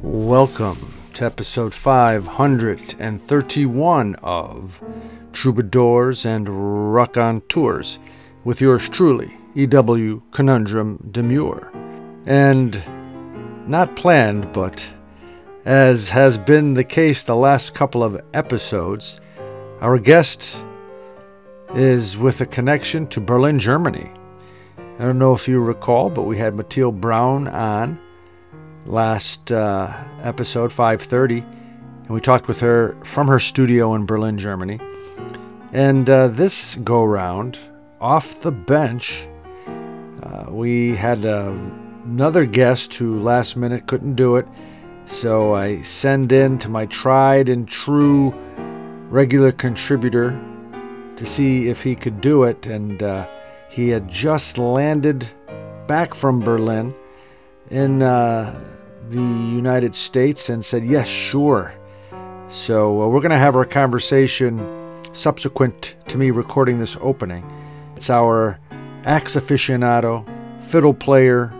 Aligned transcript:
Welcome 0.00 0.94
to 1.14 1.24
episode 1.24 1.74
531 1.74 4.14
of 4.22 4.80
Troubadours 5.32 6.24
and 6.24 6.94
Raconteurs 6.94 7.98
with 8.44 8.60
yours 8.60 8.88
truly, 8.88 9.36
E.W. 9.56 10.22
Conundrum 10.30 11.04
Demure. 11.10 11.72
And 12.26 12.80
not 13.68 13.96
planned, 13.96 14.52
but 14.52 14.88
as 15.64 16.10
has 16.10 16.38
been 16.38 16.74
the 16.74 16.84
case 16.84 17.24
the 17.24 17.34
last 17.34 17.74
couple 17.74 18.04
of 18.04 18.20
episodes, 18.34 19.20
our 19.80 19.98
guest 19.98 20.62
is 21.74 22.16
with 22.16 22.40
a 22.40 22.46
connection 22.46 23.08
to 23.08 23.20
Berlin, 23.20 23.58
Germany. 23.58 24.12
I 24.76 25.02
don't 25.02 25.18
know 25.18 25.34
if 25.34 25.48
you 25.48 25.58
recall, 25.58 26.08
but 26.08 26.22
we 26.22 26.38
had 26.38 26.54
Mathilde 26.54 27.00
Brown 27.00 27.48
on 27.48 27.98
last 28.88 29.52
uh, 29.52 29.94
episode 30.22 30.72
530 30.72 31.40
and 31.40 32.08
we 32.08 32.20
talked 32.20 32.48
with 32.48 32.58
her 32.60 32.96
from 33.04 33.28
her 33.28 33.38
studio 33.38 33.94
in 33.94 34.06
berlin 34.06 34.38
germany. 34.38 34.80
And 35.72 36.08
uh, 36.08 36.28
this 36.28 36.76
go 36.76 37.04
round 37.04 37.58
off 38.00 38.40
the 38.40 38.50
bench 38.50 39.28
uh, 40.22 40.46
we 40.48 40.94
had 40.94 41.26
uh, 41.26 41.52
another 42.04 42.46
guest 42.46 42.94
who 42.94 43.20
last 43.20 43.56
minute 43.56 43.86
couldn't 43.86 44.14
do 44.14 44.36
it. 44.36 44.48
So 45.04 45.54
i 45.54 45.82
send 45.82 46.32
in 46.32 46.58
to 46.58 46.70
my 46.70 46.86
tried 46.86 47.50
and 47.50 47.68
true 47.68 48.32
regular 49.10 49.52
contributor 49.52 50.40
to 51.16 51.26
see 51.26 51.68
if 51.68 51.82
he 51.82 51.94
could 51.94 52.22
do 52.22 52.44
it. 52.44 52.66
And 52.66 53.02
uh, 53.02 53.28
he 53.68 53.90
had 53.90 54.08
just 54.08 54.56
landed 54.56 55.28
back 55.86 56.14
from 56.14 56.40
berlin 56.40 56.94
in 57.70 58.02
uh, 58.02 58.77
the 59.10 59.20
United 59.20 59.94
States 59.94 60.48
and 60.48 60.64
said, 60.64 60.84
Yes, 60.84 61.08
sure. 61.08 61.74
So 62.48 63.02
uh, 63.02 63.08
we're 63.08 63.20
going 63.20 63.30
to 63.30 63.38
have 63.38 63.56
our 63.56 63.64
conversation 63.64 64.58
subsequent 65.12 65.96
to 66.08 66.18
me 66.18 66.30
recording 66.30 66.78
this 66.78 66.96
opening. 67.00 67.44
It's 67.96 68.10
our 68.10 68.58
axe 69.04 69.36
aficionado, 69.36 70.24
fiddle 70.62 70.94
player, 70.94 71.52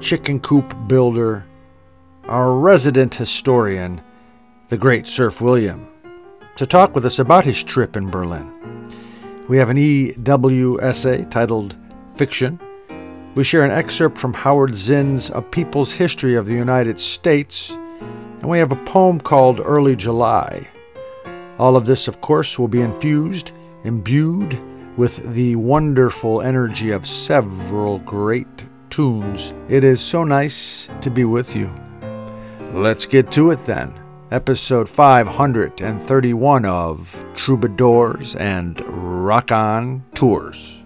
chicken 0.00 0.40
coop 0.40 0.74
builder, 0.86 1.44
our 2.24 2.54
resident 2.54 3.14
historian, 3.14 4.00
the 4.68 4.76
great 4.76 5.06
Serf 5.06 5.40
William, 5.40 5.88
to 6.56 6.66
talk 6.66 6.94
with 6.94 7.06
us 7.06 7.18
about 7.18 7.44
his 7.44 7.62
trip 7.62 7.96
in 7.96 8.10
Berlin. 8.10 8.52
We 9.48 9.58
have 9.58 9.70
an 9.70 9.76
EW 9.76 10.80
essay 10.80 11.24
titled 11.24 11.76
Fiction 12.14 12.60
we 13.34 13.44
share 13.44 13.64
an 13.64 13.70
excerpt 13.70 14.18
from 14.18 14.34
Howard 14.34 14.74
Zinn's 14.74 15.30
A 15.30 15.40
People's 15.40 15.92
History 15.92 16.34
of 16.34 16.46
the 16.46 16.54
United 16.54 16.98
States, 16.98 17.70
and 18.00 18.48
we 18.48 18.58
have 18.58 18.72
a 18.72 18.84
poem 18.84 19.20
called 19.20 19.60
Early 19.64 19.94
July. 19.94 20.68
All 21.58 21.76
of 21.76 21.86
this, 21.86 22.08
of 22.08 22.20
course, 22.20 22.58
will 22.58 22.68
be 22.68 22.80
infused, 22.80 23.52
imbued 23.84 24.58
with 24.96 25.34
the 25.34 25.54
wonderful 25.56 26.42
energy 26.42 26.90
of 26.90 27.06
several 27.06 28.00
great 28.00 28.66
tunes. 28.90 29.54
It 29.68 29.84
is 29.84 30.00
so 30.00 30.24
nice 30.24 30.88
to 31.00 31.10
be 31.10 31.24
with 31.24 31.54
you. 31.54 31.72
Let's 32.72 33.06
get 33.06 33.30
to 33.32 33.50
it 33.50 33.64
then. 33.64 33.94
Episode 34.32 34.88
531 34.88 36.64
of 36.64 37.24
Troubadours 37.34 38.36
and 38.36 38.80
Rock 38.86 39.52
On 39.52 40.04
never 40.14 40.79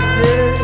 like 0.00 0.16
this. 0.22 0.60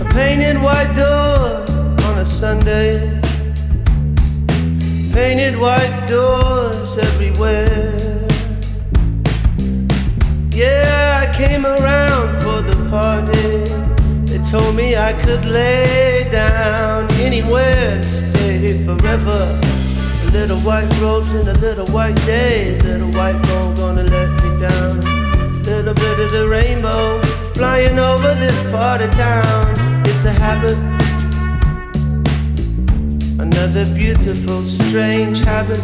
A 0.00 0.04
painted 0.12 0.60
white 0.62 0.94
door 0.94 1.64
on 2.06 2.18
a 2.18 2.26
Sunday. 2.26 3.20
Painted 5.12 5.58
white 5.58 6.06
doors 6.06 6.96
everywhere. 6.98 7.98
Yeah, 10.50 11.24
I 11.24 11.36
came 11.36 11.66
around 11.66 12.42
for 12.42 12.62
the 12.62 12.76
party. 12.90 13.64
They 14.30 14.40
told 14.50 14.76
me 14.76 14.96
I 14.96 15.12
could 15.12 15.44
lay 15.44 16.28
down 16.30 17.10
anywhere 17.14 17.96
and 17.96 18.04
stay 18.04 18.84
forever. 18.84 19.42
A 20.26 20.30
little 20.30 20.60
white 20.60 20.90
rose 21.00 21.32
and 21.32 21.48
a 21.48 21.58
little 21.58 21.88
white 21.88 22.20
day. 22.26 22.80
Little 22.80 23.10
white 23.18 23.40
moon 23.48 23.74
gonna 23.74 24.04
let 24.04 24.30
me 24.42 24.60
down. 24.68 25.11
Little 25.82 25.94
bit 25.94 26.20
of 26.20 26.30
the 26.30 26.48
rainbow 26.48 27.20
flying 27.54 27.98
over 27.98 28.36
this 28.36 28.62
part 28.70 29.02
of 29.02 29.10
town. 29.14 29.74
It's 30.06 30.24
a 30.24 30.30
habit. 30.30 30.78
Another 33.40 33.84
beautiful, 33.92 34.62
strange 34.62 35.40
habit. 35.40 35.82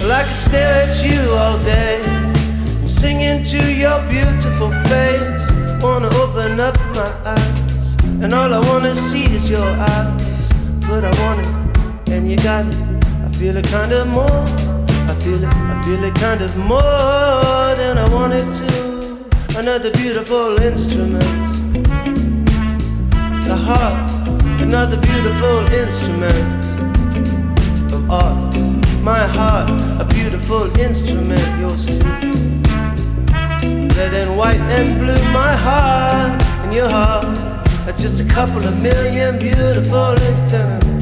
Well, 0.00 0.10
I 0.10 0.24
could 0.26 0.38
stare 0.38 0.88
at 0.88 1.04
you 1.04 1.30
all 1.34 1.58
day 1.60 2.00
and 2.02 2.90
sing 2.90 3.20
into 3.20 3.72
your 3.72 4.02
beautiful 4.08 4.72
face. 4.90 5.80
Wanna 5.80 6.08
open 6.16 6.58
up 6.58 6.76
my 6.96 7.08
eyes, 7.24 7.94
and 8.20 8.34
all 8.34 8.52
I 8.52 8.58
wanna 8.66 8.96
see 8.96 9.26
is 9.26 9.48
your 9.48 9.70
eyes. 9.94 10.52
But 10.88 11.04
I 11.04 11.12
want 11.22 11.46
it, 11.46 12.10
and 12.10 12.28
you 12.28 12.36
got 12.38 12.66
it. 12.66 12.74
I 13.24 13.28
feel 13.30 13.56
it 13.56 13.68
kind 13.68 13.92
of 13.92 14.08
more. 14.08 14.67
I 15.44 15.50
feel 15.50 15.50
it, 15.50 15.54
I 15.54 15.82
feel 15.82 16.04
it 16.04 16.14
kind 16.14 16.40
of 16.42 16.56
more 16.56 17.74
than 17.76 17.98
I 17.98 18.08
wanted 18.12 18.40
to. 18.60 19.58
Another 19.58 19.90
beautiful 19.90 20.60
instrument. 20.60 21.22
The 23.44 23.56
heart, 23.56 24.10
another 24.60 24.96
beautiful 24.96 25.66
instrument 25.72 26.64
of 27.92 28.10
art 28.10 28.48
my 29.08 29.26
heart, 29.26 29.70
a 29.98 30.04
beautiful 30.04 30.64
instrument, 30.78 31.40
yours 31.58 31.86
too. 31.86 31.98
Red 33.96 34.12
and 34.12 34.36
white 34.36 34.60
and 34.60 34.88
blue, 34.98 35.32
my 35.32 35.56
heart 35.56 36.42
and 36.62 36.74
your 36.74 36.90
heart 36.90 37.38
are 37.86 37.92
just 37.92 38.20
a 38.20 38.24
couple 38.24 38.62
of 38.62 38.82
million 38.82 39.38
beautiful 39.38 40.14
antennas. 40.30 40.97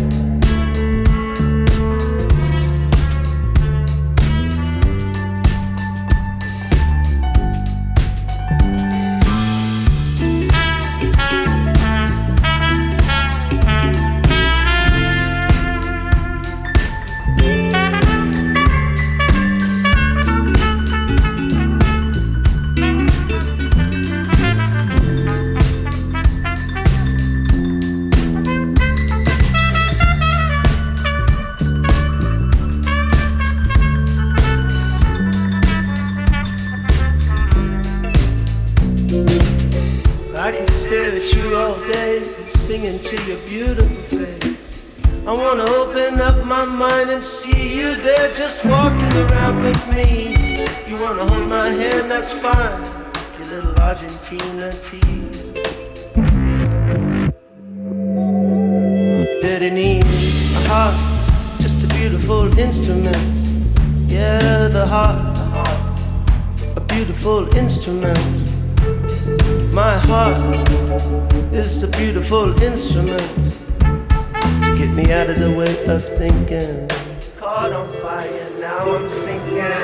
Dirty 59.58 59.70
need. 59.70 60.04
A 60.04 60.68
heart, 60.68 60.96
just 61.60 61.82
a 61.84 61.86
beautiful 61.88 62.58
instrument. 62.58 63.16
Yeah, 64.06 64.68
the 64.68 64.86
heart, 64.86 65.34
the 65.34 65.44
heart, 65.44 66.00
a 66.76 66.80
beautiful 66.80 67.56
instrument. 67.56 68.18
My 69.72 69.96
heart 69.96 70.38
is 71.52 71.82
a 71.82 71.88
beautiful 71.88 72.62
instrument 72.62 73.22
to 74.64 74.74
get 74.78 74.90
me 74.90 75.12
out 75.12 75.30
of 75.30 75.38
the 75.38 75.52
way 75.52 75.86
of 75.86 76.04
thinking. 76.04 76.88
Caught 77.38 77.72
on 77.72 77.88
fire, 78.02 78.50
now 78.60 78.94
I'm 78.94 79.08
sinking. 79.08 79.75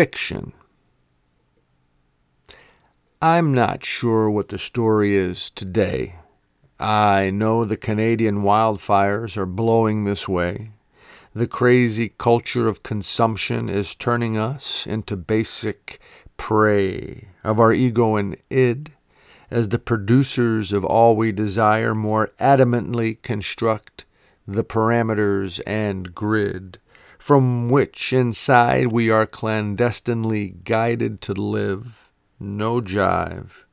Fiction. 0.00 0.54
I'm 3.20 3.52
not 3.52 3.84
sure 3.84 4.30
what 4.30 4.48
the 4.48 4.58
story 4.58 5.14
is 5.14 5.50
today. 5.50 6.14
I 6.78 7.28
know 7.28 7.66
the 7.66 7.76
Canadian 7.76 8.36
wildfires 8.36 9.36
are 9.36 9.44
blowing 9.44 10.04
this 10.04 10.26
way. 10.26 10.70
The 11.34 11.46
crazy 11.46 12.14
culture 12.16 12.66
of 12.66 12.82
consumption 12.82 13.68
is 13.68 13.94
turning 13.94 14.38
us 14.38 14.86
into 14.86 15.18
basic 15.18 16.00
prey 16.38 17.28
of 17.44 17.60
our 17.60 17.74
ego 17.74 18.16
and 18.16 18.38
id 18.48 18.94
as 19.50 19.68
the 19.68 19.78
producers 19.78 20.72
of 20.72 20.82
all 20.82 21.14
we 21.14 21.30
desire 21.30 21.94
more 21.94 22.30
adamantly 22.40 23.20
construct 23.20 24.06
the 24.48 24.64
parameters 24.64 25.60
and 25.66 26.14
grid 26.14 26.78
from 27.20 27.68
which 27.68 28.14
inside 28.14 28.86
we 28.86 29.10
are 29.10 29.26
clandestinely 29.26 30.56
guided 30.64 31.20
to 31.20 31.34
live. 31.34 32.10
No 32.40 32.80
jive. 32.80 33.64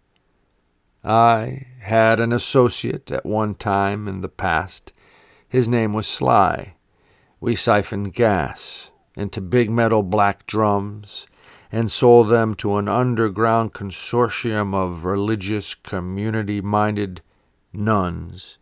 I 1.02 1.66
had 1.80 2.20
an 2.20 2.34
associate 2.34 3.10
at 3.10 3.26
one 3.26 3.56
time 3.56 4.06
in 4.06 4.20
the 4.20 4.28
past. 4.28 4.92
His 5.48 5.70
name 5.70 5.94
was 5.94 6.08
Sly. 6.08 6.76
We 7.40 7.56
siphoned 7.56 8.14
gas 8.14 8.92
into 9.16 9.40
big 9.40 9.70
metal 9.70 10.04
black 10.04 10.46
drums 10.46 11.26
and 11.72 11.90
sold 11.90 12.28
them 12.28 12.54
to 12.56 12.76
an 12.76 12.90
underground 12.90 13.74
consortium 13.74 14.76
of 14.76 15.06
religious 15.06 15.74
community 15.74 16.60
minded 16.60 17.22
nuns 17.72 18.58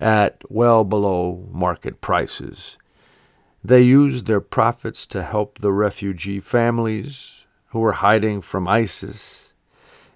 at 0.00 0.42
well 0.50 0.82
below 0.82 1.48
market 1.52 2.00
prices. 2.00 2.78
They 3.66 3.80
used 3.80 4.26
their 4.26 4.42
profits 4.42 5.06
to 5.06 5.22
help 5.22 5.58
the 5.58 5.72
refugee 5.72 6.38
families 6.38 7.46
who 7.68 7.78
were 7.78 7.92
hiding 7.92 8.42
from 8.42 8.68
ISIS 8.68 9.54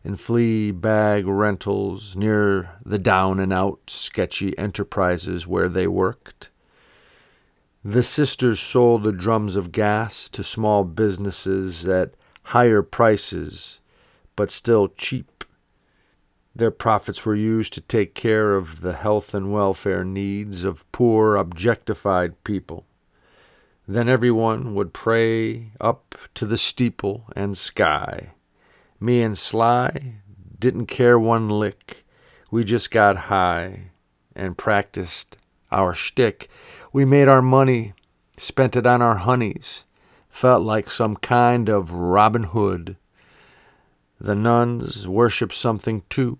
in 0.04 0.16
flea 0.16 0.70
bag 0.70 1.26
rentals 1.26 2.14
near 2.14 2.72
the 2.84 2.98
down 2.98 3.40
and 3.40 3.50
out 3.50 3.80
sketchy 3.86 4.56
enterprises 4.58 5.46
where 5.46 5.70
they 5.70 5.86
worked. 5.86 6.50
The 7.82 8.02
sisters 8.02 8.60
sold 8.60 9.02
the 9.02 9.12
drums 9.12 9.56
of 9.56 9.72
gas 9.72 10.28
to 10.28 10.44
small 10.44 10.84
businesses 10.84 11.88
at 11.88 12.12
higher 12.42 12.82
prices, 12.82 13.80
but 14.36 14.50
still 14.50 14.88
cheap. 14.88 15.42
Their 16.54 16.70
profits 16.70 17.24
were 17.24 17.34
used 17.34 17.72
to 17.72 17.80
take 17.80 18.14
care 18.14 18.56
of 18.56 18.82
the 18.82 18.92
health 18.92 19.32
and 19.32 19.54
welfare 19.54 20.04
needs 20.04 20.64
of 20.64 20.90
poor, 20.92 21.36
objectified 21.36 22.44
people. 22.44 22.84
Then 23.90 24.06
everyone 24.06 24.74
would 24.74 24.92
pray 24.92 25.72
up 25.80 26.14
to 26.34 26.44
the 26.44 26.58
steeple 26.58 27.24
and 27.34 27.56
sky. 27.56 28.34
Me 29.00 29.22
and 29.22 29.36
Sly 29.36 30.16
didn't 30.58 30.86
care 30.86 31.18
one 31.18 31.48
lick. 31.48 32.04
We 32.50 32.64
just 32.64 32.90
got 32.90 33.16
high 33.16 33.92
and 34.36 34.58
practiced 34.58 35.38
our 35.72 35.94
shtick. 35.94 36.50
We 36.92 37.06
made 37.06 37.28
our 37.28 37.40
money, 37.40 37.94
spent 38.36 38.76
it 38.76 38.86
on 38.86 39.00
our 39.00 39.14
honeys, 39.14 39.84
felt 40.28 40.62
like 40.62 40.90
some 40.90 41.16
kind 41.16 41.70
of 41.70 41.90
Robin 41.90 42.44
Hood. 42.44 42.96
The 44.20 44.34
nuns 44.34 45.08
worshiped 45.08 45.54
something 45.54 46.02
too. 46.10 46.38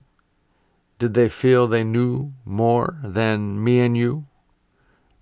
Did 0.98 1.14
they 1.14 1.30
feel 1.30 1.66
they 1.66 1.84
knew 1.84 2.34
more 2.44 2.98
than 3.02 3.64
me 3.64 3.80
and 3.80 3.96
you? 3.96 4.26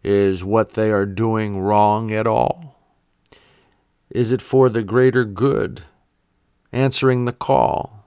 Is 0.08 0.44
what 0.44 0.74
they 0.74 0.92
are 0.92 1.04
doing 1.04 1.58
wrong 1.58 2.12
at 2.12 2.28
all? 2.28 2.80
Is 4.08 4.30
it 4.30 4.40
for 4.40 4.68
the 4.68 4.84
greater 4.84 5.24
good? 5.24 5.82
Answering 6.70 7.24
the 7.24 7.32
call, 7.32 8.04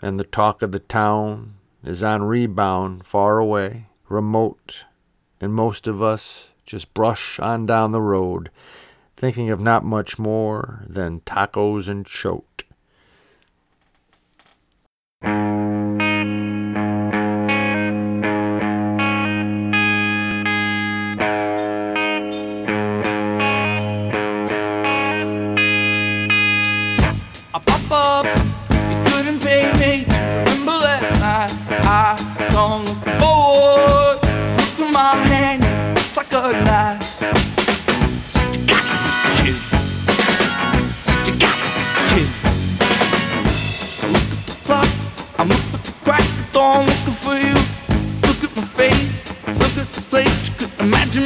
and 0.00 0.18
the 0.18 0.24
talk 0.24 0.62
of 0.62 0.72
the 0.72 0.78
town 0.78 1.56
is 1.84 2.02
on 2.02 2.24
rebound 2.24 3.04
far 3.04 3.38
away, 3.38 3.88
remote, 4.08 4.86
and 5.38 5.52
most 5.52 5.86
of 5.86 6.02
us 6.02 6.48
just 6.64 6.94
brush 6.94 7.38
on 7.38 7.66
down 7.66 7.92
the 7.92 8.00
road, 8.00 8.50
thinking 9.14 9.50
of 9.50 9.60
not 9.60 9.84
much 9.84 10.18
more 10.18 10.82
than 10.88 11.20
tacos 11.20 11.90
and 11.90 12.06
chote. 12.06 12.64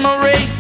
memory. 0.07 0.56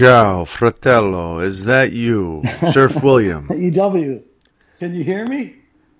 Ciao, 0.00 0.46
fratello. 0.46 1.40
Is 1.40 1.66
that 1.66 1.92
you, 1.92 2.42
Serf 2.72 3.02
William? 3.02 3.46
EW, 3.54 4.22
can 4.78 4.94
you 4.94 5.04
hear 5.04 5.26
me? 5.26 5.56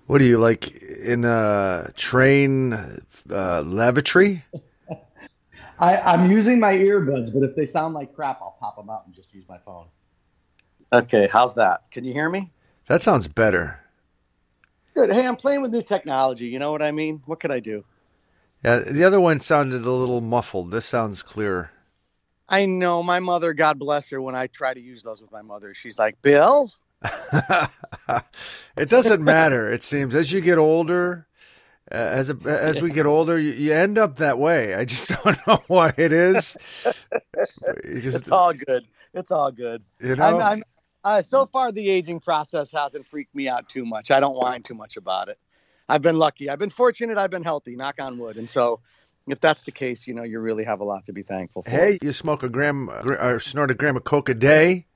What 0.07 0.23
are 0.23 0.25
you 0.25 0.39
like 0.39 0.75
in 0.75 1.27
a 1.27 1.91
train 1.97 2.73
uh, 2.73 3.61
lavatory? 3.61 4.43
I, 5.79 5.99
I'm 5.99 6.31
using 6.31 6.59
my 6.59 6.73
earbuds, 6.73 7.31
but 7.31 7.43
if 7.43 7.55
they 7.55 7.67
sound 7.67 7.93
like 7.93 8.15
crap, 8.15 8.41
I'll 8.41 8.57
pop 8.59 8.77
them 8.77 8.89
out 8.89 9.03
and 9.05 9.15
just 9.15 9.35
use 9.35 9.45
my 9.47 9.59
phone. 9.67 9.85
Okay, 10.95 11.29
how's 11.31 11.55
that? 11.57 11.83
Can 11.91 12.05
you 12.05 12.15
hear 12.15 12.31
me? 12.31 12.51
That 12.87 13.03
sounds 13.03 13.29
better. 13.29 13.81
Good. 14.95 15.13
Hey, 15.13 15.27
I'm 15.27 15.37
playing 15.37 15.61
with 15.61 15.73
new 15.73 15.83
technology. 15.83 16.47
You 16.47 16.59
know 16.59 16.73
what 16.73 16.81
I 16.81 16.91
mean? 16.91 17.21
What 17.27 17.39
could 17.39 17.51
I 17.51 17.61
do? 17.61 17.85
Yeah, 18.65 18.79
the 18.79 19.05
other 19.05 19.21
one 19.21 19.41
sounded 19.41 19.85
a 19.85 19.93
little 19.93 20.23
muffled. 20.23 20.71
This 20.71 20.87
sounds 20.87 21.23
clearer. 21.23 21.73
I 22.51 22.67
know 22.67 23.03
my 23.03 23.21
mother, 23.21 23.55
God 23.55 23.79
bless 23.79 24.11
her, 24.11 24.21
when 24.21 24.35
I 24.35 24.49
try 24.49 24.75
to 24.75 24.81
use 24.81 25.05
those 25.05 25.23
with 25.23 25.31
my 25.31 25.43
mother, 25.43 25.73
she's 25.73 25.99
like, 25.99 26.21
Bill? 26.21 26.73
it 28.77 28.89
doesn't 28.89 29.23
matter, 29.23 29.73
it 29.73 29.85
seems. 29.85 30.17
As 30.17 30.33
you 30.33 30.41
get 30.41 30.59
older, 30.59 31.29
uh, 31.93 31.95
as 31.95 32.29
a, 32.29 32.37
as 32.45 32.83
we 32.83 32.91
get 32.91 33.07
older, 33.07 33.39
you, 33.39 33.53
you, 33.53 33.73
end 33.73 33.99
up 33.99 34.17
that 34.17 34.37
way. 34.37 34.75
I 34.75 34.85
just 34.85 35.09
don't 35.25 35.47
know 35.47 35.63
why 35.69 35.95
it 35.97 36.13
is. 36.13 36.57
Just, 37.35 38.17
it's 38.17 38.31
all 38.31 38.53
good. 38.53 38.87
It's 39.15 39.31
all 39.31 39.51
good. 39.51 39.83
You 40.01 40.17
know, 40.17 40.25
I'm, 40.25 40.43
I'm, 40.43 40.63
uh, 41.03 41.23
so 41.23 41.47
far 41.47 41.73
the 41.73 41.89
aging 41.89 42.21
process 42.21 42.71
hasn't 42.71 43.07
freaked 43.07 43.35
me 43.35 43.49
out 43.49 43.69
too 43.69 43.85
much. 43.85 44.11
I 44.11 44.21
don't 44.21 44.37
whine 44.37 44.63
too 44.63 44.75
much 44.75 44.97
about 44.97 45.29
it. 45.29 45.39
I've 45.89 46.03
been 46.03 46.19
lucky. 46.19 46.51
I've 46.51 46.59
been 46.59 46.71
fortunate. 46.71 47.17
I've 47.17 47.31
been 47.31 47.43
healthy. 47.43 47.75
Knock 47.75 48.01
on 48.01 48.19
wood. 48.19 48.37
And 48.37 48.49
so, 48.49 48.81
if 49.33 49.41
that's 49.41 49.63
the 49.65 49.73
case, 49.73 50.07
you 50.07 50.15
know, 50.15 50.23
you 50.23 50.41
really 50.41 50.65
have 50.65 50.81
a 50.81 50.85
lot 50.85 51.07
to 51.07 51.13
be 51.13 51.23
thankful 51.23 51.63
for. 51.63 51.71
Hey, 51.71 51.99
you 52.03 52.13
smoke 52.13 52.43
a 52.43 52.49
gram 52.49 52.89
uh, 52.89 53.03
or 53.03 53.37
uh, 53.37 53.39
snort 53.39 53.71
a 53.71 53.75
gram 53.75 53.97
of 53.97 54.05
coke 54.05 54.29
a 54.29 54.35
day. 54.35 54.87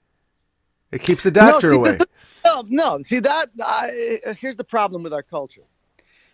It 0.92 1.02
keeps 1.02 1.24
the 1.24 1.30
doctor 1.30 1.68
no, 1.68 1.72
see, 1.72 1.76
away. 1.76 1.90
The, 1.96 2.06
no, 2.44 2.64
no, 2.68 3.02
see 3.02 3.18
that. 3.20 3.50
I, 3.64 4.18
here's 4.38 4.56
the 4.56 4.64
problem 4.64 5.02
with 5.02 5.12
our 5.12 5.22
culture. 5.22 5.62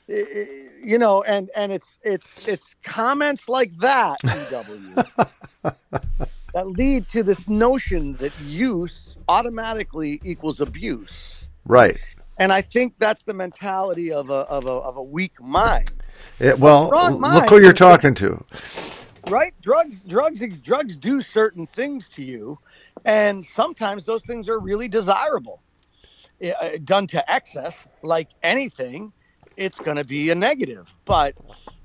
You 0.08 0.98
know, 0.98 1.22
and 1.22 1.50
and 1.56 1.70
it's 1.70 1.98
it's 2.02 2.48
it's 2.48 2.74
comments 2.82 3.48
like 3.48 3.74
that, 3.78 4.18
EW, 4.24 5.70
that 6.52 6.66
lead 6.66 7.08
to 7.08 7.22
this 7.22 7.48
notion 7.48 8.14
that 8.14 8.32
use 8.40 9.16
automatically 9.28 10.20
equals 10.24 10.60
abuse. 10.60 11.46
Right. 11.64 11.98
And 12.38 12.52
I 12.52 12.62
think 12.62 12.94
that's 12.98 13.22
the 13.22 13.34
mentality 13.34 14.12
of 14.12 14.30
a 14.30 14.46
of 14.48 14.64
a 14.64 14.70
of 14.70 14.96
a 14.96 15.02
weak 15.02 15.40
mind. 15.40 15.92
It, 16.38 16.58
well, 16.58 16.90
look 17.20 17.50
who 17.50 17.60
you're 17.60 17.72
talking 17.72 18.14
to. 18.14 18.44
Right? 19.28 19.54
Drugs 19.60 20.00
drugs 20.00 20.60
drugs 20.60 20.96
do 20.96 21.20
certain 21.20 21.66
things 21.66 22.08
to 22.10 22.24
you 22.24 22.58
and 23.04 23.44
sometimes 23.44 24.04
those 24.04 24.24
things 24.24 24.48
are 24.48 24.58
really 24.58 24.88
desirable. 24.88 25.60
Uh, 26.42 26.78
done 26.84 27.06
to 27.06 27.30
excess, 27.30 27.86
like 28.02 28.30
anything, 28.42 29.12
it's 29.56 29.78
going 29.78 29.96
to 29.96 30.04
be 30.04 30.30
a 30.30 30.34
negative. 30.34 30.94
But, 31.04 31.34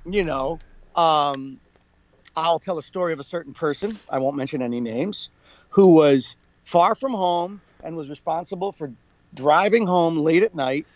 you 0.06 0.24
know, 0.24 0.60
um, 0.96 1.60
I'll 2.38 2.60
tell 2.60 2.78
a 2.78 2.84
story 2.84 3.12
of 3.12 3.20
a 3.20 3.24
certain 3.24 3.54
person, 3.54 4.00
I 4.10 4.20
won't 4.20 4.38
mention 4.38 4.62
any 4.62 4.80
names, 4.80 5.30
who 5.70 5.88
was 5.88 6.38
far 6.64 6.96
from 6.96 7.14
home 7.14 7.62
and 7.84 7.98
was 7.98 8.10
responsible 8.10 8.72
for 8.72 8.92
driving 9.34 9.86
home 9.86 10.18
late 10.18 10.44
at 10.44 10.56
night 10.56 10.88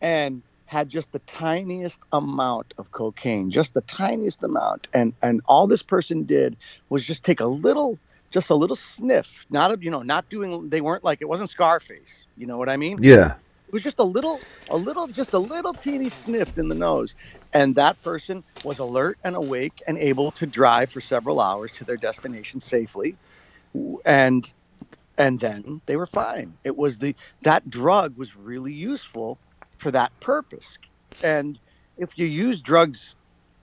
and 0.00 0.42
had 0.66 0.88
just 0.88 1.12
the 1.12 1.20
tiniest 1.20 2.00
amount 2.12 2.74
of 2.78 2.92
cocaine, 2.92 3.50
just 3.50 3.74
the 3.74 3.80
tiniest 3.82 4.42
amount. 4.42 4.88
And 4.92 5.14
and 5.22 5.40
all 5.46 5.66
this 5.66 5.82
person 5.82 6.24
did 6.24 6.56
was 6.88 7.04
just 7.04 7.24
take 7.24 7.40
a 7.40 7.46
little 7.46 7.98
just 8.30 8.50
a 8.50 8.54
little 8.54 8.76
sniff, 8.76 9.46
not 9.50 9.72
a, 9.72 9.78
you 9.80 9.90
know, 9.90 10.02
not 10.02 10.28
doing. 10.28 10.68
They 10.68 10.80
weren't 10.80 11.04
like 11.04 11.22
it 11.22 11.28
wasn't 11.28 11.50
Scarface. 11.50 12.26
You 12.36 12.46
know 12.46 12.58
what 12.58 12.68
I 12.68 12.76
mean? 12.76 12.98
Yeah. 13.00 13.34
It 13.68 13.72
was 13.72 13.82
just 13.82 13.98
a 13.98 14.04
little, 14.04 14.38
a 14.70 14.76
little, 14.76 15.08
just 15.08 15.32
a 15.32 15.38
little 15.38 15.74
teeny 15.74 16.08
sniff 16.08 16.56
in 16.56 16.68
the 16.68 16.74
nose, 16.74 17.16
and 17.52 17.74
that 17.74 18.00
person 18.02 18.44
was 18.62 18.78
alert 18.78 19.18
and 19.24 19.34
awake 19.34 19.82
and 19.88 19.98
able 19.98 20.30
to 20.32 20.46
drive 20.46 20.90
for 20.90 21.00
several 21.00 21.40
hours 21.40 21.72
to 21.74 21.84
their 21.84 21.96
destination 21.96 22.60
safely, 22.60 23.16
and 24.04 24.52
and 25.18 25.40
then 25.40 25.80
they 25.86 25.96
were 25.96 26.06
fine. 26.06 26.54
It 26.62 26.76
was 26.76 26.98
the 26.98 27.16
that 27.42 27.68
drug 27.68 28.16
was 28.16 28.36
really 28.36 28.72
useful 28.72 29.38
for 29.78 29.90
that 29.90 30.18
purpose, 30.20 30.78
and 31.22 31.58
if 31.98 32.18
you 32.18 32.26
use 32.26 32.60
drugs 32.60 33.14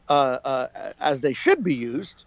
uh, 0.09 0.39
uh, 0.43 0.93
as 0.99 1.21
they 1.21 1.33
should 1.33 1.63
be 1.63 1.73
used, 1.73 2.25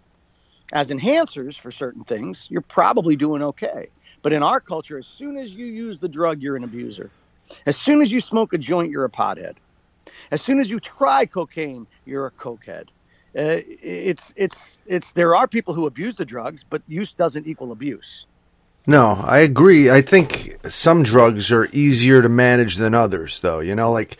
as 0.73 0.91
enhancers 0.91 1.59
for 1.59 1.71
certain 1.71 2.05
things, 2.05 2.47
you're 2.51 2.61
probably 2.61 3.17
doing 3.17 3.43
okay. 3.43 3.89
But 4.23 4.33
in 4.33 4.43
our 4.43 4.61
culture, 4.61 4.99
as 4.99 5.07
soon 5.07 5.37
as 5.37 5.53
you 5.53 5.67
use 5.67 5.99
the 5.99 6.09
drug, 6.09 6.43
you're 6.43 6.57
an 6.57 6.65
abuser. 6.65 7.11
As 7.67 7.77
soon 7.77 8.03
as 8.03 8.11
you 8.11 8.21
smoke 8.21 8.53
a 8.53 8.59
joint, 8.59 8.91
you're 8.91 9.05
a 9.05 9.11
pothead. 9.11 9.55
As 10.31 10.43
soon 10.43 10.61
as 10.61 10.71
you 10.71 10.81
try 10.81 11.27
cocaine, 11.27 11.87
you're 12.05 12.27
a 12.27 12.31
cokehead. 12.33 12.89
Uh, 13.37 13.61
it's 13.83 14.33
it's 14.37 14.79
it's 14.87 15.13
there 15.13 15.37
are 15.37 15.47
people 15.47 15.75
who 15.75 15.87
abuse 15.87 16.17
the 16.17 16.25
drugs, 16.25 16.65
but 16.69 16.83
use 16.89 17.13
doesn't 17.13 17.47
equal 17.47 17.71
abuse. 17.71 18.27
No, 18.87 19.21
I 19.25 19.39
agree. 19.39 19.91
I 19.91 20.01
think 20.01 20.57
some 20.71 21.03
drugs 21.03 21.51
are 21.51 21.67
easier 21.73 22.23
to 22.23 22.29
manage 22.29 22.77
than 22.77 22.95
others, 22.95 23.41
though. 23.41 23.61
You 23.61 23.75
know, 23.75 23.91
like 23.93 24.19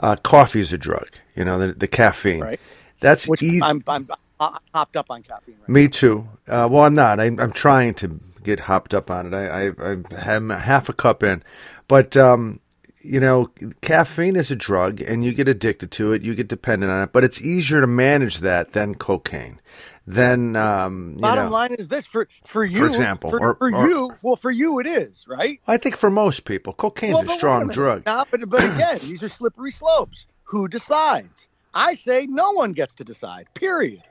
uh, 0.00 0.16
coffee 0.16 0.60
is 0.60 0.72
a 0.72 0.78
drug. 0.78 1.08
You 1.34 1.44
know, 1.44 1.58
the, 1.58 1.72
the 1.74 1.88
caffeine. 1.88 2.40
Right. 2.40 2.60
That's 3.00 3.28
Which 3.28 3.42
easy. 3.42 3.62
I'm, 3.62 3.82
I'm 3.86 4.08
uh, 4.40 4.58
hopped 4.74 4.96
up 4.96 5.10
on 5.10 5.22
caffeine. 5.22 5.56
Right 5.60 5.68
Me 5.68 5.82
now. 5.84 5.88
too. 5.90 6.28
Uh, 6.48 6.68
well, 6.70 6.84
I'm 6.84 6.94
not. 6.94 7.20
I'm, 7.20 7.38
I'm, 7.38 7.52
trying 7.52 7.94
to 7.94 8.18
get 8.42 8.60
hopped 8.60 8.94
up 8.94 9.10
on 9.10 9.32
it. 9.32 9.36
I, 9.36 9.66
I, 9.68 9.96
I 10.16 10.34
am 10.34 10.48
half 10.50 10.88
a 10.88 10.94
cup 10.94 11.22
in, 11.22 11.42
but 11.88 12.16
um, 12.16 12.60
you 13.00 13.20
know, 13.20 13.50
caffeine 13.82 14.36
is 14.36 14.50
a 14.50 14.56
drug, 14.56 15.00
and 15.00 15.24
you 15.24 15.32
get 15.32 15.48
addicted 15.48 15.90
to 15.92 16.12
it. 16.12 16.22
You 16.22 16.34
get 16.34 16.48
dependent 16.48 16.90
on 16.90 17.02
it, 17.02 17.12
but 17.12 17.22
it's 17.22 17.40
easier 17.40 17.80
to 17.80 17.86
manage 17.86 18.38
that 18.38 18.72
than 18.72 18.94
cocaine. 18.94 19.60
Then, 20.06 20.54
um, 20.54 21.16
bottom 21.16 21.46
know, 21.46 21.50
line 21.50 21.74
is 21.74 21.88
this 21.88 22.06
for 22.06 22.28
for 22.44 22.64
you, 22.64 22.78
for 22.78 22.86
example, 22.86 23.30
for, 23.30 23.40
or, 23.40 23.54
for 23.56 23.74
or, 23.74 23.88
you. 23.88 24.16
Well, 24.22 24.36
for 24.36 24.52
you, 24.52 24.78
it 24.78 24.86
is 24.86 25.26
right. 25.26 25.60
I 25.66 25.78
think 25.78 25.96
for 25.96 26.10
most 26.10 26.44
people, 26.44 26.72
cocaine's 26.72 27.14
well, 27.14 27.30
a 27.32 27.34
strong 27.34 27.70
a 27.70 27.72
drug. 27.72 28.06
Now, 28.06 28.24
but 28.30 28.48
but 28.48 28.62
again, 28.62 28.98
these 29.02 29.24
are 29.24 29.28
slippery 29.28 29.72
slopes. 29.72 30.26
Who 30.44 30.68
decides? 30.68 31.48
I 31.74 31.94
say 31.94 32.26
no 32.26 32.52
one 32.52 32.72
gets 32.72 32.94
to 32.96 33.04
decide. 33.04 33.48
Period. 33.54 34.02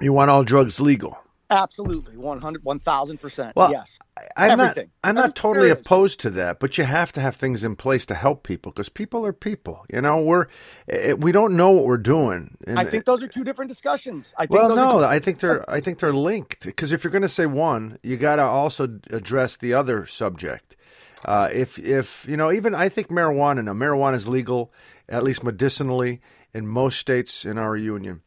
You 0.00 0.12
want 0.12 0.30
all 0.30 0.44
drugs 0.44 0.80
legal? 0.80 1.18
Absolutely, 1.50 2.16
100, 2.16 2.64
1000%. 2.64 3.52
Well, 3.56 3.72
yes. 3.72 3.98
I'm 4.36 4.52
Everything. 4.52 4.90
not. 5.02 5.08
I'm 5.08 5.14
not 5.16 5.34
totally 5.34 5.70
opposed 5.70 6.20
to 6.20 6.30
that, 6.30 6.60
but 6.60 6.78
you 6.78 6.84
have 6.84 7.10
to 7.12 7.20
have 7.20 7.36
things 7.36 7.64
in 7.64 7.74
place 7.74 8.06
to 8.06 8.14
help 8.14 8.44
people 8.44 8.70
because 8.70 8.88
people 8.88 9.26
are 9.26 9.32
people. 9.32 9.84
You 9.92 10.00
know, 10.00 10.22
we're 10.22 10.46
eh, 10.88 11.14
we 11.14 11.32
don't 11.32 11.56
know 11.56 11.70
what 11.72 11.86
we're 11.86 11.98
doing. 11.98 12.56
And 12.66 12.78
I 12.78 12.84
think 12.84 13.04
those 13.04 13.22
are 13.22 13.28
two 13.28 13.44
different 13.44 13.70
discussions. 13.70 14.32
I 14.36 14.46
think 14.46 14.60
well, 14.60 14.76
no, 14.76 15.02
I 15.02 15.18
think 15.18 15.40
they're 15.40 15.68
I 15.68 15.80
think 15.80 15.98
they're 15.98 16.12
linked 16.12 16.64
because 16.64 16.92
if 16.92 17.02
you're 17.02 17.10
going 17.10 17.22
to 17.22 17.28
say 17.28 17.46
one, 17.46 17.98
you 18.02 18.16
got 18.16 18.36
to 18.36 18.42
also 18.42 18.84
address 19.10 19.56
the 19.56 19.72
other 19.74 20.06
subject. 20.06 20.76
Uh, 21.24 21.48
if 21.52 21.78
if 21.78 22.26
you 22.28 22.36
know, 22.36 22.52
even 22.52 22.74
I 22.74 22.88
think 22.88 23.08
marijuana. 23.08 23.64
Now, 23.64 23.72
marijuana 23.72 24.14
is 24.14 24.28
legal, 24.28 24.72
at 25.08 25.24
least 25.24 25.42
medicinally, 25.42 26.20
in 26.54 26.66
most 26.66 26.98
states 26.98 27.44
in 27.44 27.58
our 27.58 27.76
union. 27.76 28.22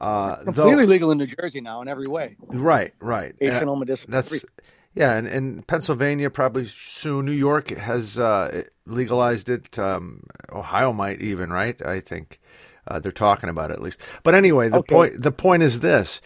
Uh, 0.00 0.36
completely 0.36 0.84
though, 0.86 0.90
legal 0.90 1.10
in 1.10 1.18
New 1.18 1.26
Jersey 1.26 1.60
now 1.60 1.82
in 1.82 1.88
every 1.88 2.06
way. 2.06 2.36
Right, 2.48 2.94
right. 3.00 3.34
Recreational, 3.40 3.76
uh, 3.76 3.78
medicinal. 3.80 4.12
That's 4.12 4.28
everything. 4.28 4.50
yeah, 4.94 5.14
and, 5.16 5.26
and 5.26 5.66
Pennsylvania 5.66 6.30
probably 6.30 6.66
soon. 6.66 7.26
New 7.26 7.32
York 7.32 7.70
has 7.70 8.18
uh, 8.18 8.64
legalized 8.86 9.48
it. 9.48 9.78
Um, 9.78 10.24
Ohio 10.50 10.92
might 10.92 11.20
even, 11.20 11.50
right? 11.50 11.80
I 11.84 12.00
think 12.00 12.40
uh, 12.88 12.98
they're 12.98 13.12
talking 13.12 13.50
about 13.50 13.70
it 13.70 13.74
at 13.74 13.82
least. 13.82 14.00
But 14.22 14.34
anyway, 14.34 14.68
the 14.70 14.78
Okay. 14.78 14.94
point 14.94 15.22
the 15.22 15.32
point 15.32 15.62
is 15.62 15.80
this: 15.80 16.20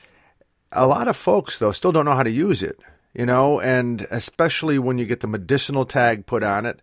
a 0.71 0.87
lot 0.87 1.09
of 1.09 1.17
folks 1.17 1.59
though 1.59 1.73
still 1.73 1.91
don't 1.93 2.05
know 2.05 2.15
how 2.15 2.23
to 2.23 2.31
use 2.31 2.63
it. 2.63 2.79
You 3.13 3.27
know, 3.27 3.61
and 3.61 4.07
especially 4.11 4.79
when 4.79 4.99
you 4.99 5.07
get 5.07 5.21
the 5.21 5.29
medicinal 5.29 5.85
tag 5.85 6.27
put 6.27 6.43
on 6.43 6.67
it, 6.67 6.81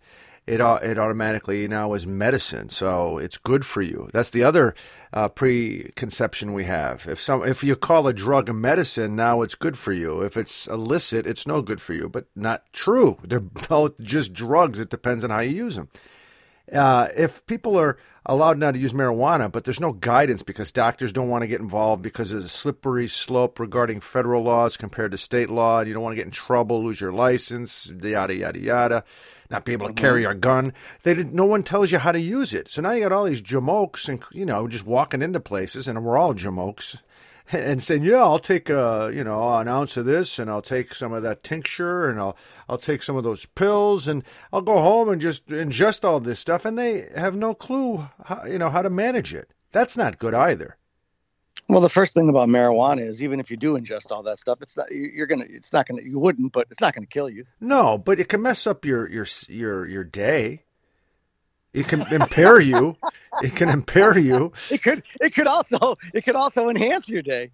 it 0.47 0.59
it 0.59 0.97
automatically 0.97 1.67
now 1.67 1.93
is 1.93 2.07
medicine, 2.07 2.69
so 2.69 3.17
it's 3.17 3.37
good 3.37 3.65
for 3.65 3.81
you. 3.81 4.09
That's 4.11 4.31
the 4.31 4.43
other 4.43 4.75
uh, 5.13 5.29
preconception 5.29 6.53
we 6.53 6.63
have. 6.65 7.05
If 7.07 7.21
some 7.21 7.45
if 7.47 7.63
you 7.63 7.75
call 7.75 8.07
a 8.07 8.13
drug 8.13 8.49
a 8.49 8.53
medicine, 8.53 9.15
now 9.15 9.43
it's 9.43 9.55
good 9.55 9.77
for 9.77 9.93
you. 9.93 10.21
If 10.21 10.37
it's 10.37 10.67
illicit, 10.67 11.27
it's 11.27 11.45
no 11.45 11.61
good 11.61 11.81
for 11.81 11.93
you. 11.93 12.09
But 12.09 12.25
not 12.35 12.63
true. 12.73 13.17
They're 13.23 13.39
both 13.69 13.99
just 14.01 14.33
drugs. 14.33 14.79
It 14.79 14.89
depends 14.89 15.23
on 15.23 15.29
how 15.29 15.41
you 15.41 15.55
use 15.55 15.75
them. 15.75 15.89
Uh, 16.71 17.09
if 17.17 17.45
people 17.47 17.77
are 17.77 17.97
allowed 18.25 18.57
now 18.57 18.71
to 18.71 18.79
use 18.79 18.93
marijuana, 18.93 19.51
but 19.51 19.63
there's 19.63 19.79
no 19.79 19.93
guidance 19.93 20.43
because 20.43 20.71
doctors 20.71 21.11
don't 21.11 21.29
want 21.29 21.41
to 21.41 21.47
get 21.47 21.59
involved 21.59 22.01
because 22.01 22.29
there's 22.29 22.45
a 22.45 22.49
slippery 22.49 23.07
slope 23.07 23.59
regarding 23.59 23.99
federal 23.99 24.43
laws 24.43 24.77
compared 24.77 25.11
to 25.11 25.17
state 25.17 25.49
law. 25.49 25.79
And 25.79 25.87
you 25.87 25.93
don't 25.93 26.03
want 26.03 26.13
to 26.13 26.17
get 26.17 26.25
in 26.25 26.31
trouble, 26.31 26.83
lose 26.83 27.01
your 27.01 27.11
license, 27.11 27.91
yada 28.01 28.35
yada 28.35 28.59
yada, 28.59 29.03
not 29.49 29.65
be 29.65 29.73
able 29.73 29.87
to 29.87 29.93
carry 29.93 30.23
a 30.23 30.33
gun. 30.33 30.73
They 31.03 31.15
did, 31.15 31.33
no 31.33 31.45
one 31.45 31.63
tells 31.63 31.91
you 31.91 31.97
how 31.97 32.11
to 32.11 32.19
use 32.19 32.53
it. 32.53 32.69
So 32.69 32.81
now 32.81 32.91
you 32.91 33.01
got 33.01 33.11
all 33.11 33.25
these 33.25 33.41
jamokes 33.41 34.07
and 34.07 34.23
you 34.31 34.45
know 34.45 34.67
just 34.67 34.85
walking 34.85 35.21
into 35.21 35.39
places, 35.39 35.87
and 35.87 36.03
we're 36.03 36.17
all 36.17 36.33
jamokes. 36.33 36.97
And 37.51 37.81
saying, 37.81 38.03
"Yeah, 38.03 38.23
I'll 38.23 38.39
take 38.39 38.69
a 38.69 39.11
you 39.13 39.23
know 39.23 39.57
an 39.57 39.67
ounce 39.67 39.97
of 39.97 40.05
this, 40.05 40.39
and 40.39 40.49
I'll 40.49 40.61
take 40.61 40.93
some 40.93 41.13
of 41.13 41.23
that 41.23 41.43
tincture, 41.43 42.09
and 42.09 42.19
I'll 42.19 42.37
I'll 42.69 42.77
take 42.77 43.03
some 43.03 43.15
of 43.15 43.23
those 43.23 43.45
pills, 43.45 44.07
and 44.07 44.23
I'll 44.51 44.61
go 44.61 44.81
home 44.81 45.09
and 45.09 45.21
just 45.21 45.47
ingest 45.47 46.03
all 46.03 46.19
this 46.19 46.39
stuff," 46.39 46.65
and 46.65 46.77
they 46.77 47.09
have 47.15 47.35
no 47.35 47.53
clue, 47.53 48.09
how, 48.25 48.45
you 48.45 48.57
know, 48.57 48.69
how 48.69 48.81
to 48.81 48.89
manage 48.89 49.33
it. 49.33 49.53
That's 49.71 49.97
not 49.97 50.19
good 50.19 50.33
either. 50.33 50.77
Well, 51.69 51.81
the 51.81 51.89
first 51.89 52.13
thing 52.13 52.27
about 52.27 52.49
marijuana 52.49 53.07
is 53.07 53.23
even 53.23 53.39
if 53.39 53.49
you 53.49 53.55
do 53.55 53.77
ingest 53.77 54.11
all 54.11 54.23
that 54.23 54.39
stuff, 54.39 54.61
it's 54.61 54.75
not 54.75 54.91
you're 54.91 55.27
gonna 55.27 55.45
it's 55.47 55.71
not 55.71 55.87
gonna 55.87 56.01
you 56.01 56.19
wouldn't, 56.19 56.51
but 56.51 56.67
it's 56.69 56.81
not 56.81 56.93
gonna 56.93 57.05
kill 57.07 57.29
you. 57.29 57.45
No, 57.59 57.97
but 57.97 58.19
it 58.19 58.27
can 58.27 58.41
mess 58.41 58.67
up 58.67 58.83
your 58.83 59.09
your 59.09 59.25
your 59.47 59.87
your 59.87 60.03
day. 60.03 60.63
It 61.73 61.87
can 61.87 62.01
impair 62.13 62.59
you. 62.59 62.97
It 63.41 63.55
can 63.55 63.69
impair 63.69 64.17
you. 64.17 64.51
It 64.69 64.83
could 64.83 65.03
it 65.21 65.33
could 65.33 65.47
also 65.47 65.95
it 66.13 66.25
could 66.25 66.35
also 66.35 66.69
enhance 66.69 67.09
your 67.09 67.21
day. 67.21 67.51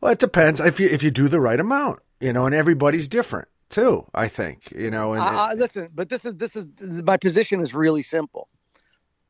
Well, 0.00 0.12
it 0.12 0.18
depends 0.18 0.60
if 0.60 0.80
you 0.80 0.88
if 0.88 1.02
you 1.02 1.10
do 1.10 1.28
the 1.28 1.40
right 1.40 1.60
amount, 1.60 2.00
you 2.20 2.32
know, 2.32 2.46
and 2.46 2.54
everybody's 2.54 3.08
different 3.08 3.48
too. 3.68 4.06
I 4.14 4.28
think 4.28 4.72
you 4.72 4.90
know. 4.90 5.12
And 5.12 5.22
uh, 5.22 5.54
listen, 5.56 5.88
but 5.94 6.08
this 6.08 6.24
is 6.24 6.34
this 6.34 6.56
is 6.56 6.66
my 7.04 7.16
position 7.16 7.60
is 7.60 7.74
really 7.74 8.02
simple. 8.02 8.48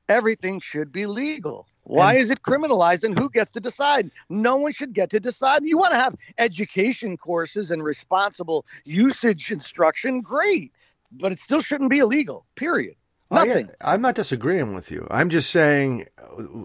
Everything 0.08 0.58
should 0.58 0.90
be 0.90 1.06
legal. 1.06 1.66
Why 1.84 2.14
is 2.14 2.30
it 2.30 2.42
criminalized 2.42 3.04
and 3.04 3.18
who 3.18 3.28
gets 3.28 3.50
to 3.52 3.60
decide? 3.60 4.10
No 4.28 4.56
one 4.56 4.72
should 4.72 4.92
get 4.92 5.10
to 5.10 5.20
decide. 5.20 5.62
You 5.64 5.76
want 5.76 5.92
to 5.92 5.98
have 5.98 6.14
education 6.38 7.16
courses 7.16 7.70
and 7.70 7.82
responsible 7.82 8.64
usage 8.84 9.50
instruction, 9.50 10.20
great, 10.20 10.72
but 11.10 11.32
it 11.32 11.40
still 11.40 11.60
shouldn't 11.60 11.90
be 11.90 11.98
illegal, 11.98 12.46
period. 12.54 12.94
Nothing. 13.30 13.70
I, 13.80 13.94
am 13.94 14.02
not 14.02 14.16
disagreeing 14.16 14.74
with 14.74 14.90
you. 14.90 15.06
I'm 15.10 15.30
just 15.30 15.50
saying 15.50 16.06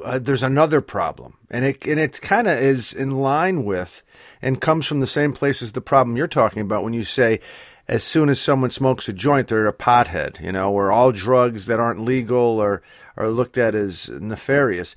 uh, 0.04 0.20
there's 0.20 0.44
another 0.44 0.82
problem, 0.82 1.38
and 1.52 1.64
it 1.64 1.86
and 1.86 2.00
it 2.00 2.20
kind 2.22 2.48
of 2.48 2.58
is 2.58 2.92
in 2.92 3.12
line 3.12 3.66
with 3.66 4.02
and 4.42 4.60
comes 4.60 4.88
from 4.88 5.00
the 5.00 5.08
same 5.08 5.34
place 5.34 5.62
as 5.62 5.74
the 5.74 5.82
problem 5.82 6.18
you're 6.18 6.28
talking 6.28 6.62
about 6.62 6.84
when 6.84 6.94
you 6.94 7.04
say 7.04 7.40
as 7.88 8.04
soon 8.04 8.30
as 8.30 8.40
someone 8.40 8.72
smokes 8.72 9.08
a 9.08 9.14
joint, 9.14 9.48
they're 9.48 9.68
a 9.68 9.74
pothead, 9.74 10.42
you 10.42 10.52
know, 10.52 10.72
where 10.72 10.92
all 10.92 11.12
drugs 11.12 11.68
that 11.68 11.80
aren't 11.80 12.02
legal 12.02 12.60
are, 12.60 12.82
are 13.16 13.30
looked 13.30 13.60
at 13.60 13.76
as 13.76 14.10
nefarious 14.10 14.96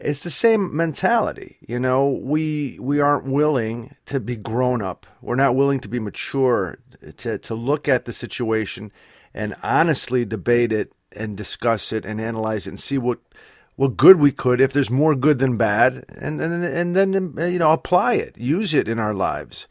it's 0.00 0.22
the 0.22 0.30
same 0.30 0.74
mentality. 0.74 1.58
You 1.60 1.78
know, 1.78 2.08
we 2.08 2.78
we 2.80 3.00
aren't 3.00 3.26
willing 3.26 3.94
to 4.06 4.18
be 4.18 4.36
grown 4.36 4.82
up. 4.82 5.06
We're 5.20 5.36
not 5.36 5.54
willing 5.54 5.80
to 5.80 5.88
be 5.88 6.00
mature 6.00 6.78
to 7.18 7.38
to 7.38 7.54
look 7.54 7.88
at 7.88 8.06
the 8.06 8.12
situation 8.12 8.92
and 9.34 9.54
honestly 9.62 10.24
debate 10.24 10.72
it 10.72 10.92
and 11.14 11.36
discuss 11.36 11.92
it 11.92 12.04
and 12.04 12.20
analyze 12.20 12.66
it 12.66 12.70
and 12.70 12.78
see 12.78 12.98
what 12.98 13.18
what 13.76 13.96
good 13.96 14.16
we 14.16 14.30
could 14.30 14.60
if 14.60 14.72
there's 14.72 14.90
more 14.90 15.14
good 15.14 15.38
than 15.38 15.56
bad 15.56 16.04
and 16.20 16.40
and 16.40 16.64
and 16.64 16.96
then 16.96 17.12
you 17.38 17.58
know 17.58 17.72
apply 17.72 18.14
it, 18.14 18.36
use 18.36 18.74
it 18.74 18.88
in 18.88 18.98
our 18.98 19.14
lives. 19.14 19.66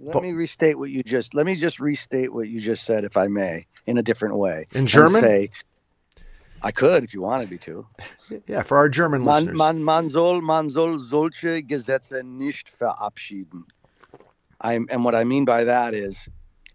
Let 0.00 0.14
but, 0.14 0.22
me 0.22 0.32
restate 0.32 0.78
what 0.78 0.90
you 0.90 1.02
just 1.02 1.34
let 1.34 1.46
me 1.46 1.56
just 1.56 1.80
restate 1.80 2.32
what 2.32 2.48
you 2.48 2.60
just 2.60 2.84
said 2.84 3.04
if 3.04 3.16
I 3.16 3.28
may 3.28 3.66
in 3.86 3.96
a 3.98 4.02
different 4.02 4.36
way. 4.36 4.66
In 4.72 4.86
German 4.86 5.22
say 5.22 5.50
I 6.64 6.72
could 6.72 7.04
if 7.04 7.12
you 7.12 7.20
wanted 7.20 7.50
me 7.50 7.58
to. 7.58 7.86
Yeah, 8.46 8.62
for 8.62 8.78
our 8.78 8.88
German 8.88 9.22
man, 9.22 9.34
listeners. 9.34 9.58
Man, 9.58 9.84
man 9.84 10.08
soll, 10.08 10.40
man 10.40 10.70
soll 10.70 10.98
solche 10.98 11.62
Gesetze 11.62 12.24
nicht 12.24 12.70
verabschieden. 12.70 13.64
I'm, 14.62 14.86
and 14.90 15.04
what 15.04 15.14
I 15.14 15.24
mean 15.24 15.44
by 15.44 15.64
that 15.64 15.92
is 15.92 16.26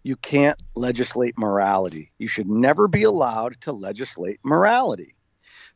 you 0.02 0.16
can't 0.16 0.58
legislate 0.74 1.38
morality. 1.38 2.10
You 2.18 2.28
should 2.28 2.48
never 2.48 2.88
be 2.88 3.02
allowed 3.02 3.60
to 3.62 3.72
legislate 3.72 4.40
morality. 4.42 5.14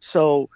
So, 0.00 0.48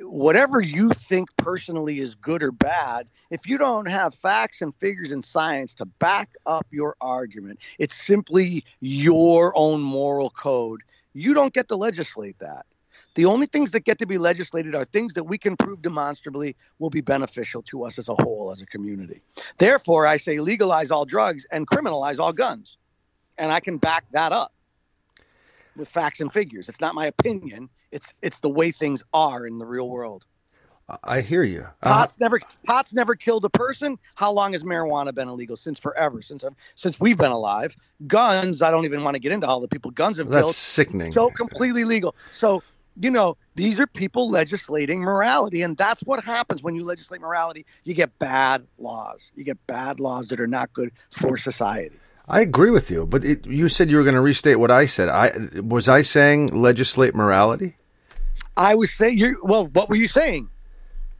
whatever 0.00 0.60
you 0.60 0.90
think 0.90 1.28
personally 1.36 1.98
is 1.98 2.14
good 2.14 2.42
or 2.42 2.52
bad, 2.52 3.08
if 3.30 3.48
you 3.48 3.58
don't 3.58 3.88
have 3.88 4.14
facts 4.14 4.60
and 4.62 4.74
figures 4.76 5.10
and 5.10 5.24
science 5.24 5.74
to 5.76 5.84
back 5.84 6.30
up 6.44 6.66
your 6.70 6.96
argument, 7.00 7.58
it's 7.78 7.96
simply 7.96 8.64
your 8.80 9.52
own 9.56 9.80
moral 9.80 10.30
code. 10.30 10.82
You 11.14 11.34
don't 11.34 11.54
get 11.54 11.68
to 11.68 11.76
legislate 11.76 12.38
that. 12.40 12.66
The 13.14 13.24
only 13.24 13.46
things 13.46 13.70
that 13.72 13.80
get 13.80 13.98
to 14.00 14.06
be 14.06 14.18
legislated 14.18 14.74
are 14.74 14.84
things 14.84 15.14
that 15.14 15.24
we 15.24 15.38
can 15.38 15.56
prove 15.56 15.80
demonstrably 15.80 16.54
will 16.78 16.90
be 16.90 17.00
beneficial 17.00 17.62
to 17.62 17.84
us 17.84 17.98
as 17.98 18.10
a 18.10 18.14
whole, 18.14 18.50
as 18.50 18.60
a 18.60 18.66
community. 18.66 19.22
Therefore, 19.56 20.06
I 20.06 20.18
say 20.18 20.38
legalize 20.38 20.90
all 20.90 21.06
drugs 21.06 21.46
and 21.50 21.66
criminalize 21.66 22.18
all 22.18 22.34
guns. 22.34 22.76
And 23.38 23.52
I 23.52 23.60
can 23.60 23.76
back 23.76 24.04
that 24.12 24.32
up 24.32 24.52
with 25.76 25.88
facts 25.88 26.20
and 26.20 26.32
figures. 26.32 26.68
It's 26.68 26.80
not 26.80 26.94
my 26.94 27.06
opinion. 27.06 27.68
It's 27.92 28.14
it's 28.22 28.40
the 28.40 28.48
way 28.48 28.70
things 28.70 29.02
are 29.12 29.46
in 29.46 29.58
the 29.58 29.66
real 29.66 29.88
world. 29.88 30.24
I 31.02 31.20
hear 31.20 31.42
you. 31.42 31.66
Uh, 31.82 31.94
pot's 31.94 32.20
never 32.20 32.40
pot's 32.64 32.94
never 32.94 33.14
killed 33.16 33.44
a 33.44 33.50
person. 33.50 33.98
How 34.14 34.30
long 34.32 34.52
has 34.52 34.62
marijuana 34.62 35.12
been 35.14 35.28
illegal? 35.28 35.56
Since 35.56 35.80
forever. 35.80 36.22
Since 36.22 36.44
since 36.76 37.00
we've 37.00 37.18
been 37.18 37.32
alive. 37.32 37.76
Guns. 38.06 38.62
I 38.62 38.70
don't 38.70 38.84
even 38.84 39.02
want 39.02 39.16
to 39.16 39.20
get 39.20 39.32
into 39.32 39.46
all 39.46 39.60
the 39.60 39.68
people 39.68 39.90
guns 39.90 40.18
have 40.18 40.28
That's 40.28 40.44
killed. 40.44 40.54
sickening. 40.54 41.12
So 41.12 41.30
completely 41.30 41.84
legal. 41.84 42.14
So 42.32 42.62
you 43.00 43.10
know, 43.10 43.36
these 43.56 43.78
are 43.78 43.86
people 43.86 44.30
legislating 44.30 45.00
morality. 45.02 45.62
And 45.62 45.76
that's 45.76 46.02
what 46.02 46.24
happens 46.24 46.62
when 46.62 46.74
you 46.74 46.84
legislate 46.84 47.20
morality. 47.20 47.66
You 47.84 47.94
get 47.94 48.18
bad 48.18 48.66
laws. 48.78 49.32
You 49.34 49.44
get 49.44 49.64
bad 49.66 50.00
laws 50.00 50.28
that 50.28 50.40
are 50.40 50.46
not 50.46 50.72
good 50.72 50.92
for 51.10 51.36
society. 51.36 51.96
I 52.28 52.40
agree 52.40 52.70
with 52.70 52.90
you, 52.90 53.06
but 53.06 53.24
it, 53.24 53.46
you 53.46 53.68
said 53.68 53.88
you 53.88 53.96
were 53.98 54.02
going 54.02 54.14
to 54.14 54.20
restate 54.20 54.58
what 54.58 54.70
I 54.70 54.86
said. 54.86 55.08
I 55.08 55.32
was 55.60 55.88
I 55.88 56.02
saying 56.02 56.48
legislate 56.48 57.14
morality? 57.14 57.76
I 58.56 58.74
was 58.74 58.92
saying 58.92 59.18
you 59.18 59.40
well, 59.44 59.66
what 59.68 59.88
were 59.88 59.96
you 59.96 60.08
saying? 60.08 60.48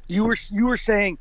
You 0.09 0.25
were 0.25 0.37
you 0.51 0.66
were 0.66 0.77
saying 0.77 1.19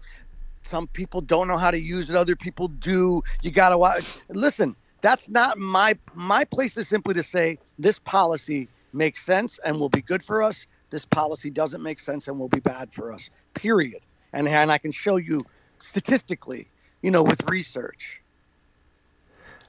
some 0.63 0.87
people 0.87 1.21
don't 1.21 1.47
know 1.47 1.57
how 1.57 1.69
to 1.69 1.79
use 1.79 2.09
it, 2.09 2.15
other 2.15 2.35
people 2.35 2.67
do. 2.67 3.23
You 3.43 3.51
got 3.51 3.69
to 3.69 3.77
watch. 3.77 4.19
Listen, 4.29 4.75
that's 5.01 5.29
not 5.29 5.59
my 5.59 5.95
my 6.15 6.43
place 6.45 6.77
is 6.77 6.87
simply 6.87 7.13
to 7.13 7.23
say 7.23 7.59
this 7.77 7.99
policy 7.99 8.67
makes 8.91 9.21
sense 9.21 9.59
and 9.59 9.79
will 9.79 9.89
be 9.89 10.01
good 10.01 10.23
for 10.23 10.41
us. 10.41 10.65
This 10.89 11.05
policy 11.05 11.51
doesn't 11.51 11.83
make 11.83 11.99
sense 11.99 12.27
and 12.27 12.39
will 12.39 12.49
be 12.49 12.59
bad 12.59 12.91
for 12.91 13.13
us. 13.13 13.29
Period. 13.53 14.01
And 14.33 14.47
and 14.47 14.71
I 14.71 14.79
can 14.79 14.91
show 14.91 15.17
you 15.17 15.45
statistically, 15.77 16.67
you 17.03 17.11
know, 17.11 17.21
with 17.21 17.47
research. 17.49 18.19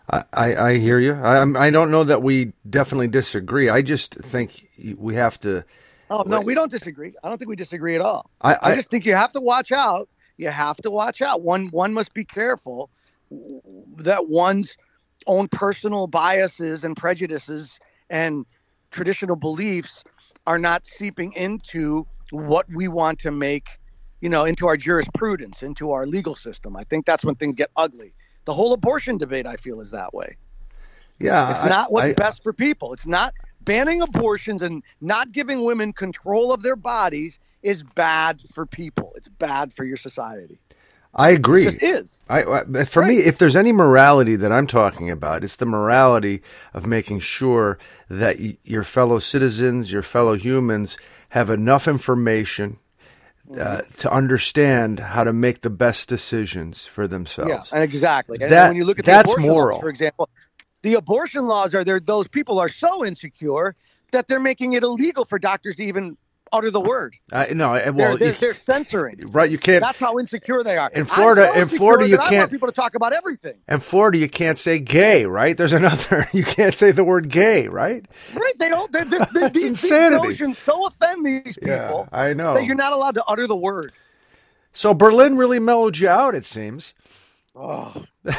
I, 0.09 0.25
I, 0.57 0.75
hear 0.77 1.01
you. 1.01 1.15
I, 1.15 1.43
I 1.67 1.71
don't 1.71 1.91
know 1.91 2.05
that 2.05 2.23
we 2.23 2.53
definitely 2.69 3.09
disagree. 3.09 3.69
I 3.69 3.83
just 3.83 4.15
think 4.15 4.69
we 4.97 5.15
have 5.15 5.39
to. 5.41 5.65
Oh 6.11 6.23
no, 6.25 6.41
we 6.41 6.55
don't 6.55 6.71
disagree. 6.71 7.13
I 7.25 7.29
don't 7.29 7.39
think 7.39 7.49
we 7.49 7.57
disagree 7.57 7.97
at 7.97 8.01
all. 8.01 8.31
I, 8.41 8.55
I, 8.55 8.59
I 8.63 8.75
just 8.77 8.89
think 8.89 9.05
you 9.05 9.15
have 9.15 9.33
to 9.33 9.41
watch 9.41 9.73
out. 9.73 10.09
You 10.37 10.51
have 10.51 10.77
to 10.79 10.91
watch 10.91 11.23
out. 11.23 11.43
One 11.43 11.67
one 11.69 11.93
must 11.93 12.15
be 12.15 12.25
careful 12.25 12.91
that 13.97 14.29
one's 14.29 14.77
own 15.27 15.49
personal 15.49 16.07
biases 16.07 16.85
and 16.85 16.97
prejudices 16.97 17.81
and 18.11 18.47
traditional 18.93 19.35
beliefs 19.35 20.05
are 20.47 20.59
not 20.59 20.87
seeping 20.87 21.33
into 21.33 22.07
what 22.31 22.67
we 22.71 22.87
want 22.87 23.19
to 23.21 23.33
make, 23.33 23.81
you 24.21 24.29
know, 24.29 24.45
into 24.45 24.69
our 24.69 24.77
jurisprudence, 24.77 25.65
into 25.65 25.91
our 25.91 26.07
legal 26.07 26.37
system. 26.37 26.77
I 26.77 26.85
think 26.85 27.07
that's 27.07 27.25
when 27.25 27.35
things 27.35 27.57
get 27.57 27.71
ugly. 27.77 28.15
The 28.47 28.55
whole 28.55 28.73
abortion 28.73 29.19
debate, 29.19 29.47
I 29.47 29.57
feel, 29.57 29.81
is 29.81 29.91
that 29.91 30.15
way. 30.15 30.37
Yeah. 31.19 31.51
It's 31.51 31.65
not 31.65 31.93
what's 31.93 32.11
I, 32.11 32.15
best 32.15 32.43
for 32.43 32.53
people. 32.53 32.93
It's 32.93 33.07
not 33.07 33.35
banning 33.63 34.01
abortions 34.01 34.63
and 34.63 34.83
not 35.01 35.33
giving 35.33 35.65
women 35.65 35.93
control 35.93 36.53
of 36.53 36.63
their 36.63 36.77
bodies 36.77 37.39
is 37.63 37.83
bad 37.83 38.41
for 38.53 38.65
people. 38.65 39.13
It's 39.17 39.29
bad 39.29 39.75
for 39.75 39.85
your 39.85 39.97
society. 39.97 40.59
I 41.15 41.31
agree. 41.31 41.63
It 41.63 41.65
just 41.65 41.83
is. 41.83 42.23
I, 42.29 42.43
for 42.85 43.01
right. 43.01 43.09
me, 43.09 43.17
if 43.19 43.39
there's 43.39 43.57
any 43.57 43.73
morality 43.73 44.37
that 44.37 44.53
I'm 44.53 44.67
talking 44.67 45.11
about, 45.11 45.43
it's 45.43 45.57
the 45.57 45.65
morality 45.67 46.43
of 46.75 46.87
making 46.87 47.21
sure 47.21 47.79
that 48.11 48.39
y- 48.39 48.59
your 48.65 48.85
fellow 48.85 49.19
citizens, 49.19 49.91
your 49.91 50.03
fellow 50.03 50.35
humans, 50.35 50.99
have 51.31 51.49
enough 51.49 51.89
information 51.89 52.79
uh, 53.59 53.83
to 53.99 54.11
understand 54.11 55.01
how 55.01 55.25
to 55.25 55.33
make 55.33 55.61
the 55.61 55.71
best 55.71 56.09
decisions 56.09 56.87
for 56.87 57.07
themselves. 57.07 57.71
Yeah, 57.73 57.81
exactly. 57.81 58.39
And 58.41 58.51
that, 58.51 58.69
when 58.69 58.77
you 58.77 58.85
look 58.85 58.99
at 58.99 59.05
the 59.05 59.11
that's 59.11 59.31
abortion 59.31 59.51
moral. 59.51 59.75
laws, 59.77 59.81
for 59.81 59.89
example, 59.89 60.29
the 60.83 60.95
abortion 60.95 61.47
laws 61.47 61.75
are 61.75 61.85
there. 61.85 62.01
Those 62.01 62.29
people 62.29 62.59
are 62.59 62.69
so 62.69 63.05
insecure 63.05 63.75
that 64.13 64.29
they're 64.29 64.41
making 64.41 64.75
it 64.75 64.83
illegal 64.83 65.25
for 65.25 65.39
doctors 65.39 65.77
to 65.77 65.85
even 65.85 66.17
utter 66.53 66.71
the 66.71 66.81
word. 66.81 67.17
Uh, 67.33 67.47
no, 67.53 67.71
well, 67.71 67.93
they're, 67.93 68.17
they're, 68.17 68.33
they're, 68.33 68.55
censoring. 68.55 69.21
Right, 69.27 69.51
you 69.51 69.59
can't. 69.59 69.83
That's 69.83 70.01
how 70.01 70.19
insecure 70.19 70.63
they 70.63 70.77
are. 70.77 70.91
In 70.93 71.05
Florida, 71.05 71.51
so 71.53 71.61
in 71.61 71.67
Florida, 71.67 72.09
you 72.09 72.19
can't. 72.19 72.51
people 72.51 72.69
to 72.69 72.75
talk 72.75 72.95
about 72.95 73.13
everything. 73.13 73.55
In 73.69 73.81
Florida, 73.81 74.19
you 74.19 74.29
can't 74.29 74.59
say 74.59 74.79
gay. 74.79 75.27
Right? 75.27 75.57
There's 75.57 75.73
another. 75.73 76.29
You 76.37 76.45
can't 76.45 76.75
say 76.75 76.91
the 76.91 77.05
word 77.05 77.31
gay. 77.31 77.69
Right? 77.69 78.05
Right. 78.35 78.53
They 78.59 78.69
don't. 78.69 78.91
This, 78.93 79.27
these, 79.53 79.81
these 79.81 79.91
notions 79.91 80.59
so 80.59 80.87
offend 80.87 81.25
these 81.25 81.57
people. 81.59 82.09
Yeah, 82.13 82.19
I 82.19 82.35
know 82.35 82.55
that 82.55 82.65
you're 82.65 82.75
not 82.75 82.93
allowed 82.93 83.15
to 83.15 83.25
utter 83.25 83.47
the 83.47 83.57
word. 83.57 83.93
So 84.73 84.93
Berlin 84.93 85.37
really 85.37 85.59
mellowed 85.59 85.97
you 85.97 86.09
out. 86.09 86.35
It 86.35 86.45
seems. 86.45 86.95
Oh. 87.55 88.05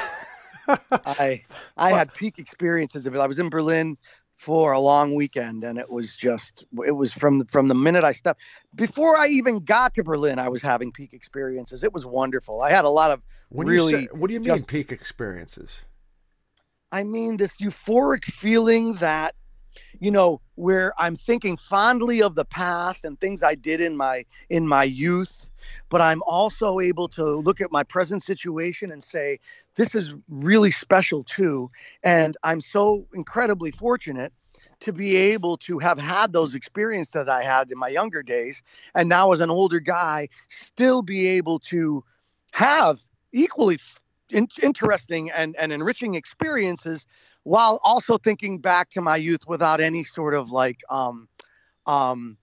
I 0.91 1.43
I 1.77 1.91
had 1.91 2.13
peak 2.13 2.39
experiences 2.39 3.07
of 3.07 3.15
it. 3.15 3.19
I 3.19 3.27
was 3.27 3.39
in 3.39 3.49
Berlin 3.49 3.97
for 4.37 4.71
a 4.71 4.79
long 4.79 5.15
weekend, 5.15 5.63
and 5.63 5.77
it 5.79 5.89
was 5.89 6.15
just 6.15 6.63
it 6.85 6.91
was 6.91 7.11
from 7.11 7.43
from 7.45 7.67
the 7.67 7.75
minute 7.75 8.03
I 8.03 8.11
stepped 8.11 8.39
before 8.75 9.17
I 9.17 9.27
even 9.27 9.59
got 9.59 9.95
to 9.95 10.03
Berlin, 10.03 10.37
I 10.39 10.47
was 10.47 10.61
having 10.61 10.91
peak 10.91 11.11
experiences. 11.11 11.83
It 11.83 11.91
was 11.91 12.05
wonderful. 12.05 12.61
I 12.61 12.69
had 12.69 12.85
a 12.85 12.89
lot 12.89 13.09
of 13.11 13.21
When 13.49 13.67
really. 13.67 13.93
you 13.93 13.99
say, 14.01 14.07
what 14.11 14.27
do 14.27 14.35
you 14.35 14.39
mean 14.39 14.45
just- 14.53 14.67
peak 14.67 14.91
experiences? 14.91 15.79
I 16.91 17.03
mean 17.03 17.35
this 17.37 17.57
euphoric 17.57 18.23
feeling 18.25 18.93
that 18.93 19.35
you 19.99 20.11
know 20.11 20.39
where 20.55 20.93
I'm 20.97 21.15
thinking 21.15 21.57
fondly 21.57 22.21
of 22.21 22.35
the 22.35 22.45
past 22.45 23.03
and 23.05 23.19
things 23.19 23.43
I 23.43 23.55
did 23.55 23.81
in 23.81 23.97
my 23.97 24.23
in 24.49 24.67
my 24.67 24.83
youth 24.83 25.49
but 25.89 26.01
I'm 26.01 26.21
also 26.23 26.79
able 26.79 27.07
to 27.09 27.37
look 27.37 27.61
at 27.61 27.71
my 27.71 27.83
present 27.83 28.23
situation 28.23 28.91
and 28.91 29.03
say 29.03 29.39
this 29.75 29.95
is 29.95 30.13
really 30.29 30.71
special 30.71 31.23
too 31.23 31.69
and 32.03 32.37
I'm 32.43 32.61
so 32.61 33.05
incredibly 33.13 33.71
fortunate 33.71 34.33
to 34.79 34.93
be 34.93 35.15
able 35.15 35.57
to 35.57 35.79
have 35.79 35.99
had 35.99 36.33
those 36.33 36.53
experiences 36.55 37.13
that 37.13 37.29
I 37.29 37.43
had 37.43 37.71
in 37.71 37.77
my 37.77 37.87
younger 37.87 38.21
days 38.21 38.61
and 38.95 39.09
now 39.09 39.31
as 39.31 39.39
an 39.39 39.49
older 39.49 39.79
guy 39.79 40.29
still 40.47 41.01
be 41.01 41.27
able 41.27 41.59
to 41.59 42.03
have 42.51 42.99
equally 43.31 43.77
in- 44.29 44.47
interesting 44.61 45.31
and, 45.31 45.55
and 45.57 45.71
enriching 45.71 46.15
experiences 46.15 47.07
while 47.43 47.79
also 47.83 48.17
thinking 48.17 48.59
back 48.59 48.89
to 48.89 49.01
my 49.01 49.15
youth 49.15 49.47
without 49.47 49.79
any 49.79 50.03
sort 50.03 50.33
of 50.33 50.51
like 50.51 50.81
um, 50.89 51.27
um, 51.85 52.37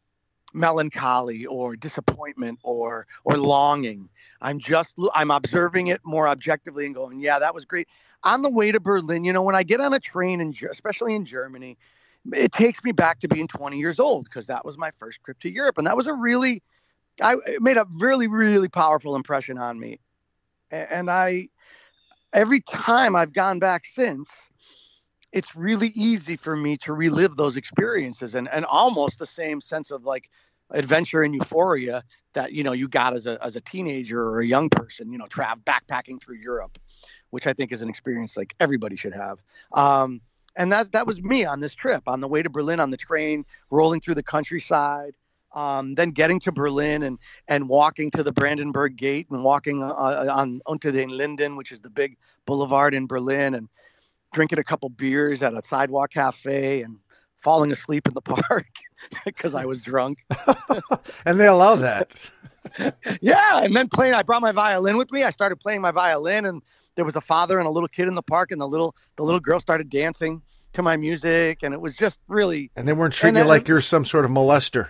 melancholy 0.54 1.44
or 1.46 1.76
disappointment 1.76 2.58
or 2.62 3.06
or 3.24 3.36
longing. 3.36 4.08
I'm 4.40 4.58
just 4.58 4.96
I'm 5.14 5.30
observing 5.30 5.88
it 5.88 6.00
more 6.04 6.28
objectively 6.28 6.86
and 6.86 6.94
going, 6.94 7.20
yeah, 7.20 7.38
that 7.38 7.54
was 7.54 7.64
great. 7.64 7.88
On 8.22 8.40
the 8.40 8.50
way 8.50 8.72
to 8.72 8.80
Berlin, 8.80 9.24
you 9.24 9.32
know, 9.32 9.42
when 9.42 9.54
I 9.54 9.62
get 9.62 9.80
on 9.80 9.92
a 9.92 10.00
train, 10.00 10.40
in, 10.40 10.52
Ger- 10.52 10.70
especially 10.70 11.14
in 11.14 11.26
Germany, 11.26 11.76
it 12.32 12.52
takes 12.52 12.82
me 12.82 12.92
back 12.92 13.18
to 13.20 13.28
being 13.28 13.46
20 13.48 13.78
years 13.78 14.00
old 14.00 14.24
because 14.24 14.46
that 14.46 14.64
was 14.64 14.78
my 14.78 14.90
first 14.92 15.18
trip 15.24 15.38
to 15.40 15.50
Europe, 15.50 15.76
and 15.76 15.86
that 15.86 15.96
was 15.96 16.06
a 16.06 16.14
really, 16.14 16.62
I 17.20 17.36
it 17.46 17.60
made 17.60 17.76
a 17.76 17.86
really 17.98 18.28
really 18.28 18.68
powerful 18.68 19.14
impression 19.14 19.58
on 19.58 19.78
me, 19.78 19.98
and 20.70 21.10
I, 21.10 21.48
every 22.32 22.60
time 22.60 23.14
I've 23.14 23.32
gone 23.32 23.58
back 23.58 23.84
since, 23.84 24.48
it's 25.32 25.54
really 25.56 25.88
easy 25.94 26.36
for 26.36 26.56
me 26.56 26.76
to 26.78 26.92
relive 26.92 27.36
those 27.36 27.56
experiences 27.56 28.34
and 28.34 28.48
and 28.52 28.64
almost 28.64 29.18
the 29.18 29.26
same 29.26 29.60
sense 29.60 29.90
of 29.90 30.04
like 30.04 30.30
adventure 30.70 31.22
and 31.22 31.34
euphoria 31.34 32.02
that 32.32 32.52
you 32.52 32.62
know 32.62 32.72
you 32.72 32.88
got 32.88 33.14
as 33.14 33.26
a 33.26 33.42
as 33.44 33.56
a 33.56 33.60
teenager 33.60 34.20
or 34.22 34.40
a 34.40 34.46
young 34.46 34.68
person 34.68 35.12
you 35.12 35.18
know 35.18 35.26
travel 35.26 35.62
backpacking 35.64 36.20
through 36.20 36.36
Europe 36.36 36.78
which 37.30 37.46
I 37.46 37.52
think 37.52 37.72
is 37.72 37.82
an 37.82 37.88
experience 37.88 38.36
like 38.36 38.54
everybody 38.60 38.96
should 38.96 39.14
have. 39.14 39.38
Um 39.72 40.20
and 40.56 40.70
that 40.72 40.92
that 40.92 41.06
was 41.06 41.20
me 41.22 41.44
on 41.44 41.60
this 41.60 41.74
trip 41.74 42.02
on 42.06 42.20
the 42.20 42.28
way 42.28 42.42
to 42.42 42.50
Berlin 42.50 42.80
on 42.80 42.90
the 42.90 42.96
train 42.96 43.44
rolling 43.70 44.00
through 44.00 44.14
the 44.14 44.22
countryside 44.22 45.14
um, 45.52 45.94
then 45.94 46.10
getting 46.10 46.40
to 46.40 46.52
Berlin 46.52 47.04
and 47.04 47.18
and 47.48 47.68
walking 47.68 48.10
to 48.12 48.22
the 48.22 48.32
Brandenburg 48.32 48.96
Gate 48.96 49.28
and 49.30 49.44
walking 49.44 49.82
uh, 49.82 50.26
on 50.32 50.60
onto 50.66 50.90
the 50.90 51.06
Linden 51.06 51.56
which 51.56 51.72
is 51.72 51.80
the 51.80 51.90
big 51.90 52.16
boulevard 52.46 52.94
in 52.94 53.06
Berlin 53.06 53.54
and 53.54 53.68
drinking 54.32 54.58
a 54.58 54.64
couple 54.64 54.88
beers 54.88 55.42
at 55.42 55.54
a 55.54 55.62
sidewalk 55.62 56.10
cafe 56.10 56.82
and 56.82 56.98
falling 57.44 57.70
asleep 57.70 58.08
in 58.08 58.14
the 58.14 58.22
park 58.22 58.66
because 59.24 59.54
I 59.54 59.66
was 59.66 59.80
drunk. 59.80 60.18
And 61.26 61.38
they 61.38 61.46
allow 61.46 61.76
that. 61.76 62.10
Yeah, 63.20 63.62
and 63.62 63.76
then 63.76 63.88
playing. 63.88 64.14
I 64.14 64.22
brought 64.22 64.40
my 64.40 64.50
violin 64.50 64.96
with 64.96 65.12
me. 65.12 65.22
I 65.22 65.30
started 65.30 65.60
playing 65.60 65.82
my 65.82 65.90
violin, 65.90 66.46
and 66.46 66.62
there 66.96 67.04
was 67.04 67.14
a 67.14 67.20
father 67.20 67.58
and 67.58 67.68
a 67.68 67.70
little 67.70 67.88
kid 67.88 68.08
in 68.08 68.14
the 68.14 68.22
park, 68.22 68.50
and 68.50 68.60
the 68.60 68.66
little 68.66 68.96
the 69.16 69.22
little 69.22 69.38
girl 69.38 69.60
started 69.60 69.90
dancing 69.90 70.40
to 70.72 70.82
my 70.82 70.96
music, 70.96 71.58
and 71.62 71.74
it 71.74 71.80
was 71.80 71.94
just 71.94 72.20
really 72.26 72.70
And 72.74 72.88
they 72.88 72.94
weren't 72.94 73.14
treating 73.14 73.36
you 73.36 73.46
like 73.46 73.68
you're 73.68 73.82
some 73.82 74.04
sort 74.04 74.24
of 74.24 74.30
molester. 74.30 74.88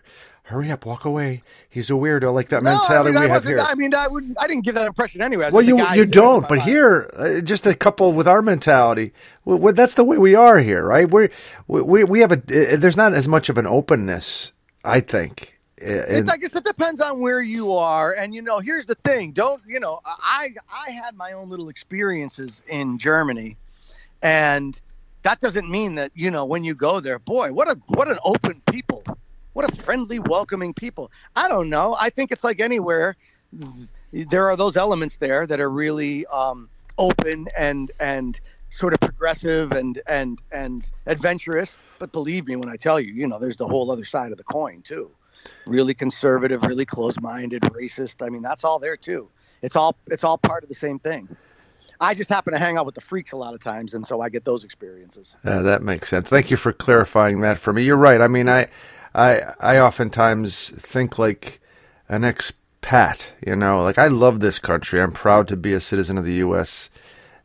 Hurry 0.48 0.70
up, 0.70 0.84
walk 0.84 1.06
away. 1.06 1.42
He's 1.70 1.88
a 1.88 1.94
weirdo, 1.94 2.32
like 2.34 2.50
that 2.50 2.62
No, 2.62 2.74
mentality 2.74 3.08
I 3.08 3.12
mean, 3.12 3.16
I 3.16 3.24
we 3.24 3.30
have 3.30 3.44
here. 3.44 3.58
I 3.60 3.74
mean, 3.74 3.94
I 3.94 4.06
wouldn't. 4.08 4.36
I 4.38 4.46
didn't 4.46 4.64
give 4.64 4.74
that 4.74 4.86
impression 4.86 5.22
anyway. 5.22 5.48
Well, 5.50 5.62
you 5.62 5.78
you 5.94 6.04
don't, 6.04 6.42
but 6.42 6.58
violin. 6.58 6.68
here, 6.68 7.10
uh, 7.16 7.40
just 7.40 7.66
a 7.66 7.74
couple 7.74 8.12
with 8.12 8.28
our 8.28 8.42
mentality. 8.42 9.12
we 9.46 9.56
we 9.56 9.72
that's 9.72 9.94
the 9.94 10.04
way 10.04 10.18
we 10.18 10.34
are 10.34 10.58
here, 10.58 10.84
right? 10.84 11.08
We're, 11.08 11.30
we 11.66 11.80
we 11.80 12.04
we 12.04 12.20
have 12.20 12.30
a. 12.30 12.36
Uh, 12.36 12.76
there's 12.76 12.96
not 12.96 13.14
as 13.14 13.26
much 13.26 13.48
of 13.48 13.56
an 13.56 13.66
openness, 13.66 14.52
I 14.84 15.00
think. 15.00 15.58
uh, 15.80 15.86
It, 15.86 16.28
I 16.28 16.36
guess 16.36 16.54
it 16.54 16.64
depends 16.64 17.00
on 17.00 17.20
where 17.20 17.40
you 17.40 17.72
are, 17.72 18.12
and 18.12 18.34
you 18.34 18.42
know, 18.42 18.58
here's 18.58 18.84
the 18.84 18.96
thing: 18.96 19.32
don't 19.32 19.62
you 19.66 19.80
know? 19.80 20.00
I 20.04 20.50
I 20.70 20.90
had 20.90 21.16
my 21.16 21.32
own 21.32 21.48
little 21.48 21.70
experiences 21.70 22.62
in 22.68 22.98
Germany, 22.98 23.56
and 24.22 24.78
that 25.22 25.40
doesn't 25.40 25.70
mean 25.70 25.94
that 25.94 26.12
you 26.14 26.30
know 26.30 26.44
when 26.44 26.64
you 26.64 26.74
go 26.74 27.00
there, 27.00 27.18
boy, 27.18 27.50
what 27.50 27.66
a 27.70 27.78
what 27.86 28.08
an 28.08 28.18
open 28.24 28.60
people, 28.70 29.02
what 29.54 29.68
a 29.68 29.74
friendly, 29.74 30.18
welcoming 30.18 30.74
people. 30.74 31.10
I 31.34 31.48
don't 31.48 31.70
know. 31.70 31.96
I 31.98 32.10
think 32.10 32.30
it's 32.30 32.44
like 32.44 32.60
anywhere. 32.60 33.16
There 34.12 34.48
are 34.48 34.56
those 34.56 34.76
elements 34.76 35.16
there 35.16 35.46
that 35.46 35.60
are 35.60 35.70
really 35.70 36.26
um, 36.26 36.68
open 36.98 37.48
and 37.56 37.90
and 37.98 38.38
sort 38.70 38.92
of 38.92 39.00
progressive 39.00 39.72
and 39.72 40.00
and 40.06 40.40
and 40.52 40.90
adventurous. 41.06 41.76
But 41.98 42.12
believe 42.12 42.46
me 42.46 42.56
when 42.56 42.68
I 42.68 42.76
tell 42.76 43.00
you, 43.00 43.12
you 43.12 43.26
know, 43.26 43.38
there's 43.38 43.56
the 43.56 43.68
whole 43.68 43.90
other 43.90 44.04
side 44.04 44.30
of 44.30 44.38
the 44.38 44.44
coin 44.44 44.82
too 44.82 45.10
really 45.66 45.94
conservative, 45.94 46.62
really 46.62 46.84
close-minded, 46.84 47.62
racist. 47.62 48.24
I 48.24 48.28
mean, 48.28 48.42
that's 48.42 48.64
all 48.64 48.78
there 48.78 48.96
too. 48.96 49.28
It's 49.62 49.76
all 49.76 49.96
it's 50.08 50.24
all 50.24 50.38
part 50.38 50.62
of 50.62 50.68
the 50.68 50.74
same 50.74 50.98
thing. 50.98 51.34
I 52.00 52.12
just 52.12 52.28
happen 52.28 52.52
to 52.52 52.58
hang 52.58 52.76
out 52.76 52.86
with 52.86 52.96
the 52.96 53.00
freaks 53.00 53.32
a 53.32 53.36
lot 53.36 53.54
of 53.54 53.60
times, 53.60 53.94
and 53.94 54.06
so 54.06 54.20
I 54.20 54.28
get 54.28 54.44
those 54.44 54.64
experiences. 54.64 55.36
Uh, 55.44 55.62
that 55.62 55.82
makes 55.82 56.10
sense. 56.10 56.28
Thank 56.28 56.50
you 56.50 56.56
for 56.56 56.72
clarifying 56.72 57.40
that 57.42 57.56
for 57.56 57.72
me. 57.72 57.82
You're 57.82 57.96
right. 57.96 58.20
I 58.20 58.28
mean, 58.28 58.48
I, 58.48 58.68
I, 59.14 59.54
I 59.60 59.78
oftentimes 59.78 60.70
think 60.70 61.18
like 61.18 61.60
an 62.08 62.22
expat. 62.22 63.28
You 63.46 63.56
know, 63.56 63.82
like 63.82 63.98
I 63.98 64.08
love 64.08 64.40
this 64.40 64.58
country. 64.58 65.00
I'm 65.00 65.12
proud 65.12 65.48
to 65.48 65.56
be 65.56 65.72
a 65.72 65.80
citizen 65.80 66.18
of 66.18 66.24
the 66.24 66.34
U.S. 66.34 66.90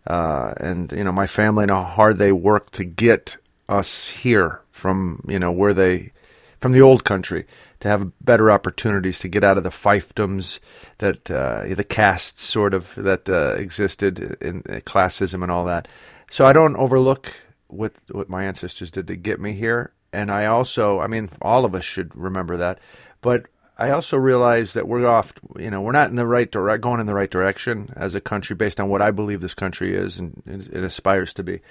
Uh, 0.08 0.54
and 0.58 0.92
you 0.92 1.04
know, 1.04 1.12
my 1.12 1.28
family 1.28 1.64
and 1.64 1.72
how 1.72 1.84
hard 1.84 2.18
they 2.18 2.32
work 2.32 2.72
to 2.72 2.84
get 2.84 3.38
us 3.68 4.10
here 4.10 4.62
from 4.72 5.24
you 5.28 5.38
know 5.38 5.52
where 5.52 5.74
they, 5.74 6.12
from 6.60 6.72
the 6.72 6.82
old 6.82 7.04
country, 7.04 7.46
to 7.80 7.88
have 7.88 8.12
better 8.24 8.50
opportunities 8.50 9.20
to 9.20 9.28
get 9.28 9.44
out 9.44 9.58
of 9.58 9.64
the 9.64 9.70
fiefdoms 9.70 10.60
that 10.98 11.30
uh, 11.30 11.64
the 11.68 11.84
castes 11.84 12.42
sort 12.44 12.74
of 12.74 12.96
that 12.96 13.30
uh, 13.30 13.56
existed 13.58 14.20
in, 14.42 14.64
in 14.68 14.82
classism 14.82 15.44
and 15.44 15.52
all 15.52 15.66
that. 15.66 15.88
So 16.32 16.46
I 16.46 16.54
don't 16.54 16.76
overlook 16.76 17.34
what 17.68 17.94
what 18.10 18.30
my 18.30 18.46
ancestors 18.46 18.92
did 18.92 19.08
to 19.08 19.16
get 19.16 19.40
me 19.40 19.54
here, 19.54 19.94
and 20.12 20.32
I 20.32 20.46
also, 20.46 21.00
I 21.00 21.08
mean, 21.08 21.30
all 21.42 21.66
of 21.66 21.76
us 21.76 21.84
should 21.84 22.16
remember 22.16 22.58
that. 22.58 22.80
But 23.22 23.48
I 23.78 23.92
also 23.92 24.18
realize 24.18 24.74
that 24.74 24.88
we're 24.88 25.08
off, 25.08 25.34
you 25.58 25.70
know, 25.72 25.82
we're 25.82 25.94
not 25.94 26.10
in 26.10 26.18
the 26.18 26.28
right 26.28 26.52
direct, 26.52 26.84
going 26.84 27.00
in 27.00 27.06
the 27.06 27.14
right 27.14 27.32
direction 27.32 27.94
as 27.96 28.14
a 28.14 28.22
country 28.22 28.56
based 28.56 28.80
on 28.80 28.90
what 28.90 29.02
I 29.02 29.12
believe 29.12 29.40
this 29.40 29.54
country 29.54 29.96
is 29.96 30.20
and 30.20 30.42
it 30.46 30.68
it 30.68 30.84
aspires 30.84 31.34
to 31.36 31.44
be. 31.44 31.62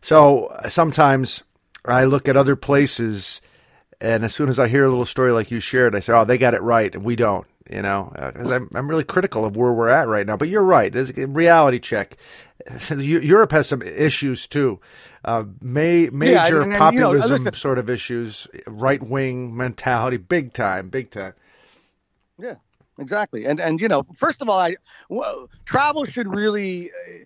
So 0.00 0.56
sometimes 0.68 1.42
I 1.84 2.04
look 2.04 2.28
at 2.28 2.36
other 2.36 2.56
places, 2.56 3.40
and 4.00 4.24
as 4.24 4.34
soon 4.34 4.48
as 4.48 4.58
I 4.58 4.68
hear 4.68 4.86
a 4.86 4.88
little 4.88 5.04
story 5.04 5.32
like 5.32 5.50
you 5.50 5.60
shared, 5.60 5.94
I 5.94 6.00
say, 6.00 6.12
"Oh, 6.12 6.24
they 6.24 6.38
got 6.38 6.54
it 6.54 6.62
right, 6.62 6.94
and 6.94 7.04
we 7.04 7.16
don't." 7.16 7.46
You 7.70 7.82
know, 7.82 8.10
because 8.14 8.50
I'm 8.50 8.70
I'm 8.74 8.88
really 8.88 9.04
critical 9.04 9.44
of 9.44 9.56
where 9.56 9.72
we're 9.72 9.88
at 9.90 10.08
right 10.08 10.26
now. 10.26 10.36
But 10.36 10.48
you're 10.48 10.62
right. 10.64 10.92
There's 10.92 11.10
a 11.10 11.26
reality 11.26 11.78
check. 11.78 12.16
Europe 12.96 13.52
has 13.52 13.66
some 13.68 13.82
issues 13.82 14.46
too, 14.46 14.80
uh, 15.24 15.44
ma- 15.60 16.10
major 16.12 16.60
and- 16.62 16.72
and, 16.72 16.94
you 16.94 17.00
know, 17.00 17.06
populism 17.08 17.30
listen- 17.30 17.54
sort 17.54 17.78
of 17.78 17.88
issues, 17.90 18.48
right 18.66 19.02
wing 19.02 19.56
mentality, 19.56 20.16
big 20.16 20.52
time, 20.54 20.88
big 20.88 21.10
time. 21.10 21.34
Yeah, 22.38 22.54
exactly. 22.98 23.44
And 23.46 23.60
and 23.60 23.80
you 23.80 23.88
know, 23.88 24.04
first 24.14 24.40
of 24.42 24.48
all, 24.48 24.58
I 24.58 24.76
well, 25.08 25.48
travel 25.64 26.04
should 26.04 26.34
really. 26.34 26.90
Uh, 26.90 27.24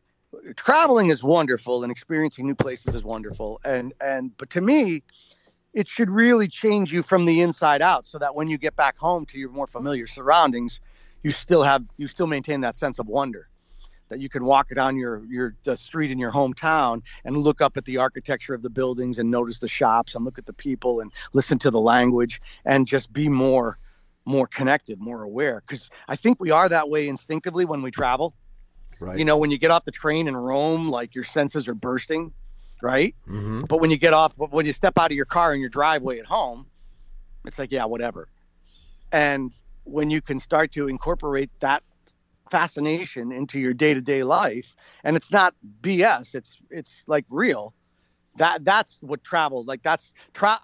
traveling 0.57 1.11
is 1.11 1.23
wonderful, 1.23 1.83
and 1.83 1.93
experiencing 1.93 2.47
new 2.47 2.55
places 2.55 2.95
is 2.95 3.05
wonderful. 3.05 3.61
And 3.65 3.93
and 4.01 4.37
but 4.39 4.51
to 4.51 4.61
me, 4.61 5.03
it 5.73 5.89
should 5.89 6.11
really 6.11 6.49
change 6.49 6.93
you 6.93 7.03
from 7.03 7.25
the 7.25 7.41
inside 7.41 7.83
out, 7.83 8.07
so 8.07 8.19
that 8.19 8.35
when 8.35 8.49
you 8.49 8.59
get 8.59 8.77
back 8.77 8.97
home 8.97 9.25
to 9.27 9.39
your 9.39 9.51
more 9.51 9.67
familiar 9.67 10.07
surroundings, 10.07 10.81
you 11.23 11.31
still 11.31 11.63
have 11.63 11.85
you 11.97 12.09
still 12.09 12.27
maintain 12.27 12.61
that 12.63 12.77
sense 12.77 12.99
of 12.99 13.07
wonder. 13.07 13.47
That 14.09 14.21
you 14.21 14.29
can 14.29 14.45
walk 14.45 14.69
down 14.75 14.97
your 14.97 15.25
your 15.25 15.55
the 15.65 15.77
street 15.77 16.11
in 16.11 16.19
your 16.19 16.31
hometown 16.31 17.03
and 17.25 17.37
look 17.37 17.63
up 17.63 17.79
at 17.79 17.87
the 17.87 17.97
architecture 17.97 18.53
of 18.53 18.63
the 18.63 18.69
buildings 18.69 19.19
and 19.19 19.31
notice 19.31 19.59
the 19.59 19.69
shops 19.69 20.15
and 20.15 20.25
look 20.25 20.39
at 20.39 20.45
the 20.45 20.53
people 20.53 21.01
and 21.01 21.11
listen 21.33 21.59
to 21.61 21.71
the 21.71 21.81
language 21.81 22.43
and 22.67 22.87
just 22.87 23.13
be 23.13 23.29
more 23.29 23.79
more 24.27 24.47
connected, 24.47 25.01
more 25.01 25.23
aware. 25.23 25.63
Because 25.67 25.91
I 26.09 26.17
think 26.17 26.39
we 26.41 26.51
are 26.51 26.69
that 26.69 26.91
way 26.91 27.09
instinctively 27.09 27.65
when 27.65 27.81
we 27.81 27.91
travel. 27.91 28.35
Right. 29.01 29.19
You 29.19 29.25
know, 29.25 29.39
when 29.39 29.51
you 29.51 29.59
get 29.59 29.71
off 29.71 29.85
the 29.85 29.91
train 29.91 30.29
in 30.29 30.37
Rome, 30.37 30.89
like 30.89 31.15
your 31.15 31.25
senses 31.25 31.67
are 31.67 31.75
bursting, 31.75 32.33
right? 32.83 33.15
hmm 33.27 33.63
But 33.69 33.81
when 33.81 33.91
you 33.91 33.97
get 33.97 34.13
off, 34.13 34.35
when 34.37 34.67
you 34.67 34.73
step 34.73 34.95
out 34.99 35.11
of 35.11 35.17
your 35.17 35.25
car 35.27 35.55
in 35.55 35.61
your 35.61 35.71
driveway 35.71 36.19
at 36.19 36.27
home, 36.27 36.67
it's 37.47 37.59
like, 37.59 37.73
yeah, 37.73 37.85
whatever. 37.87 38.29
And 39.13 39.55
when 39.85 40.11
you 40.11 40.21
can 40.21 40.39
start 40.41 40.73
to 40.73 40.89
incorporate 40.89 41.51
that 41.61 41.83
fascination 42.51 43.33
into 43.33 43.59
your 43.59 43.75
day-to-day 43.75 44.25
life, 44.25 44.77
and 45.05 45.17
it's 45.17 45.33
not 45.33 45.55
BS, 45.81 46.35
it's 46.35 46.59
it's 46.71 47.05
like 47.09 47.25
real. 47.31 47.75
That 48.37 48.65
that's 48.65 48.99
what 49.03 49.23
travel 49.23 49.65
like 49.65 49.83
that's 49.83 50.15
tra- 50.33 50.61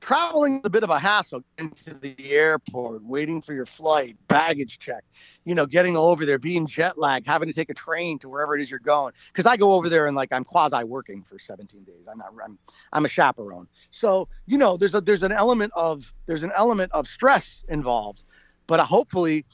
traveling 0.00 0.60
a 0.64 0.70
bit 0.70 0.82
of 0.82 0.90
a 0.90 0.98
hassle 0.98 1.42
into 1.58 1.94
the 1.94 2.14
airport 2.30 3.02
waiting 3.02 3.40
for 3.40 3.54
your 3.54 3.66
flight 3.66 4.16
baggage 4.28 4.78
check 4.78 5.02
you 5.44 5.54
know 5.54 5.64
getting 5.64 5.96
over 5.96 6.26
there 6.26 6.38
being 6.38 6.66
jet 6.66 6.98
lagged 6.98 7.26
having 7.26 7.48
to 7.48 7.54
take 7.54 7.70
a 7.70 7.74
train 7.74 8.18
to 8.18 8.28
wherever 8.28 8.54
it 8.54 8.60
is 8.60 8.70
you're 8.70 8.80
going. 8.80 9.14
Because 9.28 9.46
i 9.46 9.56
go 9.56 9.72
over 9.72 9.88
there 9.88 10.06
and 10.06 10.16
like 10.16 10.32
i'm 10.32 10.44
quasi 10.44 10.84
working 10.84 11.22
for 11.22 11.38
17 11.38 11.84
days. 11.84 12.06
I'm 12.10 12.18
not 12.18 12.32
i'm 12.44 12.58
i'm 12.92 13.04
a 13.04 13.08
chaperone. 13.08 13.66
So 13.90 14.28
you 14.46 14.58
know 14.58 14.76
there's 14.76 14.94
a 14.94 15.00
there's 15.00 15.22
an 15.22 15.32
element 15.32 15.72
of 15.74 16.12
there's 16.26 16.42
an 16.42 16.52
element 16.54 16.92
of 16.92 17.08
stress 17.08 17.64
involved 17.68 18.24
but 18.66 18.80
hopefully 18.80 19.46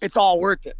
it's 0.00 0.16
all 0.16 0.40
worth 0.40 0.66
it 0.66 0.76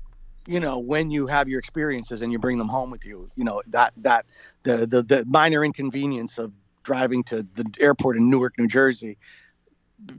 you 0.49 0.59
know 0.59 0.79
when 0.79 1.11
you 1.11 1.27
have 1.27 1.49
your 1.49 1.59
experiences 1.59 2.23
and 2.23 2.33
you 2.33 2.39
bring 2.39 2.59
them 2.59 2.69
home 2.69 2.91
with 2.91 3.05
you 3.05 3.31
you 3.37 3.45
know 3.45 3.63
that 3.69 3.93
that 3.99 4.27
the 4.65 4.87
the, 4.87 5.03
the 5.03 5.25
minor 5.27 5.65
inconvenience 5.65 6.39
of 6.39 6.53
driving 6.83 7.23
to 7.23 7.47
the 7.55 7.65
airport 7.79 8.17
in 8.17 8.31
newark 8.31 8.55
new 8.59 8.67
jersey 8.67 9.19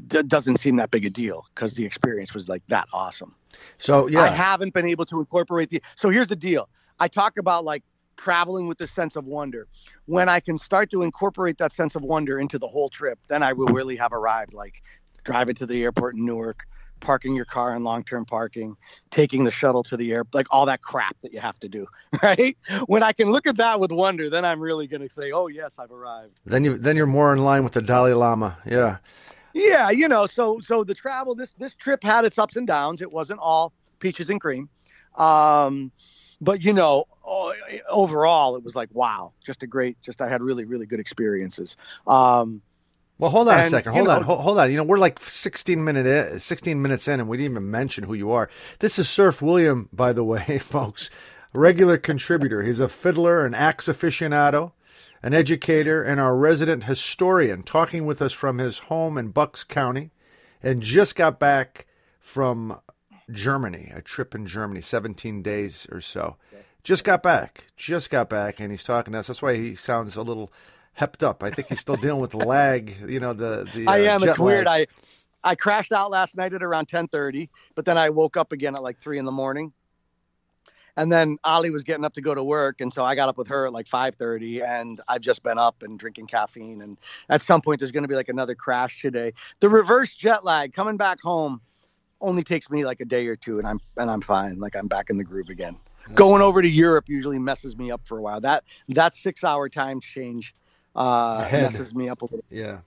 d- 0.07 0.23
doesn't 0.23 0.57
seem 0.57 0.75
that 0.77 0.91
big 0.91 1.05
a 1.05 1.09
deal 1.09 1.45
because 1.53 1.75
the 1.75 1.85
experience 1.85 2.33
was 2.33 2.49
like 2.49 2.63
that 2.67 2.87
awesome. 2.93 3.35
So 3.77 4.07
yeah, 4.07 4.21
i 4.21 4.27
haven't 4.27 4.73
been 4.73 4.87
able 4.87 5.05
to 5.05 5.19
incorporate 5.19 5.69
the 5.69 5.81
so 5.95 6.09
here's 6.09 6.27
the 6.27 6.35
deal. 6.35 6.69
I 6.99 7.07
talk 7.07 7.37
about 7.37 7.63
like 7.63 7.83
traveling 8.17 8.67
with 8.67 8.77
this 8.77 8.91
sense 8.91 9.15
of 9.15 9.25
wonder. 9.25 9.67
When 10.05 10.29
i 10.29 10.39
can 10.39 10.57
start 10.57 10.91
to 10.91 11.01
incorporate 11.01 11.57
that 11.57 11.71
sense 11.71 11.95
of 11.95 12.03
wonder 12.03 12.39
into 12.39 12.59
the 12.59 12.67
whole 12.67 12.89
trip 12.89 13.19
then 13.27 13.43
i 13.43 13.53
will 13.53 13.67
really 13.67 13.95
have 13.95 14.11
arrived 14.11 14.53
like 14.53 14.83
driving 15.23 15.55
to 15.55 15.65
the 15.65 15.83
airport 15.83 16.15
in 16.15 16.25
newark 16.25 16.65
parking 16.99 17.35
your 17.35 17.45
car 17.45 17.75
in 17.75 17.83
long-term 17.83 18.25
parking 18.25 18.75
taking 19.09 19.43
the 19.43 19.51
shuttle 19.51 19.83
to 19.83 19.97
the 19.97 20.11
air 20.11 20.23
like 20.33 20.47
all 20.51 20.65
that 20.65 20.81
crap 20.81 21.19
that 21.21 21.33
you 21.33 21.39
have 21.39 21.59
to 21.59 21.69
do 21.69 21.85
right 22.23 22.57
when 22.87 23.03
i 23.03 23.11
can 23.11 23.31
look 23.31 23.47
at 23.47 23.57
that 23.57 23.79
with 23.79 23.91
wonder 23.91 24.29
then 24.29 24.45
i'm 24.45 24.59
really 24.59 24.87
going 24.87 25.01
to 25.01 25.09
say 25.09 25.31
oh 25.31 25.47
yes 25.47 25.79
i've 25.79 25.91
arrived 25.91 26.41
then 26.45 26.63
you 26.63 26.77
then 26.77 26.95
you're 26.95 27.05
more 27.05 27.33
in 27.33 27.39
line 27.39 27.63
with 27.63 27.73
the 27.73 27.81
Dalai 27.81 28.13
Lama. 28.13 28.57
Yeah. 28.65 28.97
yeah 29.53 29.89
you 29.89 30.07
know 30.07 30.25
so 30.25 30.59
so 30.61 30.83
the 30.83 30.93
travel 30.93 31.35
this 31.35 31.53
this 31.53 31.75
trip 31.75 32.03
had 32.03 32.25
its 32.25 32.37
ups 32.37 32.55
and 32.55 32.67
downs 32.67 33.01
it 33.01 33.11
wasn't 33.11 33.39
all 33.39 33.73
peaches 33.99 34.29
and 34.29 34.39
cream 34.39 34.69
um 35.15 35.91
but 36.41 36.63
you 36.63 36.73
know 36.73 37.05
overall 37.89 38.55
it 38.55 38.63
was 38.63 38.75
like 38.75 38.89
wow 38.93 39.33
just 39.43 39.63
a 39.63 39.67
great 39.67 40.01
just 40.01 40.21
i 40.21 40.29
had 40.29 40.41
really 40.41 40.65
really 40.65 40.85
good 40.85 40.99
experiences 40.99 41.77
um 42.07 42.61
Well, 43.19 43.31
hold 43.31 43.49
on 43.49 43.59
a 43.59 43.65
second. 43.65 43.93
Hold 43.93 44.07
on. 44.07 44.23
Hold, 44.23 44.39
hold 44.39 44.59
on. 44.59 44.71
You 44.71 44.77
know, 44.77 44.83
we're 44.83 44.97
like 44.97 45.19
16 45.19 45.83
minute 45.83 46.05
in, 46.05 46.39
16 46.39 46.81
minutes 46.81 47.05
in, 47.07 47.19
and 47.19 47.27
we 47.27 47.35
didn't 47.35 47.51
even 47.51 47.69
mention 47.69 48.05
who 48.05 48.13
you 48.13 48.31
are. 48.31 48.49
This 48.79 48.97
is 48.97 49.09
Serf 49.09 49.41
William, 49.41 49.89
by 49.91 50.13
the 50.13 50.23
way, 50.23 50.57
folks. 50.61 51.09
Regular 51.51 51.97
contributor. 51.97 52.63
He's 52.63 52.79
a 52.79 52.87
fiddler, 52.87 53.45
an 53.45 53.53
axe 53.53 53.87
aficionado, 53.87 54.71
an 55.21 55.33
educator, 55.33 56.01
and 56.01 56.21
our 56.21 56.37
resident 56.37 56.85
historian, 56.85 57.63
talking 57.63 58.05
with 58.05 58.21
us 58.21 58.31
from 58.31 58.57
his 58.57 58.79
home 58.79 59.17
in 59.17 59.31
Bucks 59.31 59.65
County, 59.65 60.11
and 60.63 60.81
just 60.81 61.17
got 61.17 61.39
back 61.39 61.87
from 62.21 62.79
Germany, 63.29 63.91
a 63.93 64.01
trip 64.01 64.33
in 64.33 64.47
Germany, 64.47 64.79
17 64.79 65.41
days 65.41 65.85
or 65.91 65.99
so. 65.99 66.37
Just 66.83 67.03
got 67.03 67.21
back. 67.21 67.65
Just 67.75 68.09
got 68.09 68.29
back, 68.29 68.61
and 68.61 68.71
he's 68.71 68.85
talking 68.85 69.11
to 69.11 69.19
us. 69.19 69.27
That's 69.27 69.41
why 69.41 69.57
he 69.57 69.75
sounds 69.75 70.15
a 70.15 70.21
little 70.21 70.53
hepped 70.99 71.23
up. 71.23 71.43
I 71.43 71.49
think 71.49 71.69
he's 71.69 71.79
still 71.79 71.95
dealing 71.95 72.21
with 72.21 72.31
the 72.31 72.37
lag. 72.37 72.95
You 73.07 73.19
know, 73.19 73.33
the 73.33 73.69
the. 73.73 73.87
I 73.87 74.05
uh, 74.07 74.15
am. 74.15 74.19
jet 74.21 74.29
It's 74.29 74.39
weird. 74.39 74.67
I 74.67 74.87
I 75.43 75.55
crashed 75.55 75.91
out 75.91 76.11
last 76.11 76.35
night 76.35 76.53
at 76.53 76.61
around 76.61 76.87
ten 76.87 77.07
thirty, 77.07 77.49
but 77.75 77.85
then 77.85 77.97
I 77.97 78.09
woke 78.09 78.37
up 78.37 78.51
again 78.51 78.75
at 78.75 78.83
like 78.83 78.97
three 78.97 79.17
in 79.17 79.25
the 79.25 79.31
morning. 79.31 79.73
And 80.97 81.09
then 81.09 81.37
Ali 81.45 81.69
was 81.69 81.83
getting 81.83 82.03
up 82.03 82.13
to 82.15 82.21
go 82.21 82.35
to 82.35 82.43
work, 82.43 82.81
and 82.81 82.91
so 82.91 83.05
I 83.05 83.15
got 83.15 83.29
up 83.29 83.37
with 83.37 83.47
her 83.47 83.67
at 83.67 83.73
like 83.73 83.87
five 83.87 84.15
thirty, 84.15 84.61
and 84.61 84.99
I've 85.07 85.21
just 85.21 85.43
been 85.43 85.57
up 85.57 85.81
and 85.81 85.97
drinking 85.97 86.27
caffeine. 86.27 86.81
And 86.81 86.97
at 87.29 87.41
some 87.41 87.61
point, 87.61 87.79
there's 87.79 87.93
going 87.93 88.03
to 88.03 88.09
be 88.09 88.15
like 88.15 88.27
another 88.27 88.55
crash 88.55 89.01
today. 89.01 89.33
The 89.61 89.69
reverse 89.69 90.15
jet 90.15 90.43
lag 90.43 90.73
coming 90.73 90.97
back 90.97 91.21
home 91.21 91.61
only 92.19 92.43
takes 92.43 92.69
me 92.69 92.83
like 92.83 92.99
a 92.99 93.05
day 93.05 93.27
or 93.27 93.37
two, 93.37 93.59
and 93.59 93.67
I'm 93.67 93.79
and 93.95 94.11
I'm 94.11 94.19
fine. 94.19 94.59
Like 94.59 94.75
I'm 94.75 94.87
back 94.87 95.09
in 95.09 95.15
the 95.15 95.23
groove 95.23 95.47
again. 95.49 95.77
Going 96.15 96.41
over 96.41 96.61
to 96.61 96.67
Europe 96.67 97.07
usually 97.07 97.39
messes 97.39 97.77
me 97.77 97.91
up 97.91 98.01
for 98.03 98.17
a 98.17 98.21
while. 98.21 98.41
That 98.41 98.65
that 98.89 99.15
six 99.15 99.45
hour 99.45 99.69
time 99.69 100.01
change 100.01 100.53
uh, 100.99 101.47
messes 101.51 101.95
me 101.95 102.09
up 102.09 102.21
a 102.21 102.25
little. 102.25 102.43
Yeah. 102.49 102.79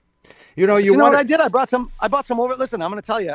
You 0.55 0.67
know, 0.67 0.77
You, 0.77 0.93
you, 0.93 0.97
know 0.97 1.05
want 1.05 1.15
what 1.15 1.21
I 1.21 1.25
did? 1.25 1.41
I 1.41 1.49
brought 1.49 1.71
some. 1.71 1.91
I 1.99 2.09
bought 2.09 2.27
some 2.27 2.39
over. 2.39 2.55
Listen, 2.55 2.83
I'm 2.83 2.91
going 2.91 3.01
to 3.01 3.07
tell 3.07 3.21
you, 3.21 3.35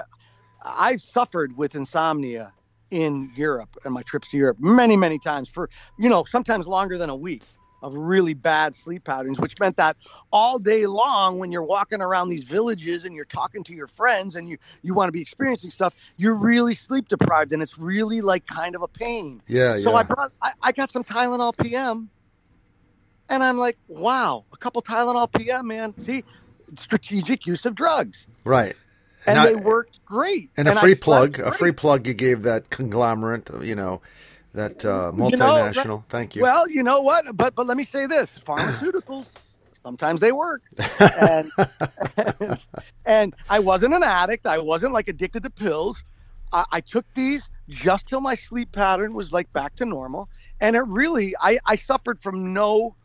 I've 0.63 1.01
suffered 1.01 1.57
with 1.57 1.75
insomnia 1.75 2.53
in 2.91 3.31
Europe 3.35 3.75
and 3.83 3.93
my 3.93 4.03
trips 4.03 4.29
to 4.29 4.37
Europe 4.37 4.57
many, 4.59 4.95
many 4.95 5.19
times 5.19 5.49
for 5.49 5.69
you 5.97 6.09
know 6.09 6.23
sometimes 6.23 6.67
longer 6.67 6.97
than 6.97 7.09
a 7.09 7.15
week 7.15 7.43
of 7.83 7.93
really 7.93 8.33
bad 8.33 8.73
sleep 8.73 9.03
patterns, 9.03 9.39
which 9.39 9.59
meant 9.59 9.77
that 9.77 9.97
all 10.31 10.57
day 10.57 10.87
long 10.87 11.37
when 11.37 11.51
you're 11.51 11.63
walking 11.63 12.01
around 12.01 12.29
these 12.29 12.43
villages 12.43 13.05
and 13.05 13.15
you're 13.15 13.25
talking 13.25 13.63
to 13.63 13.73
your 13.73 13.87
friends 13.87 14.35
and 14.35 14.47
you 14.47 14.57
you 14.83 14.93
want 14.93 15.07
to 15.07 15.11
be 15.11 15.21
experiencing 15.21 15.71
stuff, 15.71 15.95
you're 16.17 16.35
really 16.35 16.73
sleep 16.73 17.07
deprived 17.09 17.51
and 17.51 17.61
it's 17.61 17.77
really 17.77 18.21
like 18.21 18.45
kind 18.45 18.75
of 18.75 18.81
a 18.83 18.87
pain. 18.87 19.41
Yeah, 19.47 19.77
So 19.77 19.91
yeah. 19.91 19.97
I 19.97 20.03
brought 20.03 20.31
I, 20.41 20.51
I 20.61 20.71
got 20.71 20.91
some 20.91 21.03
Tylenol 21.03 21.57
PM 21.57 22.09
and 23.29 23.43
I'm 23.43 23.57
like, 23.57 23.77
wow, 23.87 24.45
a 24.53 24.57
couple 24.57 24.81
Tylenol 24.81 25.31
PM, 25.31 25.67
man. 25.67 25.93
See, 25.99 26.23
strategic 26.75 27.45
use 27.45 27.65
of 27.65 27.75
drugs. 27.75 28.27
right. 28.43 28.75
And 29.25 29.35
Now- 29.35 29.43
they 29.43 29.55
worked 29.55 30.05
great. 30.05 30.51
And 30.55 30.69
a 30.69 30.71
I 30.71 30.75
free 30.75 30.95
plug, 30.95 31.39
a 31.39 31.51
free 31.51 31.73
plug 31.73 32.07
you 32.07 32.13
gave 32.13 32.43
that 32.43 32.69
conglomerate, 32.69 33.49
you 33.61 33.75
know, 33.75 33.99
that 34.53 34.85
uh, 34.85 35.11
You 35.13 35.17
know, 35.17 35.29
multinational. 35.29 36.03
Thank 36.07 36.35
you. 36.37 36.43
Well, 36.43 36.69
you 36.69 36.81
know 36.81 37.01
what? 37.01 37.25
But 37.35 37.53
but 37.53 37.67
let 37.67 37.75
me 37.75 37.83
say 37.83 38.05
this: 38.05 38.39
pharmaceuticals 38.45 39.37
sometimes 39.83 40.21
they 40.21 40.31
work, 40.31 40.61
and, 41.19 41.51
and 42.17 42.65
and 43.05 43.35
I 43.49 43.59
wasn't 43.59 43.93
an 43.93 44.03
addict. 44.03 44.45
I 44.45 44.59
wasn't 44.59 44.93
like 44.93 45.07
addicted 45.09 45.43
to 45.43 45.49
pills. 45.49 46.03
I, 46.53 46.65
I 46.71 46.81
took 46.81 47.05
these 47.13 47.49
just 47.69 48.07
till 48.07 48.21
my 48.21 48.35
sleep 48.35 48.71
pattern 48.71 49.13
was 49.13 49.31
like 49.31 49.51
back 49.53 49.75
to 49.75 49.85
normal, 49.85 50.29
and 50.61 50.75
it 50.75 50.85
really 50.87 51.35
I 51.41 51.59
I 51.65 51.75
suffered 51.75 52.19
from 52.19 52.53
no 52.53 52.95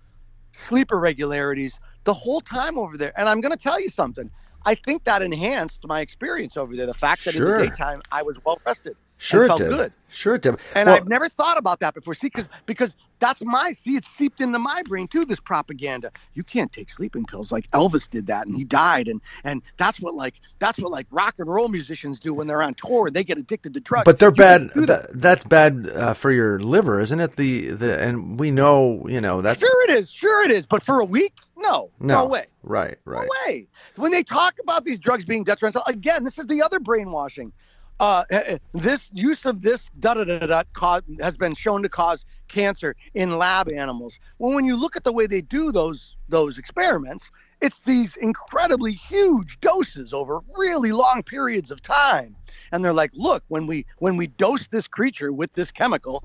sleep 0.53 0.93
irregularities 0.93 1.81
the 2.05 2.15
whole 2.15 2.41
time 2.41 2.79
over 2.79 2.97
there. 2.97 3.13
And 3.19 3.29
I'm 3.29 3.41
going 3.41 3.53
to 3.53 3.59
tell 3.59 3.81
you 3.81 3.89
something. 3.89 4.31
I 4.65 4.75
think 4.77 5.05
that 5.05 5.23
enhanced 5.23 5.87
my 5.87 6.01
experience 6.01 6.57
over 6.57 6.77
there. 6.77 6.87
The 6.87 6.95
fact 6.95 7.25
that 7.25 7.35
Sure. 7.35 7.37
in 7.37 7.45
the 7.45 7.53
daytime 7.53 8.03
I 8.13 8.23
was 8.23 8.39
well 8.45 8.61
rested. 8.67 8.97
Sure 9.23 9.45
it 9.45 9.49
felt 9.49 9.59
did. 9.59 9.71
good. 9.71 9.93
Sure 10.09 10.35
it 10.37 10.43
did. 10.43 10.57
And 10.75 10.91
Well, 10.91 10.97
I've 10.97 11.09
never 11.09 11.29
thought 11.29 11.59
about 11.59 11.81
that 11.81 11.95
before. 11.95 12.15
See, 12.15 12.29
because 12.29 12.49
because 12.67 12.97
that's 13.21 13.45
my 13.45 13.73
see, 13.73 13.97
it's 13.97 14.09
seeped 14.09 14.41
into 14.43 14.59
my 14.59 14.83
brain 14.85 15.09
too. 15.09 15.25
This 15.25 15.41
propaganda. 15.41 16.13
You 16.35 16.45
can't 16.45 16.73
take 16.73 16.91
sleeping 16.91 17.27
pills 17.27 17.53
like 17.53 17.71
Elvis 17.73 18.11
did 18.11 18.27
that, 18.29 18.47
and 18.47 18.57
he 18.57 18.65
died. 18.65 19.09
And 19.09 19.21
and 19.45 19.63
that's 19.79 20.01
what 20.01 20.15
like 20.15 20.41
that's 20.59 20.81
what 20.81 20.93
like 20.93 21.07
rock 21.11 21.37
and 21.39 21.49
roll 21.49 21.69
musicians 21.69 22.21
do 22.21 22.35
when 22.35 22.47
they're 22.47 22.63
on 22.63 22.75
tour. 22.75 23.11
They 23.11 23.25
get 23.25 23.39
addicted 23.39 23.75
to 23.75 23.81
drugs. 23.81 24.05
but 24.05 24.19
they're 24.19 24.31
You 24.31 24.35
bad. 24.35 24.61
can't 24.61 24.73
do 24.75 24.87
that. 24.87 25.07
That, 25.13 25.21
that's 25.21 25.45
bad 25.45 25.89
uh, 25.95 26.15
for 26.15 26.31
your 26.33 26.61
liver, 26.61 27.01
isn't 27.01 27.21
it? 27.21 27.37
The 27.37 27.69
the 27.71 28.01
and 28.03 28.41
we 28.41 28.51
know, 28.51 29.07
you 29.09 29.21
know, 29.21 29.43
that's 29.43 29.61
sure 29.61 29.85
it 29.91 29.91
is. 29.91 30.11
Sure 30.13 30.45
it 30.45 30.51
is. 30.51 30.67
But 30.67 30.83
for 30.83 31.01
a 31.01 31.05
week, 31.05 31.35
no, 31.57 31.91
no, 32.01 32.25
No. 32.25 32.27
way. 32.27 32.47
right, 32.63 32.99
right. 33.05 33.29
No 33.29 33.29
way. 33.47 33.69
When 33.97 34.11
they 34.13 34.23
talk 34.25 34.55
about 34.63 34.85
these 34.85 34.99
drugs 34.99 35.25
being 35.25 35.45
detrimental, 35.45 35.83
again, 35.87 36.25
this 36.25 36.39
is 36.39 36.47
the 36.47 36.63
other 36.63 36.81
brainwashing. 36.81 37.53
Uh, 38.01 38.25
eh, 38.31 38.59
this 38.75 39.13
use 39.15 39.47
of 39.47 39.61
this 39.61 39.91
da 40.01 40.15
da 40.15 40.25
da 40.25 40.47
da 40.47 41.01
has 41.21 41.37
been 41.37 41.55
shown 41.55 41.83
to 41.83 41.89
cause 41.89 42.25
cancer 42.49 42.97
in 43.15 43.39
lab 43.39 43.71
animals. 43.71 44.19
Well, 44.39 44.55
when 44.55 44.65
you 44.65 44.77
look 44.77 44.97
at 44.97 45.05
the 45.05 45.13
way 45.13 45.27
they 45.27 45.41
do 45.41 45.71
those 45.71 46.17
those 46.29 46.59
experiments, 46.59 47.31
it's 47.61 47.81
these 47.81 48.17
incredibly 48.17 48.93
huge 48.93 49.61
doses 49.61 50.13
over 50.13 50.41
really 50.57 50.93
long 50.93 51.23
periods 51.23 51.71
of 51.71 51.81
time, 51.81 52.35
and 52.73 52.85
they're 52.85 52.93
like, 52.93 53.13
look, 53.15 53.45
when 53.49 53.67
we 53.67 53.87
when 53.99 54.17
we 54.17 54.27
dose 54.27 54.69
this 54.69 54.89
creature 54.89 55.33
with 55.33 55.53
this 55.53 55.71
chemical, 55.71 56.25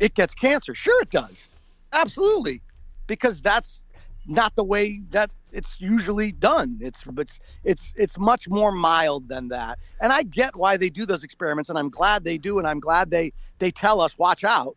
it 0.00 0.14
gets 0.14 0.34
cancer. 0.34 0.74
Sure, 0.74 1.00
it 1.02 1.10
does, 1.10 1.48
absolutely, 1.92 2.60
because 3.06 3.40
that's 3.40 3.82
not 4.26 4.54
the 4.56 4.64
way 4.64 5.00
that 5.10 5.30
it's 5.52 5.80
usually 5.80 6.32
done. 6.32 6.78
It's 6.80 7.06
it's 7.16 7.40
it's 7.62 7.94
it's 7.96 8.18
much 8.18 8.48
more 8.48 8.72
mild 8.72 9.28
than 9.28 9.48
that. 9.48 9.78
And 10.00 10.12
I 10.12 10.22
get 10.24 10.56
why 10.56 10.76
they 10.76 10.90
do 10.90 11.06
those 11.06 11.22
experiments, 11.24 11.70
and 11.70 11.78
I'm 11.78 11.90
glad 11.90 12.24
they 12.24 12.38
do, 12.38 12.58
and 12.58 12.66
I'm 12.66 12.80
glad 12.80 13.10
they 13.10 13.32
they 13.58 13.70
tell 13.70 14.00
us 14.00 14.18
watch 14.18 14.44
out. 14.44 14.76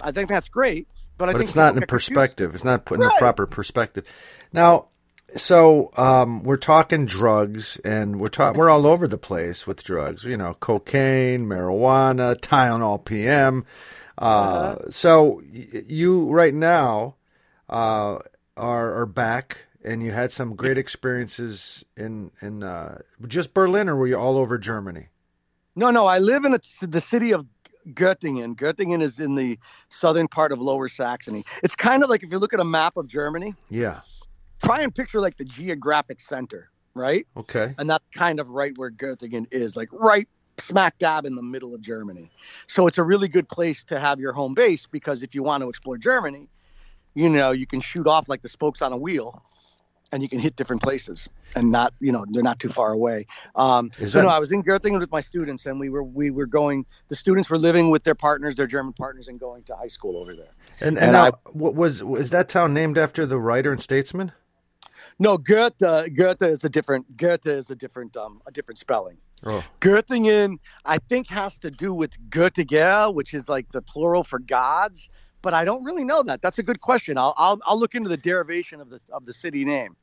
I 0.00 0.12
think 0.12 0.28
that's 0.28 0.48
great, 0.48 0.86
but 1.18 1.28
I 1.28 1.32
but 1.32 1.38
think 1.38 1.48
it's 1.48 1.56
not 1.56 1.74
in 1.74 1.80
get 1.80 1.88
confused. 1.88 2.08
perspective. 2.14 2.54
It's 2.54 2.64
not 2.64 2.84
put 2.84 2.96
in 2.96 3.00
the 3.00 3.06
Right. 3.08 3.18
proper 3.18 3.46
perspective. 3.46 4.04
Now, 4.52 4.86
so 5.36 5.90
um, 5.96 6.44
we're 6.44 6.56
talking 6.56 7.04
drugs, 7.06 7.80
and 7.84 8.20
we're 8.20 8.28
talking 8.28 8.58
we're 8.58 8.70
all 8.70 8.86
over 8.86 9.08
the 9.08 9.18
place 9.18 9.66
with 9.66 9.82
drugs. 9.82 10.24
You 10.24 10.36
know, 10.36 10.54
cocaine, 10.60 11.46
marijuana, 11.46 12.36
Tylenol 12.36 13.04
PM. 13.04 13.64
Uh, 14.18 14.24
Uh-huh. 14.24 14.90
So 14.90 15.42
y- 15.52 15.82
you 15.88 16.30
right 16.30 16.54
now 16.54 17.16
uh, 17.68 18.18
are 18.56 18.94
are 19.00 19.06
back, 19.06 19.66
and 19.84 20.02
you 20.02 20.12
had 20.12 20.32
some 20.32 20.54
great 20.54 20.78
experiences 20.78 21.84
in 21.96 22.30
in 22.40 22.62
uh, 22.62 22.98
just 23.26 23.54
Berlin, 23.54 23.88
or 23.88 23.96
were 23.96 24.06
you 24.06 24.18
all 24.18 24.36
over 24.38 24.58
Germany? 24.58 25.08
No, 25.74 25.90
no, 25.90 26.06
I 26.06 26.18
live 26.18 26.44
in 26.44 26.54
a, 26.54 26.58
the 26.86 27.00
city 27.00 27.32
of 27.32 27.46
Göttingen. 27.92 28.56
Göttingen 28.56 29.02
is 29.02 29.18
in 29.20 29.34
the 29.34 29.58
southern 29.90 30.26
part 30.26 30.50
of 30.52 30.60
Lower 30.60 30.88
Saxony. 30.88 31.44
It's 31.62 31.76
kind 31.76 32.02
of 32.02 32.08
like 32.10 32.22
if 32.22 32.32
you 32.32 32.38
look 32.38 32.54
at 32.54 32.60
a 32.60 32.64
map 32.64 32.96
of 32.96 33.06
Germany, 33.06 33.54
Yeah. 33.68 34.00
try 34.62 34.80
and 34.80 34.94
picture 34.94 35.20
like 35.20 35.36
the 35.36 35.44
geographic 35.44 36.20
center, 36.20 36.70
right? 36.94 37.26
Okay. 37.36 37.74
And 37.78 37.88
that's 37.90 38.04
kind 38.14 38.40
of 38.40 38.48
right 38.48 38.72
where 38.76 38.90
Göttingen 38.90 39.46
is, 39.52 39.76
like 39.76 39.88
right 39.92 40.26
smack 40.58 40.96
dab 40.98 41.26
in 41.26 41.34
the 41.34 41.42
middle 41.42 41.74
of 41.74 41.82
Germany. 41.82 42.30
So 42.66 42.86
it's 42.86 42.96
a 42.96 43.04
really 43.04 43.28
good 43.28 43.48
place 43.48 43.84
to 43.84 44.00
have 44.00 44.18
your 44.18 44.32
home 44.32 44.54
base 44.54 44.86
because 44.86 45.22
if 45.22 45.34
you 45.34 45.42
want 45.42 45.62
to 45.62 45.68
explore 45.68 45.98
Germany, 45.98 46.48
you 47.16 47.28
know, 47.28 47.50
you 47.50 47.66
can 47.66 47.80
shoot 47.80 48.06
off 48.06 48.28
like 48.28 48.42
the 48.42 48.48
spokes 48.48 48.82
on 48.82 48.92
a 48.92 48.96
wheel 48.96 49.42
and 50.12 50.22
you 50.22 50.28
can 50.28 50.38
hit 50.38 50.54
different 50.54 50.80
places 50.82 51.28
and 51.56 51.72
not, 51.72 51.92
you 51.98 52.12
know, 52.12 52.24
they're 52.28 52.42
not 52.42 52.60
too 52.60 52.68
far 52.68 52.92
away. 52.92 53.26
Um, 53.56 53.90
Is 53.98 54.12
so 54.12 54.18
that- 54.18 54.24
no, 54.26 54.28
I 54.30 54.38
was 54.38 54.52
in 54.52 54.62
Göttingen 54.62 55.00
with 55.00 55.10
my 55.10 55.20
students 55.22 55.66
and 55.66 55.80
we 55.80 55.88
were, 55.88 56.04
we 56.04 56.30
were 56.30 56.46
going, 56.46 56.86
the 57.08 57.16
students 57.16 57.50
were 57.50 57.58
living 57.58 57.90
with 57.90 58.04
their 58.04 58.14
partners, 58.14 58.54
their 58.54 58.68
German 58.68 58.92
partners 58.92 59.26
and 59.28 59.40
going 59.40 59.64
to 59.64 59.74
high 59.74 59.88
school 59.88 60.16
over 60.18 60.36
there. 60.36 60.52
And 60.80 60.96
and, 60.96 60.98
And 60.98 61.12
now, 61.12 61.24
I- 61.26 61.30
what 61.54 61.74
was 61.74 62.02
is 62.02 62.30
that 62.30 62.48
town 62.48 62.72
named 62.74 62.98
after 62.98 63.26
the 63.26 63.38
writer 63.40 63.72
and 63.72 63.80
statesman? 63.82 64.30
No, 65.18 65.38
Goethe, 65.38 65.78
Goethe 66.14 66.42
is 66.42 66.62
a 66.64 66.68
different, 66.68 67.16
Goethe 67.16 67.46
is 67.46 67.70
a 67.70 67.74
different, 67.74 68.14
um, 68.18 68.42
a 68.46 68.52
different 68.52 68.78
spelling. 68.78 69.16
Oh, 69.44 69.64
Göttingen, 69.80 70.58
I 70.84 70.98
think, 70.98 71.28
has 71.30 71.56
to 71.58 71.70
do 71.70 71.94
with 71.94 72.12
Göttiger, 72.30 73.12
which 73.14 73.32
is 73.32 73.48
like 73.48 73.70
the 73.72 73.80
plural 73.82 74.22
for 74.24 74.38
gods. 74.38 75.08
But 75.46 75.54
I 75.54 75.64
don't 75.64 75.84
really 75.84 76.02
know 76.02 76.24
that. 76.24 76.42
That's 76.42 76.58
a 76.58 76.62
good 76.64 76.80
question. 76.80 77.16
I'll, 77.16 77.32
I'll, 77.36 77.60
I'll 77.66 77.78
look 77.78 77.94
into 77.94 78.08
the 78.08 78.16
derivation 78.16 78.80
of 78.80 78.90
the 78.90 78.98
of 79.12 79.26
the 79.26 79.32
city 79.32 79.64
name. 79.64 79.94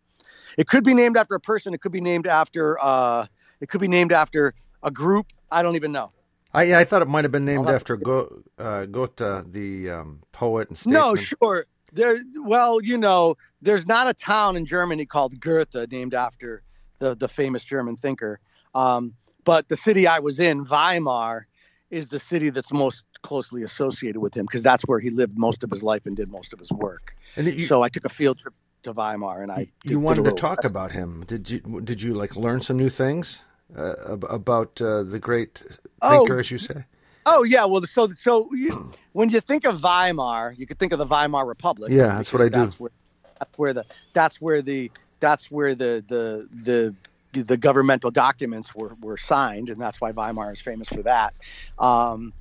It 0.58 0.70
could 0.70 0.86
be 0.86 0.94
named 0.94 1.18
after 1.18 1.36
a 1.36 1.40
person. 1.42 1.74
It 1.74 1.82
could 1.82 1.92
be 1.92 2.00
named 2.00 2.28
after. 2.28 2.82
Uh, 2.82 3.26
it 3.60 3.68
could 3.68 3.82
be 3.82 3.90
named 3.90 4.14
after 4.14 4.54
a 4.84 4.90
group. 4.90 5.34
I 5.52 5.62
don't 5.62 5.76
even 5.76 5.92
know. 5.92 6.14
I 6.54 6.76
I 6.76 6.84
thought 6.86 7.02
it 7.02 7.10
might 7.10 7.26
have 7.26 7.34
been 7.34 7.44
named 7.44 7.68
after 7.68 7.98
Go, 7.98 8.42
uh, 8.58 8.86
Goethe, 8.86 9.52
the 9.52 9.90
um, 9.90 10.22
poet 10.32 10.70
and 10.70 10.78
statesman. 10.78 11.02
No, 11.02 11.16
sure. 11.18 11.66
There. 11.92 12.20
Well, 12.38 12.82
you 12.82 12.98
know, 12.98 13.36
there's 13.62 13.86
not 13.86 14.08
a 14.08 14.14
town 14.14 14.56
in 14.56 14.66
Germany 14.66 15.06
called 15.06 15.38
Goethe 15.42 15.92
named 15.92 16.14
after 16.14 16.64
the 17.00 17.16
the 17.16 17.28
famous 17.28 17.66
German 17.66 17.98
thinker. 17.98 18.40
Um, 18.76 19.14
but 19.44 19.68
the 19.68 19.76
city 19.76 20.08
I 20.08 20.20
was 20.20 20.40
in, 20.40 20.64
Weimar, 20.64 21.48
is 21.92 22.12
the 22.12 22.20
city 22.20 22.50
that's 22.50 22.72
most 22.72 23.04
closely 23.24 23.64
associated 23.64 24.20
with 24.22 24.36
him 24.38 24.46
because 24.46 24.62
that's 24.62 24.84
where 24.84 25.00
he 25.00 25.10
lived 25.10 25.38
most 25.38 25.64
of 25.64 25.72
his 25.72 25.82
life 25.82 26.06
and 26.06 26.16
did 26.16 26.30
most 26.30 26.54
of 26.54 26.60
his 26.60 26.72
work. 26.72 27.16
And 27.36 27.48
you, 27.48 27.64
so 27.64 27.82
I 27.82 27.90
took 27.90 28.06
a 28.06 28.10
field 28.10 28.38
trip 28.38 28.54
to 28.84 28.92
Weimar 28.94 29.42
and 29.42 29.52
I 29.52 29.60
you 29.84 29.90
did- 29.90 29.96
a 29.96 30.00
wanted 30.00 30.26
to 30.26 30.32
talk 30.34 30.64
about 30.64 30.92
him. 30.92 31.24
Did 31.26 31.50
you 31.50 31.60
did 31.84 32.02
you 32.04 32.14
like 32.14 32.36
learn 32.36 32.60
some 32.62 32.78
new 32.78 32.90
things 32.90 33.42
uh, 33.76 33.96
about 34.30 34.80
uh, 34.82 35.04
the 35.04 35.20
great 35.20 35.64
Oh. 36.02 36.20
thinker, 36.20 36.38
as 36.40 36.52
you 36.52 36.58
say? 36.58 36.86
Oh 37.26 37.44
yeah, 37.44 37.64
well, 37.66 37.82
so 37.84 38.12
so 38.14 38.50
you, 38.54 38.92
when 39.14 39.30
you 39.30 39.40
think 39.40 39.66
of 39.66 39.82
Weimar, 39.82 40.54
you 40.58 40.68
could 40.68 40.78
think 40.78 40.92
of 40.92 41.00
the 41.00 41.06
Weimar 41.06 41.46
Republic. 41.46 41.90
Yeah, 41.92 42.08
that's 42.18 42.34
what 42.34 42.42
I 42.42 42.50
do. 42.50 42.60
That's 42.60 42.78
where, 42.80 42.92
that's 43.40 43.58
where 43.58 43.74
the 43.74 43.86
that's 44.12 44.42
where 44.42 44.62
the 44.62 44.92
that's 45.22 45.50
where 45.50 45.74
the 45.74 46.04
the 46.10 46.46
the 46.52 46.94
the 47.42 47.56
governmental 47.58 48.12
documents 48.12 48.76
were 48.76 48.94
were 49.02 49.16
signed, 49.18 49.70
and 49.70 49.80
that's 49.82 50.02
why 50.02 50.12
Weimar 50.12 50.52
is 50.52 50.60
famous 50.60 50.90
for 50.90 51.02
that. 51.04 51.34
Um, 51.80 52.34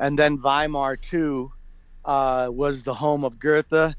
and 0.00 0.18
then 0.18 0.38
Weimar 0.38 0.96
too 0.96 1.52
uh, 2.04 2.48
was 2.50 2.82
the 2.82 2.94
home 2.94 3.22
of 3.22 3.38
Goethe 3.38 3.94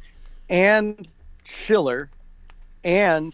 and 0.49 1.07
Schiller, 1.45 2.09
and 2.83 3.33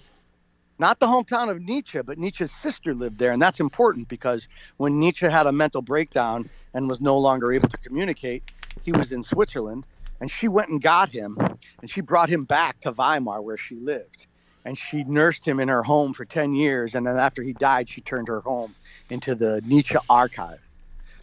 not 0.77 0.99
the 0.99 1.07
hometown 1.07 1.49
of 1.49 1.61
Nietzsche, 1.61 2.01
but 2.01 2.19
Nietzsche's 2.19 2.51
sister 2.51 2.93
lived 2.93 3.17
there, 3.17 3.31
and 3.31 3.41
that's 3.41 3.59
important 3.59 4.07
because 4.09 4.47
when 4.75 4.99
Nietzsche 4.99 5.27
had 5.27 5.47
a 5.47 5.51
mental 5.51 5.81
breakdown 5.81 6.49
and 6.73 6.87
was 6.87 7.01
no 7.01 7.17
longer 7.17 7.51
able 7.51 7.69
to 7.69 7.77
communicate, 7.77 8.43
he 8.83 8.91
was 8.91 9.11
in 9.11 9.23
Switzerland, 9.23 9.85
and 10.19 10.29
she 10.29 10.47
went 10.47 10.69
and 10.69 10.81
got 10.81 11.09
him, 11.09 11.37
and 11.81 11.89
she 11.89 12.01
brought 12.01 12.29
him 12.29 12.43
back 12.43 12.79
to 12.81 12.91
Weimar 12.91 13.41
where 13.41 13.57
she 13.57 13.75
lived, 13.75 14.27
and 14.65 14.77
she 14.77 15.03
nursed 15.05 15.47
him 15.47 15.59
in 15.59 15.69
her 15.69 15.83
home 15.83 16.13
for 16.13 16.25
ten 16.25 16.53
years, 16.53 16.95
and 16.95 17.07
then 17.07 17.17
after 17.17 17.41
he 17.41 17.53
died, 17.53 17.87
she 17.87 18.01
turned 18.01 18.27
her 18.27 18.41
home 18.41 18.75
into 19.09 19.35
the 19.35 19.61
Nietzsche 19.65 19.97
archive. 20.09 20.66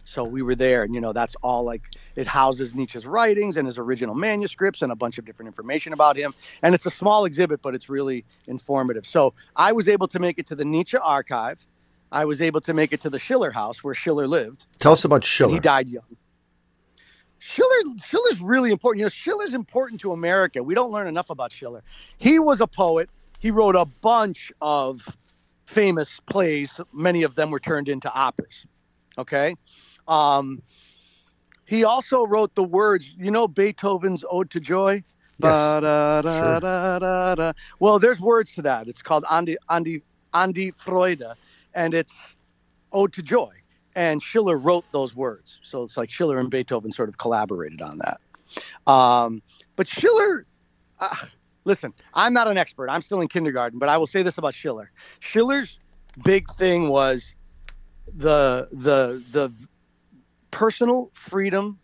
So 0.05 0.23
we 0.23 0.41
were 0.41 0.55
there, 0.55 0.83
and 0.83 0.93
you 0.93 1.01
know 1.01 1.13
that's 1.13 1.35
all 1.41 1.63
like 1.63 1.81
it 2.15 2.27
houses 2.27 2.75
Nietzsche's 2.75 3.05
writings 3.07 3.57
and 3.57 3.65
his 3.65 3.77
original 3.77 4.15
manuscripts 4.15 4.81
and 4.81 4.91
a 4.91 4.95
bunch 4.95 5.17
of 5.17 5.25
different 5.25 5.47
information 5.47 5.93
about 5.93 6.15
him. 6.15 6.33
And 6.61 6.75
it's 6.75 6.85
a 6.85 6.91
small 6.91 7.25
exhibit, 7.25 7.61
but 7.61 7.75
it's 7.75 7.89
really 7.89 8.23
informative. 8.47 9.05
So 9.07 9.33
I 9.55 9.71
was 9.71 9.89
able 9.89 10.07
to 10.07 10.19
make 10.19 10.37
it 10.37 10.47
to 10.47 10.55
the 10.55 10.65
Nietzsche 10.65 10.97
archive. 10.97 11.65
I 12.11 12.25
was 12.25 12.41
able 12.41 12.61
to 12.61 12.73
make 12.73 12.93
it 12.93 13.01
to 13.01 13.09
the 13.09 13.19
Schiller 13.19 13.51
house 13.51 13.83
where 13.83 13.95
Schiller 13.95 14.27
lived. 14.27 14.67
Tell 14.79 14.93
us 14.93 15.03
about 15.03 15.15
and 15.15 15.25
Schiller. 15.25 15.53
He 15.53 15.59
died 15.59 15.89
young. 15.89 16.03
Schiller 17.39 17.75
Schiller's 18.03 18.41
really 18.41 18.71
important. 18.71 18.99
You 18.99 19.05
know, 19.05 19.09
Schiller's 19.09 19.53
important 19.53 20.01
to 20.01 20.13
America. 20.13 20.63
We 20.63 20.75
don't 20.75 20.91
learn 20.91 21.07
enough 21.07 21.29
about 21.29 21.51
Schiller. 21.51 21.83
He 22.17 22.39
was 22.39 22.61
a 22.61 22.67
poet. 22.67 23.09
He 23.39 23.51
wrote 23.51 23.75
a 23.75 23.85
bunch 23.85 24.51
of 24.61 25.17
famous 25.65 26.19
plays. 26.21 26.79
Many 26.93 27.23
of 27.23 27.35
them 27.35 27.51
were 27.51 27.59
turned 27.59 27.89
into 27.89 28.11
operas. 28.13 28.65
Okay. 29.17 29.55
Um, 30.07 30.61
he 31.65 31.83
also 31.83 32.25
wrote 32.25 32.55
the 32.55 32.63
words, 32.63 33.13
you 33.17 33.31
know, 33.31 33.47
Beethoven's 33.47 34.23
Ode 34.29 34.49
to 34.51 34.59
Joy? 34.59 35.03
Yes, 35.37 35.51
Ba-da-da-da-da-da. 35.81 37.51
Well, 37.79 37.99
there's 37.99 38.21
words 38.21 38.53
to 38.55 38.61
that. 38.61 38.87
It's 38.87 39.01
called 39.01 39.25
Andi, 39.25 39.55
Andi, 39.69 40.01
An 40.33 40.51
die 40.53 40.71
Freude, 40.71 41.35
and 41.73 41.93
it's 41.93 42.37
Ode 42.93 43.11
to 43.13 43.21
Joy. 43.21 43.51
And 43.95 44.21
Schiller 44.21 44.57
wrote 44.57 44.85
those 44.91 45.15
words. 45.15 45.59
So 45.63 45.83
it's 45.83 45.97
like 45.97 46.11
Schiller 46.11 46.37
and 46.37 46.49
Beethoven 46.49 46.91
sort 46.91 47.09
of 47.09 47.17
collaborated 47.17 47.81
on 47.81 47.99
that. 47.99 48.91
Um, 48.91 49.41
but 49.75 49.89
Schiller, 49.89 50.45
uh, 50.99 51.15
listen, 51.65 51.93
I'm 52.13 52.33
not 52.33 52.47
an 52.47 52.57
expert. 52.57 52.89
I'm 52.89 53.01
still 53.01 53.21
in 53.21 53.27
kindergarten, 53.27 53.79
but 53.79 53.89
I 53.89 53.97
will 53.97 54.07
say 54.07 54.21
this 54.21 54.37
about 54.37 54.53
Schiller. 54.53 54.91
Schiller's 55.19 55.79
big 56.23 56.49
thing 56.49 56.89
was 56.89 57.35
the 58.07 58.67
the 58.71 59.23
the 59.31 59.51
personal 60.55 61.09
freedom 61.11 61.77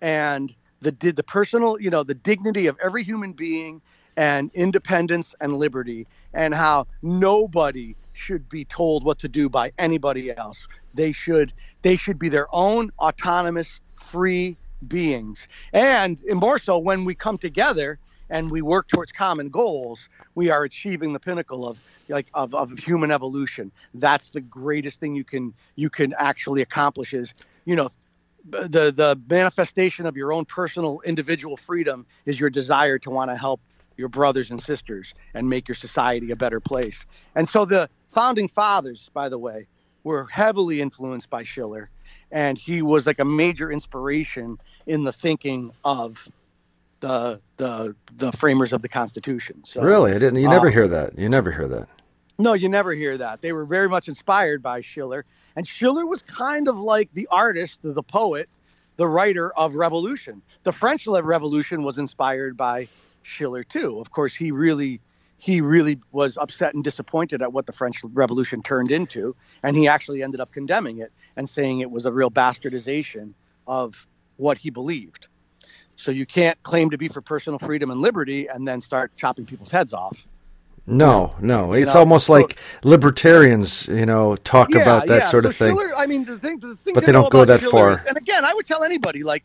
and 0.00 0.54
the 0.82 0.92
did 0.92 1.16
the 1.16 1.24
personal 1.24 1.80
you 1.80 1.90
know 1.90 2.04
the 2.04 2.14
dignity 2.14 2.68
of 2.68 2.78
every 2.80 3.02
human 3.02 3.32
being 3.32 3.82
and 4.16 4.52
independence 4.54 5.34
and 5.40 5.56
liberty 5.56 6.06
and 6.32 6.54
how 6.54 6.86
nobody 7.02 7.96
should 8.12 8.48
be 8.48 8.64
told 8.64 9.02
what 9.02 9.18
to 9.18 9.28
do 9.28 9.48
by 9.48 9.72
anybody 9.78 10.36
else. 10.36 10.68
They 10.94 11.10
should 11.10 11.52
they 11.82 11.96
should 11.96 12.20
be 12.20 12.28
their 12.28 12.46
own 12.52 12.92
autonomous 13.00 13.80
free 13.96 14.56
beings. 14.86 15.48
And, 15.72 16.22
and 16.30 16.38
more 16.38 16.60
so 16.60 16.78
when 16.78 17.04
we 17.04 17.16
come 17.16 17.36
together 17.36 17.98
and 18.30 18.48
we 18.48 18.62
work 18.62 18.86
towards 18.86 19.10
common 19.10 19.48
goals 19.48 20.08
we 20.38 20.50
are 20.50 20.62
achieving 20.62 21.12
the 21.12 21.18
pinnacle 21.18 21.68
of 21.68 21.78
like 22.08 22.28
of, 22.32 22.54
of 22.54 22.70
human 22.78 23.10
evolution. 23.10 23.72
That's 23.94 24.30
the 24.30 24.40
greatest 24.40 25.00
thing 25.00 25.16
you 25.16 25.24
can 25.24 25.52
you 25.74 25.90
can 25.90 26.14
actually 26.16 26.62
accomplish 26.62 27.12
is 27.12 27.34
you 27.68 27.76
know 27.76 27.88
the 28.48 28.90
the 29.02 29.20
manifestation 29.28 30.06
of 30.06 30.16
your 30.16 30.32
own 30.32 30.44
personal 30.46 31.00
individual 31.04 31.56
freedom 31.56 32.06
is 32.24 32.40
your 32.40 32.48
desire 32.50 32.98
to 32.98 33.10
want 33.10 33.30
to 33.30 33.36
help 33.36 33.60
your 33.98 34.08
brothers 34.08 34.50
and 34.50 34.62
sisters 34.62 35.14
and 35.34 35.48
make 35.48 35.68
your 35.68 35.74
society 35.74 36.30
a 36.30 36.36
better 36.36 36.60
place. 36.60 37.04
And 37.34 37.48
so 37.48 37.64
the 37.66 37.90
founding 38.08 38.48
fathers, 38.48 39.10
by 39.12 39.28
the 39.28 39.38
way, 39.38 39.66
were 40.04 40.24
heavily 40.26 40.80
influenced 40.80 41.28
by 41.28 41.42
Schiller, 41.42 41.90
and 42.30 42.56
he 42.56 42.80
was 42.80 43.06
like 43.06 43.18
a 43.18 43.24
major 43.24 43.70
inspiration 43.70 44.56
in 44.86 45.04
the 45.04 45.12
thinking 45.12 45.70
of 45.84 46.26
the 47.00 47.40
the 47.58 47.94
the 48.16 48.32
framers 48.32 48.72
of 48.72 48.80
the 48.80 48.88
Constitution. 48.88 49.62
So 49.64 49.82
really, 49.82 50.12
I 50.12 50.18
didn't. 50.18 50.40
You 50.40 50.48
never 50.48 50.68
Uh, 50.68 50.72
hear 50.72 50.88
that. 50.88 51.18
You 51.18 51.28
never 51.28 51.52
hear 51.52 51.68
that. 51.68 51.88
no, 52.38 52.54
you 52.54 52.68
never 52.68 52.92
hear 52.92 53.18
that. 53.18 53.42
They 53.42 53.52
were 53.52 53.64
very 53.66 53.88
much 53.88 54.08
inspired 54.08 54.62
by 54.62 54.80
Schiller. 54.80 55.24
And 55.58 55.66
Schiller 55.66 56.06
was 56.06 56.22
kind 56.22 56.68
of 56.68 56.78
like 56.78 57.12
the 57.14 57.26
artist, 57.32 57.80
the 57.82 58.00
poet, 58.00 58.48
the 58.94 59.08
writer 59.08 59.52
of 59.54 59.74
Revolution. 59.74 60.40
The 60.62 60.70
French 60.70 61.08
Revolution 61.08 61.82
was 61.82 61.98
inspired 61.98 62.56
by 62.56 62.86
Schiller 63.24 63.64
too. 63.64 63.98
Of 63.98 64.12
course, 64.12 64.36
he 64.36 64.52
really 64.52 65.00
he 65.36 65.60
really 65.60 65.98
was 66.12 66.36
upset 66.36 66.74
and 66.74 66.84
disappointed 66.84 67.42
at 67.42 67.52
what 67.52 67.66
the 67.66 67.72
French 67.72 68.04
Revolution 68.04 68.62
turned 68.62 68.92
into, 68.92 69.34
and 69.64 69.76
he 69.76 69.88
actually 69.88 70.22
ended 70.22 70.38
up 70.38 70.52
condemning 70.52 70.98
it 70.98 71.10
and 71.36 71.48
saying 71.48 71.80
it 71.80 71.90
was 71.90 72.06
a 72.06 72.12
real 72.12 72.30
bastardization 72.30 73.32
of 73.66 74.06
what 74.36 74.58
he 74.58 74.70
believed. 74.70 75.26
So 75.96 76.12
you 76.12 76.24
can't 76.24 76.62
claim 76.62 76.90
to 76.90 76.98
be 76.98 77.08
for 77.08 77.20
personal 77.20 77.58
freedom 77.58 77.90
and 77.90 78.00
liberty 78.00 78.46
and 78.46 78.68
then 78.68 78.80
start 78.80 79.10
chopping 79.16 79.44
people's 79.44 79.72
heads 79.72 79.92
off. 79.92 80.28
No, 80.90 81.34
no. 81.40 81.74
It's 81.74 81.94
know, 81.94 82.00
almost 82.00 82.28
like 82.28 82.58
libertarians, 82.82 83.86
you 83.88 84.06
know, 84.06 84.36
talk 84.36 84.74
about 84.74 85.06
that 85.06 85.28
sort 85.28 85.42
so 85.42 85.50
of 85.50 85.56
thing. 85.56 85.76
Schiller, 85.76 85.92
I 85.96 86.06
mean, 86.06 86.24
the 86.24 86.38
thing, 86.38 86.58
the 86.58 86.76
thing 86.76 86.94
But 86.94 87.04
they 87.04 87.12
don't 87.12 87.30
go 87.30 87.44
that 87.44 87.60
Schiller 87.60 87.70
far. 87.70 87.92
is- 87.92 88.04
and 88.04 88.16
again, 88.16 88.44
I 88.44 88.54
would 88.54 88.64
tell 88.66 88.82
anybody, 88.82 89.22
like, 89.22 89.44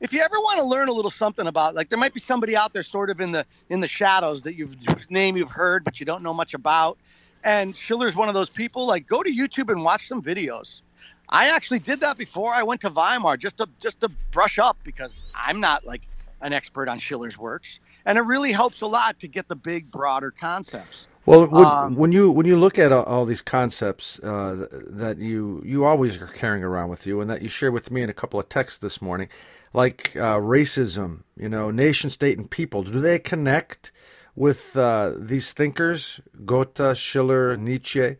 if 0.00 0.12
you 0.12 0.20
ever 0.20 0.36
want 0.36 0.60
to 0.60 0.64
learn 0.64 0.88
a 0.88 0.92
little 0.92 1.10
something 1.10 1.46
about, 1.46 1.74
like, 1.74 1.88
there 1.88 1.98
might 1.98 2.14
be 2.14 2.20
somebody 2.20 2.56
out 2.56 2.72
there, 2.72 2.82
sort 2.82 3.10
of 3.10 3.20
in 3.20 3.32
the 3.32 3.44
in 3.70 3.80
the 3.80 3.88
shadows 3.88 4.42
that 4.44 4.54
you've 4.54 4.76
whose 4.88 5.10
name 5.10 5.36
you've 5.36 5.50
heard, 5.50 5.82
but 5.84 5.98
you 5.98 6.06
don't 6.06 6.22
know 6.22 6.34
much 6.34 6.54
about. 6.54 6.98
And 7.42 7.76
Schiller's 7.76 8.14
one 8.14 8.28
of 8.28 8.34
those 8.34 8.50
people. 8.50 8.86
Like, 8.86 9.06
go 9.06 9.22
to 9.22 9.30
YouTube 9.30 9.72
and 9.72 9.82
watch 9.82 10.06
some 10.06 10.22
videos. 10.22 10.82
I 11.28 11.48
actually 11.48 11.80
did 11.80 12.00
that 12.00 12.18
before 12.18 12.52
I 12.52 12.62
went 12.62 12.80
to 12.82 12.90
Weimar, 12.90 13.36
just 13.38 13.56
to 13.58 13.68
just 13.80 14.00
to 14.02 14.08
brush 14.30 14.58
up 14.58 14.76
because 14.84 15.24
I'm 15.34 15.60
not 15.60 15.84
like 15.84 16.02
an 16.42 16.52
expert 16.52 16.88
on 16.88 16.98
Schiller's 16.98 17.38
works, 17.38 17.80
and 18.06 18.16
it 18.16 18.22
really 18.22 18.52
helps 18.52 18.80
a 18.80 18.86
lot 18.86 19.18
to 19.20 19.28
get 19.28 19.48
the 19.48 19.56
big, 19.56 19.90
broader 19.90 20.30
concepts. 20.30 21.08
Well, 21.26 21.48
when, 21.48 21.64
um, 21.64 21.96
when 21.96 22.12
you 22.12 22.30
when 22.30 22.46
you 22.46 22.56
look 22.56 22.78
at 22.78 22.92
all, 22.92 23.24
these 23.26 23.42
concepts 23.42 24.20
uh, 24.20 24.68
that 24.90 25.18
you 25.18 25.60
you 25.66 25.84
always 25.84 26.22
are 26.22 26.28
carrying 26.28 26.62
around 26.62 26.88
with 26.88 27.04
you, 27.04 27.20
and 27.20 27.28
that 27.28 27.42
you 27.42 27.48
share 27.48 27.72
with 27.72 27.90
me 27.90 28.02
in 28.02 28.08
a 28.08 28.14
couple 28.14 28.38
of 28.38 28.48
texts 28.48 28.78
this 28.78 29.02
morning, 29.02 29.28
like 29.72 30.14
uh, 30.14 30.36
racism, 30.36 31.24
you 31.36 31.48
know, 31.48 31.72
nation 31.72 32.10
state 32.10 32.38
and 32.38 32.48
people, 32.48 32.84
do 32.84 33.00
they 33.00 33.18
connect 33.18 33.90
with 34.36 34.76
uh, 34.76 35.14
these 35.16 35.52
thinkers, 35.52 36.20
Goethe, 36.44 36.96
Schiller, 36.96 37.56
Nietzsche? 37.56 38.16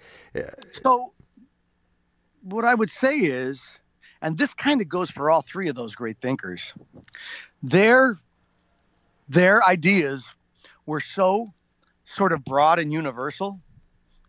So, 0.72 1.12
what 2.42 2.64
I 2.64 2.74
would 2.74 2.90
say 2.90 3.14
is, 3.18 3.78
and 4.20 4.36
this 4.36 4.52
kind 4.52 4.80
of 4.80 4.88
goes 4.88 5.12
for 5.12 5.30
all 5.30 5.42
three 5.42 5.68
of 5.68 5.76
those 5.76 5.94
great 5.94 6.18
thinkers, 6.20 6.74
their 7.62 8.18
their 9.28 9.66
ideas 9.66 10.32
were 10.86 11.00
so 11.00 11.52
sort 12.04 12.32
of 12.32 12.44
broad 12.44 12.78
and 12.78 12.92
universal 12.92 13.60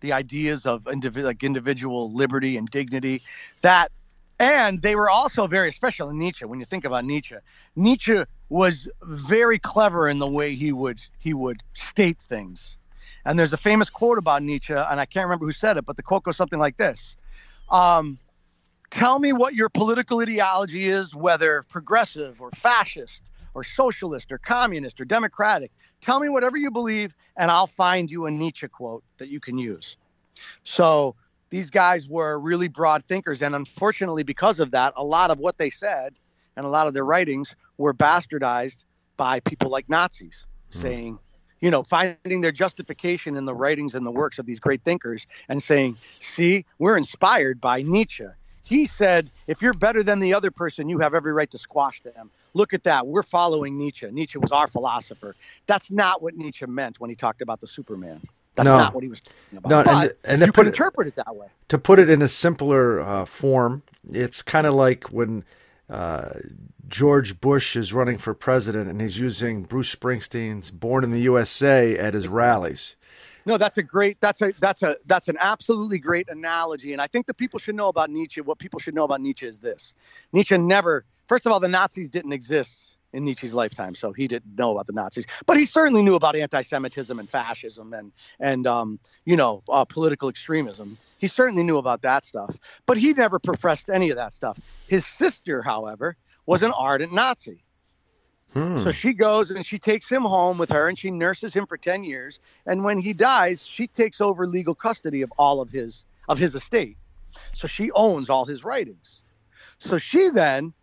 the 0.01 0.13
ideas 0.13 0.65
of 0.65 0.85
like 0.85 1.43
individual 1.43 2.11
liberty 2.11 2.57
and 2.57 2.69
dignity 2.69 3.21
that 3.61 3.91
and 4.39 4.83
they 4.83 4.95
were 4.95 5.09
also 5.09 5.47
very 5.47 5.71
special 5.71 6.11
in 6.11 6.19
Nietzsche. 6.19 6.45
When 6.45 6.59
you 6.59 6.65
think 6.65 6.85
about 6.85 7.05
Nietzsche 7.05 7.35
Nietzsche 7.75 8.23
was 8.49 8.87
very 9.03 9.57
clever 9.57 10.07
in 10.07 10.19
the 10.19 10.27
way 10.27 10.53
he 10.53 10.71
would 10.71 11.01
he 11.19 11.33
would 11.33 11.63
state 11.73 12.19
things. 12.19 12.77
And 13.25 13.37
there's 13.37 13.53
a 13.53 13.57
famous 13.57 13.89
quote 13.89 14.17
about 14.17 14.43
Nietzsche 14.43 14.73
and 14.73 14.99
I 14.99 15.05
can't 15.05 15.25
remember 15.25 15.45
who 15.45 15.51
said 15.51 15.77
it 15.77 15.85
but 15.85 15.97
the 15.97 16.03
quote 16.03 16.23
goes 16.23 16.37
something 16.37 16.59
like 16.59 16.77
this 16.77 17.17
um, 17.69 18.17
tell 18.89 19.19
me 19.19 19.33
what 19.33 19.53
your 19.53 19.69
political 19.69 20.21
ideology 20.21 20.85
is 20.85 21.13
whether 21.13 21.63
progressive 21.63 22.39
or 22.39 22.51
fascist 22.51 23.23
or 23.57 23.63
socialist 23.63 24.31
or 24.31 24.37
communist 24.37 25.01
or 25.01 25.05
democratic 25.05 25.71
Tell 26.01 26.19
me 26.19 26.29
whatever 26.29 26.57
you 26.57 26.71
believe, 26.71 27.15
and 27.35 27.49
I'll 27.51 27.67
find 27.67 28.09
you 28.09 28.25
a 28.25 28.31
Nietzsche 28.31 28.67
quote 28.67 29.03
that 29.17 29.29
you 29.29 29.39
can 29.39 29.57
use. 29.57 29.97
So 30.63 31.15
these 31.49 31.71
guys 31.71 32.07
were 32.07 32.39
really 32.39 32.67
broad 32.67 33.03
thinkers. 33.05 33.41
And 33.41 33.55
unfortunately, 33.55 34.23
because 34.23 34.59
of 34.59 34.71
that, 34.71 34.93
a 34.95 35.03
lot 35.03 35.31
of 35.31 35.39
what 35.39 35.57
they 35.57 35.69
said 35.69 36.13
and 36.55 36.65
a 36.65 36.69
lot 36.69 36.87
of 36.87 36.93
their 36.93 37.05
writings 37.05 37.55
were 37.77 37.93
bastardized 37.93 38.77
by 39.15 39.39
people 39.39 39.69
like 39.69 39.89
Nazis, 39.89 40.45
mm. 40.71 40.75
saying, 40.75 41.19
you 41.59 41.71
know, 41.71 41.81
finding 41.81 42.41
their 42.41 42.51
justification 42.51 43.35
in 43.35 43.45
the 43.45 43.55
writings 43.55 43.95
and 43.95 44.05
the 44.05 44.11
works 44.11 44.37
of 44.37 44.45
these 44.45 44.59
great 44.59 44.83
thinkers 44.83 45.25
and 45.49 45.63
saying, 45.63 45.97
see, 46.19 46.65
we're 46.77 46.97
inspired 46.97 47.59
by 47.59 47.81
Nietzsche. 47.81 48.27
He 48.67 48.85
said, 48.85 49.29
if 49.47 49.61
you're 49.61 49.73
better 49.73 50.03
than 50.03 50.19
the 50.19 50.33
other 50.33 50.51
person, 50.51 50.89
you 50.89 50.99
have 50.99 51.13
every 51.13 51.31
right 51.31 51.49
to 51.51 51.57
squash 51.57 52.01
them. 52.01 52.29
Look 52.53 52.73
at 52.73 52.83
that. 52.83 53.07
We're 53.07 53.23
following 53.23 53.77
Nietzsche. 53.77 54.11
Nietzsche 54.11 54.37
was 54.39 54.51
our 54.51 54.67
philosopher. 54.67 55.35
That's 55.67 55.89
not 55.89 56.21
what 56.21 56.35
Nietzsche 56.35 56.65
meant 56.65 56.99
when 56.99 57.09
he 57.09 57.15
talked 57.15 57.41
about 57.41 57.61
the 57.61 57.67
Superman. 57.67 58.19
That's 58.55 58.67
no. 58.67 58.77
not 58.77 58.93
what 58.93 59.03
he 59.03 59.09
was 59.09 59.21
talking 59.21 59.59
about. 59.59 59.69
No, 59.69 59.83
but 59.85 60.17
and, 60.25 60.41
and 60.41 60.41
you 60.41 60.51
could 60.51 60.67
interpret 60.67 61.07
it 61.07 61.15
that 61.15 61.33
way. 61.33 61.47
To 61.69 61.77
put 61.77 61.97
it 61.97 62.09
in 62.09 62.21
a 62.21 62.27
simpler 62.27 62.99
uh, 62.99 63.23
form, 63.23 63.83
it's 64.09 64.41
kind 64.41 64.67
of 64.67 64.73
like 64.73 65.05
when 65.05 65.45
uh, 65.89 66.31
George 66.89 67.39
Bush 67.39 67.77
is 67.77 67.93
running 67.93 68.17
for 68.17 68.33
president 68.33 68.89
and 68.89 68.99
he's 68.99 69.17
using 69.17 69.63
Bruce 69.63 69.95
Springsteen's 69.95 70.71
"Born 70.71 71.05
in 71.05 71.11
the 71.11 71.21
USA" 71.21 71.97
at 71.97 72.13
his 72.13 72.27
rallies. 72.27 72.97
No, 73.47 73.57
that's 73.57 73.77
a 73.77 73.83
great. 73.83 74.19
That's 74.19 74.41
a 74.41 74.53
that's 74.59 74.83
a 74.83 74.97
that's 75.05 75.29
an 75.29 75.37
absolutely 75.39 75.99
great 75.99 76.27
analogy, 76.27 76.91
and 76.91 77.01
I 77.01 77.07
think 77.07 77.27
that 77.27 77.37
people 77.37 77.59
should 77.59 77.75
know 77.75 77.87
about 77.87 78.09
Nietzsche. 78.09 78.41
What 78.41 78.59
people 78.59 78.77
should 78.77 78.93
know 78.93 79.05
about 79.05 79.21
Nietzsche 79.21 79.47
is 79.47 79.59
this: 79.59 79.93
Nietzsche 80.33 80.57
never. 80.57 81.05
First 81.27 81.45
of 81.45 81.53
all, 81.53 81.61
the 81.61 81.69
Nazis 81.69 82.09
didn't 82.09 82.33
exist 82.33 82.97
in 83.13 83.23
Nietzsche's 83.23 83.53
lifetime, 83.53 83.95
so 83.95 84.11
he 84.11 84.27
didn't 84.27 84.57
know 84.57 84.71
about 84.71 84.87
the 84.87 84.91
Nazis. 84.91 85.25
But 85.45 85.55
he 85.55 85.63
certainly 85.63 86.03
knew 86.03 86.15
about 86.15 86.35
anti-Semitism 86.35 87.17
and 87.17 87.29
fascism 87.29 87.93
and 87.93 88.11
and 88.41 88.67
um, 88.67 88.99
you 89.23 89.37
know 89.37 89.63
uh, 89.69 89.85
political 89.85 90.27
extremism. 90.27 90.97
He 91.17 91.29
certainly 91.29 91.63
knew 91.63 91.77
about 91.77 92.01
that 92.01 92.25
stuff, 92.25 92.59
but 92.85 92.97
he 92.97 93.13
never 93.13 93.39
professed 93.39 93.89
any 93.89 94.09
of 94.09 94.17
that 94.17 94.33
stuff. 94.33 94.59
His 94.89 95.05
sister, 95.05 95.61
however, 95.61 96.17
was 96.45 96.63
an 96.63 96.71
ardent 96.71 97.13
Nazi. 97.13 97.63
Hmm. 98.53 98.79
So 98.79 98.91
she 98.91 99.13
goes 99.13 99.51
and 99.51 99.65
she 99.65 99.77
takes 99.77 100.09
him 100.09 100.23
home 100.23 100.57
with 100.57 100.69
her 100.69 100.87
and 100.87 100.97
she 100.97 101.11
nurses 101.11 101.53
him 101.53 101.67
for 101.67 101.77
10 101.77 102.03
years. 102.03 102.39
And 102.65 102.83
when 102.83 102.99
he 102.99 103.13
dies, 103.13 103.65
she 103.65 103.87
takes 103.87 104.21
over 104.21 104.47
legal 104.47 104.73
custody 104.73 105.21
of 105.21 105.31
all 105.37 105.61
of 105.61 105.69
his 105.69 106.05
of 106.29 106.37
his 106.37 106.55
estate. 106.55 106.97
So 107.53 107.67
she 107.67 107.91
owns 107.91 108.29
all 108.29 108.45
his 108.45 108.63
writings. 108.63 109.19
So 109.79 109.97
she 109.97 110.29
then 110.29 110.73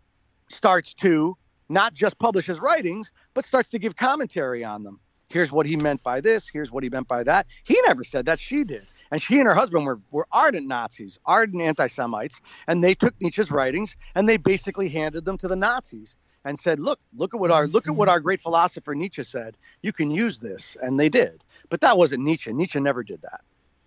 starts 0.49 0.93
to 0.95 1.37
not 1.69 1.93
just 1.93 2.19
publish 2.19 2.45
his 2.45 2.59
writings, 2.59 3.11
but 3.33 3.45
starts 3.45 3.69
to 3.71 3.79
give 3.79 3.95
commentary 3.95 4.63
on 4.63 4.83
them. 4.83 4.99
Here's 5.29 5.51
what 5.51 5.65
he 5.65 5.75
meant 5.75 6.03
by 6.03 6.21
this. 6.21 6.47
Here's 6.47 6.71
what 6.71 6.83
he 6.83 6.89
meant 6.89 7.07
by 7.07 7.23
that. 7.23 7.47
He 7.63 7.79
never 7.85 8.03
said 8.03 8.25
that. 8.27 8.39
She 8.39 8.63
did. 8.63 8.85
And 9.11 9.21
she 9.21 9.39
and 9.39 9.47
her 9.47 9.55
husband 9.55 9.85
were, 9.85 9.99
were 10.11 10.27
ardent 10.31 10.67
Nazis, 10.67 11.19
ardent 11.25 11.61
anti 11.61 11.87
Semites. 11.87 12.41
And 12.67 12.83
they 12.83 12.93
took 12.93 13.13
Nietzsche's 13.19 13.51
writings 13.51 13.97
and 14.13 14.29
they 14.29 14.37
basically 14.37 14.89
handed 14.89 15.25
them 15.25 15.37
to 15.39 15.47
the 15.47 15.55
Nazis 15.55 16.15
and 16.45 16.57
said, 16.57 16.79
"Look, 16.79 16.99
look 17.17 17.33
at 17.33 17.39
what 17.39 17.51
our 17.51 17.67
look 17.67 17.87
at 17.87 17.95
what 17.95 18.07
our 18.07 18.19
great 18.19 18.39
philosopher 18.39 18.95
Nietzsche 18.95 19.23
said. 19.23 19.57
You 19.81 19.91
can 19.91 20.11
use 20.11 20.39
this," 20.39 20.77
and 20.81 20.99
they 20.99 21.09
did. 21.09 21.43
But 21.69 21.81
that 21.81 21.97
wasn't 21.97 22.23
Nietzsche. 22.23 22.53
Nietzsche 22.53 22.79
never 22.79 23.03
did 23.03 23.21
that. 23.23 23.41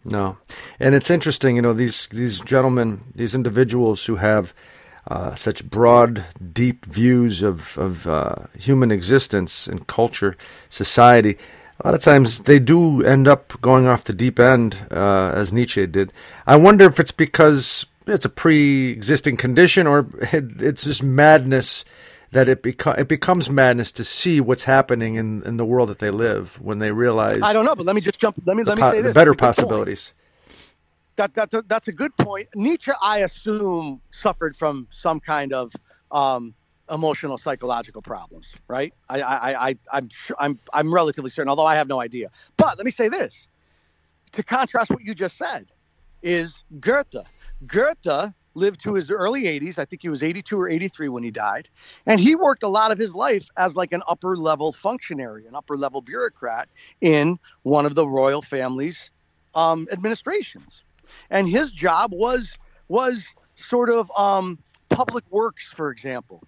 No, 0.05 0.39
and 0.79 0.95
it's 0.95 1.11
interesting, 1.11 1.57
you 1.57 1.63
know, 1.63 1.73
these 1.73 2.09
these 2.09 2.41
gentlemen, 2.41 3.01
these 3.15 3.35
individuals 3.35 4.05
who 4.07 4.17
have 4.17 4.53
uh, 5.07 5.35
such 5.35 5.69
broad, 5.69 6.25
deep 6.53 6.85
views 6.85 7.43
of 7.43 7.79
of 7.79 8.07
uh, 8.07 8.35
human 8.59 8.91
existence 8.91 9.67
and 9.67 9.87
culture, 9.87 10.37
society. 10.69 11.39
A 11.81 11.87
lot 11.87 11.95
of 11.95 12.03
times 12.03 12.41
they 12.41 12.59
do 12.59 13.05
end 13.05 13.29
up 13.29 13.61
going 13.61 13.87
off 13.87 14.03
the 14.03 14.13
deep 14.13 14.41
end, 14.41 14.77
uh, 14.91 15.31
as 15.33 15.53
Nietzsche 15.53 15.87
did. 15.87 16.13
I 16.45 16.57
wonder 16.57 16.87
if 16.87 16.99
it's 16.99 17.13
because 17.13 17.87
it's 18.09 18.25
a 18.25 18.29
pre-existing 18.29 19.37
condition 19.37 19.87
or 19.87 20.09
it's 20.33 20.85
just 20.85 21.05
madness 21.05 21.85
that 22.31 22.49
it 22.49 22.63
beco- 22.63 22.99
it 22.99 23.09
becomes 23.09 23.49
madness 23.51 23.93
to 23.93 24.05
see 24.05 24.41
what's 24.41 24.65
happening 24.65 25.15
in, 25.15 25.43
in 25.45 25.57
the 25.57 25.65
world 25.65 25.89
that 25.89 25.99
they 25.99 26.11
live 26.11 26.61
when 26.61 26.79
they 26.79 26.93
realize. 26.93 27.41
I 27.43 27.53
don't 27.53 27.65
know, 27.65 27.75
but 27.75 27.87
let 27.87 27.95
me 27.95 28.01
just 28.01 28.21
jump. 28.21 28.37
Let 28.45 28.57
me 28.57 28.65
let 28.65 28.77
me 28.77 28.83
po- 28.83 28.91
say 28.91 29.01
this. 29.01 29.15
better 29.15 29.35
possibilities. 29.35 30.13
That, 31.17 31.35
that 31.35 31.69
that's 31.69 31.89
a 31.89 31.93
good 31.93 32.17
point. 32.17 32.49
Nietzsche, 32.55 32.93
I 33.03 33.21
assume, 33.21 34.01
suffered 34.13 34.55
from 34.55 34.87
some 34.91 35.19
kind 35.19 35.53
of 35.53 35.73
um, 36.13 36.55
emotional 36.91 37.39
psychological 37.39 38.03
problems, 38.03 38.55
right? 38.69 38.93
I 39.09 39.23
I 39.23 39.69
I 39.69 39.79
I'm 39.93 40.09
sure, 40.11 40.37
I'm 40.39 40.59
I'm 40.73 40.93
relatively 40.93 41.31
certain, 41.31 41.49
although 41.49 41.67
I 41.67 41.75
have 41.75 41.89
no 41.89 42.01
idea. 42.01 42.31
But 42.57 42.77
let 42.77 42.85
me 42.85 42.91
say 42.91 43.09
this: 43.09 43.49
to 44.33 44.43
contrast 44.43 44.91
what 44.91 45.03
you 45.03 45.15
just 45.15 45.39
said, 45.39 45.67
is 46.23 46.63
Goethe. 46.79 47.27
Goethe 47.67 48.33
lived 48.59 48.81
to 48.81 48.95
his 48.95 49.11
early 49.11 49.45
80s. 49.45 49.79
I 49.79 49.85
think 49.85 50.03
he 50.03 50.09
was 50.09 50.23
82 50.23 50.61
or 50.61 50.69
83 50.69 51.09
when 51.09 51.23
he 51.23 51.31
died. 51.31 51.69
And 52.07 52.21
he 52.21 52.35
worked 52.35 52.63
a 52.63 52.69
lot 52.69 52.93
of 52.93 52.99
his 52.99 53.15
life 53.15 53.49
as 53.57 53.77
like 53.77 53.93
an 53.93 54.03
upper 54.09 54.37
level 54.37 54.73
functionary, 54.73 55.47
an 55.47 55.55
upper 55.55 55.77
level 55.77 56.03
bureaucrat 56.03 56.69
in 57.01 57.39
one 57.63 57.87
of 57.87 57.95
the 57.95 58.07
royal 58.07 58.43
family's 58.43 59.11
um, 59.55 59.89
administrations. 59.93 60.83
And 61.31 61.49
his 61.49 61.73
job 61.73 62.13
was 62.13 62.59
was 62.89 63.35
sort 63.57 63.91
of 63.91 64.11
um, 64.17 64.59
public 64.89 65.25
works, 65.31 65.73
for 65.73 65.91
example. 65.91 66.43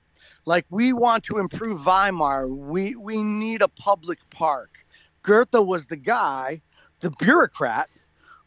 Like 0.46 0.66
we 0.70 0.92
want 0.92 1.24
to 1.24 1.38
improve 1.38 1.86
Weimar, 1.86 2.48
we 2.48 2.94
we 2.96 3.22
need 3.22 3.62
a 3.62 3.68
public 3.68 4.18
park. 4.30 4.84
Goethe 5.22 5.48
was 5.54 5.86
the 5.86 5.96
guy, 5.96 6.62
the 7.00 7.10
bureaucrat, 7.10 7.88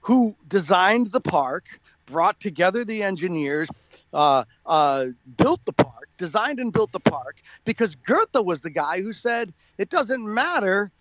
who 0.02 0.36
designed 0.48 1.08
the 1.08 1.22
park, 1.22 1.80
brought 2.06 2.40
together 2.40 2.84
the 2.84 3.04
engineers, 3.04 3.70
uh, 4.14 4.44
uh, 4.66 5.08
built 5.38 5.64
the 5.66 5.74
park, 5.74 6.10
designed 6.18 6.60
and 6.60 6.72
built 6.72 6.92
the 6.92 7.00
park, 7.00 7.42
because 7.66 7.96
Goethe 7.96 8.36
was 8.36 8.62
the 8.62 8.70
guy 8.70 9.02
who 9.02 9.14
said 9.14 9.54
it 9.78 9.90
doesn't 9.90 10.24
matter 10.24 10.92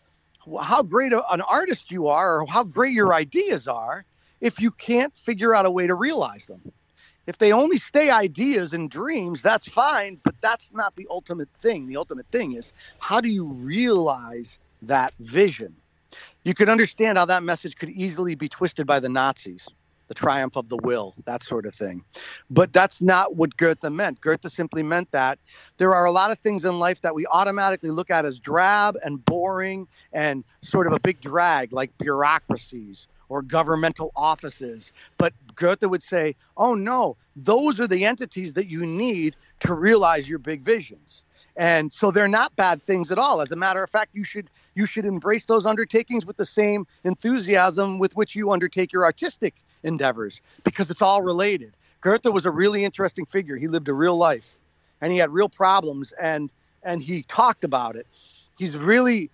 how 0.61 0.83
great 0.83 1.13
a, 1.13 1.27
an 1.33 1.41
artist 1.43 1.91
you 1.91 2.09
are 2.09 2.41
or 2.41 2.47
how 2.47 2.65
great 2.65 2.93
your 2.93 3.15
ideas 3.15 3.69
are 3.69 4.05
if 4.41 4.61
you 4.61 4.71
can't 4.73 5.17
figure 5.17 5.55
out 5.55 5.67
a 5.67 5.71
way 5.71 5.87
to 5.87 5.95
realize 5.95 6.47
them. 6.47 6.61
If 7.27 7.39
they 7.39 7.53
only 7.53 7.79
stay 7.79 8.11
ideas 8.11 8.73
and 8.73 8.91
dreams, 8.91 9.43
that's 9.43 9.69
fine, 9.69 10.19
but 10.25 10.35
that's 10.41 10.73
not 10.73 10.97
the 10.97 11.07
ultimate 11.09 11.49
thing. 11.61 11.87
The 11.87 11.97
ultimate 11.97 12.27
thing 12.33 12.55
is 12.55 12.73
how 12.99 13.21
do 13.21 13.29
you 13.29 13.45
realize 13.45 14.59
that 14.83 15.15
vision? 15.21 15.77
You 16.43 16.55
can 16.55 16.69
understand 16.69 17.19
how 17.19 17.25
that 17.27 17.45
message 17.45 17.77
could 17.77 17.91
easily 17.91 18.35
be 18.35 18.49
twisted 18.49 18.87
by 18.87 18.99
the 18.99 19.09
Nazis 19.09 19.69
the 20.09 20.15
triumph 20.15 20.57
of 20.57 20.69
the 20.69 20.77
will, 20.79 21.15
that 21.25 21.43
sort 21.43 21.65
of 21.65 21.75
thing. 21.75 22.05
But 22.51 22.73
that's 22.73 23.01
not 23.01 23.37
what 23.37 23.57
Goethe 23.57 23.83
meant. 23.91 24.21
Goethe 24.21 24.51
simply 24.51 24.83
meant 24.83 25.11
that 25.13 25.39
there 25.79 25.95
are 25.95 26.05
a 26.05 26.13
lot 26.13 26.31
of 26.31 26.39
things 26.39 26.65
in 26.65 26.79
life 26.79 27.01
that 27.03 27.15
we 27.15 27.27
automatically 27.27 27.91
look 27.91 28.11
at 28.11 28.25
as 28.25 28.39
drab 28.39 28.97
and 29.05 29.25
boring 29.25 29.87
and 30.13 30.45
sort 30.61 30.87
of 30.87 30.93
a 30.93 31.01
big 31.01 31.21
drag, 31.21 31.73
like 31.73 31.97
bureaucracies 31.99 33.09
or 33.29 33.43
governmental 33.43 34.13
offices. 34.15 34.93
But 35.17 35.33
Goethe 35.55 35.85
would 35.85 36.03
say, 36.03 36.37
oh 36.57 36.75
no, 36.75 37.17
those 37.35 37.81
are 37.81 37.87
the 37.89 38.05
entities 38.05 38.55
that 38.55 38.69
you 38.69 38.85
need 38.85 39.35
to 39.61 39.75
realize 39.75 40.29
your 40.29 40.39
big 40.39 40.63
visions. 40.63 41.25
and 41.57 41.93
so 41.93 42.11
they're 42.11 42.29
not 42.29 42.55
bad 42.57 42.83
things 42.83 43.13
at 43.13 43.19
all. 43.19 43.41
As 43.41 43.53
a 43.53 43.57
matter 43.57 43.83
of 43.83 43.91
fact, 43.91 44.11
you 44.15 44.25
should 44.25 44.49
you 44.75 44.87
should 44.87 45.05
embrace 45.05 45.47
those 45.47 45.67
undertakings 45.67 46.25
with 46.25 46.37
the 46.39 46.47
same 46.47 46.87
enthusiasm 47.05 47.99
with 47.99 48.17
which 48.17 48.35
you 48.35 48.51
undertake 48.53 48.93
your 48.93 49.05
artistic 49.05 49.55
endeavors 49.83 50.41
because 50.65 50.91
it's 50.91 51.03
all 51.03 51.23
related. 51.23 51.73
Goethe 52.01 52.27
was 52.27 52.47
a 52.47 52.51
really 52.51 52.85
interesting 52.85 53.27
figure. 53.27 53.57
He 53.57 53.69
lived 53.69 53.89
a 53.89 53.95
real 53.95 54.17
life 54.17 54.59
and 55.01 55.13
he 55.13 55.19
had 55.19 55.31
real 55.31 55.49
problems 55.49 56.13
and 56.13 56.51
and 56.83 57.03
he 57.03 57.23
talked 57.25 57.65
about 57.65 57.97
it. 57.97 58.07
He's 58.59 58.77
really 58.77 59.31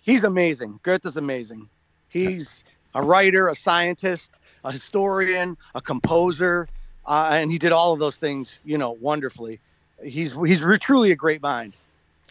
he's 0.00 0.24
amazing. 0.24 0.80
Goethe's 0.82 1.16
amazing. 1.16 1.68
He's 2.08 2.64
a 2.94 3.02
writer, 3.02 3.48
a 3.48 3.54
scientist, 3.54 4.32
a 4.64 4.72
historian, 4.72 5.56
a 5.74 5.80
composer, 5.80 6.68
uh, 7.06 7.30
and 7.32 7.50
he 7.50 7.58
did 7.58 7.72
all 7.72 7.92
of 7.92 8.00
those 8.00 8.18
things, 8.18 8.58
you 8.64 8.78
know, 8.78 8.92
wonderfully. 8.92 9.60
He's 10.02 10.34
he's 10.34 10.64
truly 10.80 11.12
a 11.12 11.16
great 11.16 11.42
mind. 11.42 11.74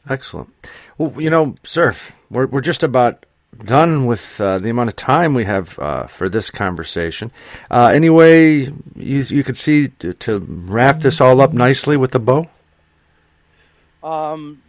Excellent. 0.09 0.49
Well, 0.97 1.21
you 1.21 1.29
know, 1.29 1.55
Serf, 1.63 2.17
we're 2.29 2.47
we're 2.47 2.61
just 2.61 2.83
about 2.83 3.25
done 3.57 4.05
with 4.05 4.39
uh, 4.39 4.59
the 4.59 4.69
amount 4.69 4.89
of 4.89 4.95
time 4.95 5.33
we 5.33 5.43
have 5.43 5.77
uh, 5.79 6.07
for 6.07 6.29
this 6.29 6.49
conversation. 6.49 7.31
Uh, 7.69 7.87
anyway, 7.87 8.71
you, 8.95 9.21
you 9.21 9.43
could 9.43 9.57
see 9.57 9.89
to, 9.99 10.13
to, 10.13 10.39
wrap 10.39 11.01
this 11.01 11.19
all 11.19 11.41
up 11.41 11.53
nicely 11.53 11.97
with 11.97 12.11
the 12.11 12.19
bow. 12.19 12.47
Um, 14.03 14.61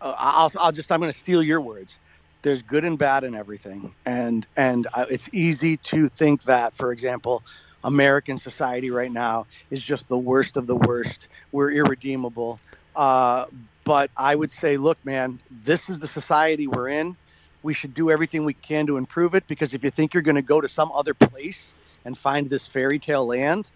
uh, 0.00 0.14
I'll 0.16 0.52
I'll 0.60 0.72
just 0.72 0.92
I'm 0.92 1.00
going 1.00 1.10
to 1.10 1.18
steal 1.18 1.42
your 1.42 1.60
words. 1.60 1.98
There's 2.42 2.62
good 2.62 2.84
and 2.84 2.96
bad 2.96 3.24
in 3.24 3.34
everything, 3.34 3.92
and 4.06 4.46
and 4.56 4.86
uh, 4.94 5.06
it's 5.10 5.28
easy 5.32 5.76
to 5.78 6.06
think 6.06 6.44
that, 6.44 6.74
for 6.74 6.92
example, 6.92 7.42
American 7.82 8.38
society 8.38 8.90
right 8.90 9.10
now 9.10 9.46
is 9.70 9.84
just 9.84 10.08
the 10.08 10.18
worst 10.18 10.56
of 10.56 10.66
the 10.68 10.76
worst. 10.76 11.26
We're 11.50 11.72
irredeemable. 11.72 12.60
Uh, 12.94 13.46
but 13.84 14.10
I 14.16 14.34
would 14.34 14.52
say, 14.52 14.76
look, 14.76 14.98
man, 15.04 15.38
this 15.64 15.88
is 15.88 15.98
the 15.98 16.06
society 16.06 16.66
we're 16.66 16.88
in. 16.88 17.16
We 17.62 17.74
should 17.74 17.94
do 17.94 18.10
everything 18.10 18.44
we 18.44 18.54
can 18.54 18.86
to 18.86 18.96
improve 18.96 19.34
it 19.34 19.46
because 19.46 19.74
if 19.74 19.82
you 19.82 19.90
think 19.90 20.14
you're 20.14 20.22
going 20.22 20.36
to 20.36 20.42
go 20.42 20.60
to 20.60 20.68
some 20.68 20.92
other 20.92 21.14
place 21.14 21.74
and 22.04 22.16
find 22.16 22.48
this 22.48 22.68
fairy 22.68 22.98
tale 22.98 23.26
land 23.26 23.70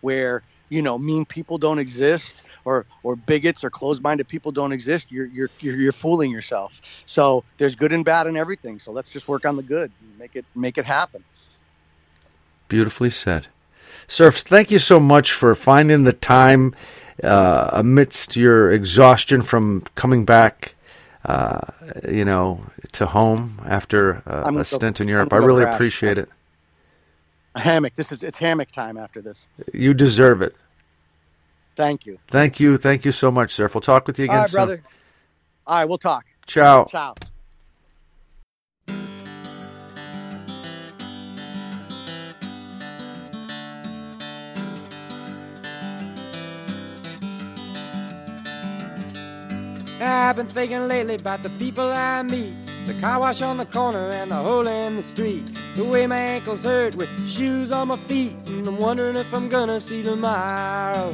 where, 0.00 0.42
you 0.68 0.82
know, 0.82 0.98
mean 0.98 1.24
people 1.24 1.58
don't 1.58 1.78
exist 1.78 2.36
or 2.64 2.84
or 3.02 3.16
bigots 3.16 3.64
or 3.64 3.70
closed-minded 3.70 4.28
people 4.28 4.52
don't 4.52 4.72
exist, 4.72 5.10
you're 5.10 5.26
you're 5.26 5.50
you're, 5.60 5.92
fooling 5.92 6.30
yourself. 6.30 6.80
So 7.06 7.44
there's 7.58 7.76
good 7.76 7.92
and 7.92 8.04
bad 8.04 8.26
in 8.26 8.36
everything. 8.36 8.78
So 8.78 8.92
let's 8.92 9.12
just 9.12 9.28
work 9.28 9.46
on 9.46 9.56
the 9.56 9.62
good, 9.62 9.90
and 10.00 10.18
make 10.18 10.36
it 10.36 10.44
make 10.54 10.76
it 10.76 10.84
happen. 10.84 11.24
Beautifully 12.68 13.10
said. 13.10 13.46
Serfs, 14.08 14.42
thank 14.42 14.70
you 14.70 14.78
so 14.78 15.00
much 15.00 15.32
for 15.32 15.54
finding 15.54 16.04
the 16.04 16.12
time 16.12 16.74
uh, 17.22 17.70
amidst 17.72 18.36
your 18.36 18.70
exhaustion 18.70 19.42
from 19.42 19.82
coming 19.94 20.24
back, 20.24 20.74
uh, 21.26 21.60
you 22.08 22.24
know, 22.24 22.60
to 22.92 23.04
home 23.04 23.60
after 23.66 24.14
uh, 24.30 24.50
a 24.56 24.64
stint 24.64 25.00
in 25.00 25.08
Europe. 25.08 25.32
I 25.32 25.38
really 25.38 25.64
crash. 25.64 25.74
appreciate 25.74 26.18
it. 26.18 26.28
A 27.56 27.60
hammock. 27.60 27.94
This 27.94 28.12
is 28.12 28.22
it's 28.22 28.38
hammock 28.38 28.70
time 28.70 28.96
after 28.96 29.20
this. 29.20 29.48
You 29.74 29.92
deserve 29.92 30.40
it. 30.40 30.54
Thank 31.74 32.06
you. 32.06 32.18
Thank 32.28 32.60
you. 32.60 32.76
Thank 32.76 33.04
you 33.04 33.12
so 33.12 33.30
much, 33.30 33.52
sir. 33.52 33.68
We'll 33.72 33.80
talk 33.80 34.06
with 34.06 34.18
you 34.18 34.26
again 34.26 34.36
All 34.36 34.42
right, 34.42 34.50
soon. 34.50 34.56
brother. 34.56 34.82
All 35.66 35.78
right, 35.78 35.84
we'll 35.84 35.98
talk. 35.98 36.24
Ciao. 36.46 36.84
Ciao. 36.84 37.14
I've 50.06 50.36
been 50.36 50.46
thinking 50.46 50.86
lately 50.86 51.16
about 51.16 51.42
the 51.42 51.50
people 51.50 51.84
I 51.84 52.22
meet. 52.22 52.54
The 52.86 52.94
car 52.94 53.18
wash 53.18 53.42
on 53.42 53.56
the 53.56 53.66
corner 53.66 54.10
and 54.10 54.30
the 54.30 54.36
hole 54.36 54.68
in 54.68 54.94
the 54.94 55.02
street. 55.02 55.44
The 55.74 55.84
way 55.84 56.06
my 56.06 56.18
ankles 56.18 56.62
hurt 56.62 56.94
with 56.94 57.08
shoes 57.28 57.72
on 57.72 57.88
my 57.88 57.96
feet. 57.96 58.36
And 58.46 58.66
I'm 58.68 58.78
wondering 58.78 59.16
if 59.16 59.34
I'm 59.34 59.48
gonna 59.48 59.80
see 59.80 60.04
tomorrow. 60.04 61.12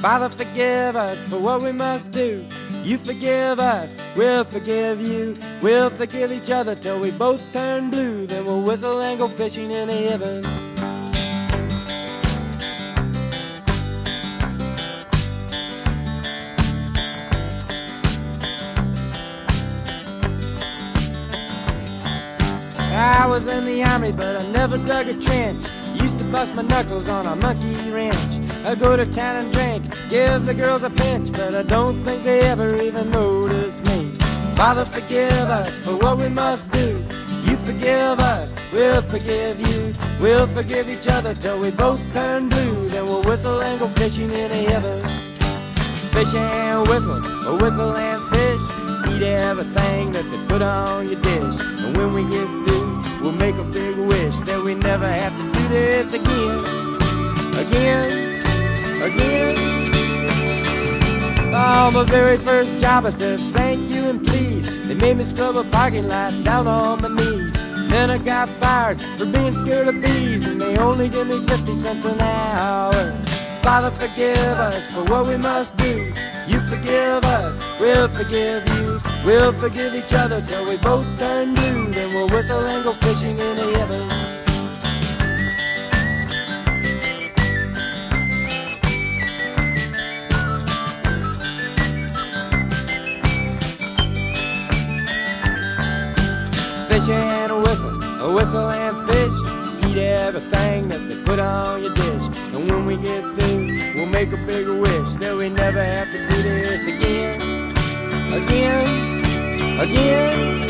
Father, 0.00 0.28
forgive 0.28 0.96
us 0.96 1.22
for 1.22 1.38
what 1.38 1.62
we 1.62 1.70
must 1.70 2.10
do. 2.10 2.44
You 2.82 2.98
forgive 2.98 3.60
us, 3.60 3.96
we'll 4.16 4.42
forgive 4.42 5.00
you. 5.00 5.36
We'll 5.62 5.90
forgive 5.90 6.32
each 6.32 6.50
other 6.50 6.74
till 6.74 6.98
we 6.98 7.12
both 7.12 7.40
turn 7.52 7.90
blue. 7.90 8.26
Then 8.26 8.44
we'll 8.44 8.62
whistle 8.62 9.00
and 9.00 9.20
go 9.20 9.28
fishing 9.28 9.70
in 9.70 9.88
heaven. 9.88 10.71
Was 23.32 23.46
in 23.46 23.64
the 23.64 23.82
army, 23.82 24.12
but 24.12 24.36
I 24.36 24.46
never 24.50 24.76
dug 24.76 25.08
a 25.08 25.18
trench. 25.18 25.64
Used 25.94 26.18
to 26.18 26.24
bust 26.24 26.54
my 26.54 26.60
knuckles 26.60 27.08
on 27.08 27.24
a 27.24 27.34
monkey 27.34 27.74
wrench. 27.90 28.32
I 28.66 28.74
go 28.74 28.94
to 28.94 29.06
town 29.06 29.36
and 29.36 29.50
drink, 29.50 29.82
give 30.10 30.44
the 30.44 30.52
girls 30.52 30.82
a 30.82 30.90
pinch, 30.90 31.32
but 31.32 31.54
I 31.54 31.62
don't 31.62 31.96
think 32.04 32.24
they 32.24 32.40
ever 32.40 32.76
even 32.82 33.10
notice 33.10 33.82
me. 33.84 34.00
Father, 34.54 34.84
forgive 34.84 35.48
us 35.60 35.78
for 35.78 35.96
what 35.96 36.18
we 36.18 36.28
must 36.28 36.72
do. 36.72 36.88
You 37.46 37.56
forgive 37.56 38.20
us, 38.20 38.54
we'll 38.70 39.00
forgive 39.00 39.58
you. 39.66 39.94
We'll 40.20 40.46
forgive 40.46 40.90
each 40.90 41.08
other 41.08 41.32
till 41.34 41.58
we 41.58 41.70
both 41.70 42.02
turn 42.12 42.50
blue. 42.50 42.88
Then 42.88 43.06
we'll 43.06 43.22
whistle 43.22 43.62
and 43.62 43.80
go 43.80 43.88
fishing 44.00 44.30
in 44.30 44.50
heaven. 44.68 45.00
Fish 46.12 46.34
and 46.34 46.86
whistle, 46.86 47.16
a 47.48 47.56
whistle 47.56 47.96
and 47.96 48.20
fish. 48.28 48.64
Eat 49.14 49.22
everything 49.22 50.12
that 50.12 50.26
they 50.30 50.40
put 50.48 50.60
on 50.60 51.08
your 51.08 51.20
dish. 51.22 51.56
And 51.82 51.96
when 51.96 52.12
we 52.12 52.24
get 52.24 52.46
through, 52.66 52.81
We'll 53.22 53.30
make 53.32 53.54
a 53.54 53.62
big 53.62 53.96
wish 53.98 54.40
that 54.40 54.60
we 54.64 54.74
never 54.74 55.06
have 55.06 55.36
to 55.36 55.44
do 55.52 55.68
this 55.68 56.12
again. 56.12 56.58
Again, 57.64 58.42
again. 59.00 59.72
On 61.54 61.94
my 61.94 62.02
very 62.02 62.36
first 62.36 62.80
job, 62.80 63.06
I 63.06 63.10
said 63.10 63.38
thank 63.52 63.88
you 63.88 64.08
and 64.08 64.26
please. 64.26 64.66
They 64.88 64.94
made 64.94 65.18
me 65.18 65.24
scrub 65.24 65.56
a 65.56 65.62
parking 65.62 66.08
lot 66.08 66.32
down 66.42 66.66
on 66.66 67.00
my 67.00 67.08
knees. 67.08 67.54
Then 67.88 68.10
I 68.10 68.18
got 68.18 68.48
fired 68.48 69.00
for 69.16 69.26
being 69.26 69.52
scared 69.52 69.86
of 69.86 70.02
bees, 70.02 70.44
and 70.46 70.60
they 70.60 70.76
only 70.78 71.08
give 71.08 71.28
me 71.28 71.46
50 71.46 71.74
cents 71.74 72.04
an 72.04 72.20
hour. 72.20 72.92
Father, 73.62 73.92
forgive 73.92 74.58
us 74.58 74.88
for 74.88 75.04
what 75.04 75.26
we 75.26 75.36
must 75.36 75.76
do. 75.76 76.12
You 76.48 76.58
forgive 76.68 77.22
us, 77.22 77.60
we'll 77.78 78.08
forgive 78.08 78.66
you. 78.68 79.11
We'll 79.24 79.52
forgive 79.52 79.94
each 79.94 80.12
other 80.14 80.40
till 80.42 80.66
we 80.66 80.76
both 80.78 81.06
turn 81.18 81.54
blue. 81.54 81.92
Then 81.92 82.12
we'll 82.12 82.28
whistle 82.28 82.64
and 82.66 82.82
go 82.82 82.92
fishing 82.94 83.38
in 83.38 83.56
the 83.56 83.78
heaven. 83.78 84.08
Fish 96.88 97.08
and 97.08 97.52
a 97.52 97.58
whistle, 97.58 98.02
a 98.20 98.34
whistle 98.34 98.70
and 98.70 99.08
fish. 99.08 99.32
Eat 99.88 99.98
everything 99.98 100.88
that 100.88 100.98
they 101.08 101.22
put 101.24 101.38
on 101.38 101.82
your 101.82 101.94
dish. 101.94 102.26
And 102.54 102.68
when 102.68 102.86
we 102.86 102.96
get 102.96 103.22
through, 103.22 103.94
we'll 103.94 104.06
make 104.06 104.32
a 104.32 104.36
bigger 104.46 104.78
wish 104.80 105.14
that 105.20 105.36
we 105.36 105.48
never 105.48 105.82
have 105.82 106.10
to 106.10 106.18
do 106.18 106.42
this 106.42 106.86
again, 106.88 107.71
again, 108.32 109.80
again. 109.80 110.68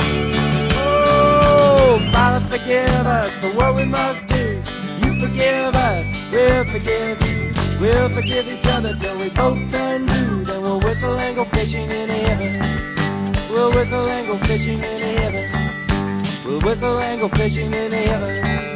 Oh, 0.74 1.98
Father, 2.12 2.44
forgive 2.46 3.06
us 3.06 3.36
for 3.36 3.50
what 3.52 3.74
we 3.74 3.84
must 3.84 4.26
do. 4.28 4.62
You 5.02 5.20
forgive 5.20 5.74
us, 5.74 6.10
we'll 6.30 6.64
forgive 6.64 7.22
you. 7.26 7.52
We'll 7.80 8.08
forgive 8.10 8.46
each 8.46 8.66
other 8.66 8.94
till 8.94 9.18
we 9.18 9.28
both 9.30 9.58
turn 9.72 10.06
blue. 10.06 10.44
Then 10.44 10.62
we'll 10.62 10.80
whistle 10.80 11.18
and 11.18 11.34
go 11.36 11.44
fishing 11.44 11.90
in 11.90 12.08
heaven. 12.08 12.60
We'll 13.50 13.72
whistle 13.72 14.06
and 14.08 14.26
go 14.28 14.36
fishing 14.46 14.78
in 14.78 15.00
heaven. 15.18 16.44
We'll 16.44 16.60
whistle 16.60 16.98
and 17.00 17.20
go 17.20 17.28
fishing 17.28 17.72
in 17.72 17.92
heaven. 17.92 18.71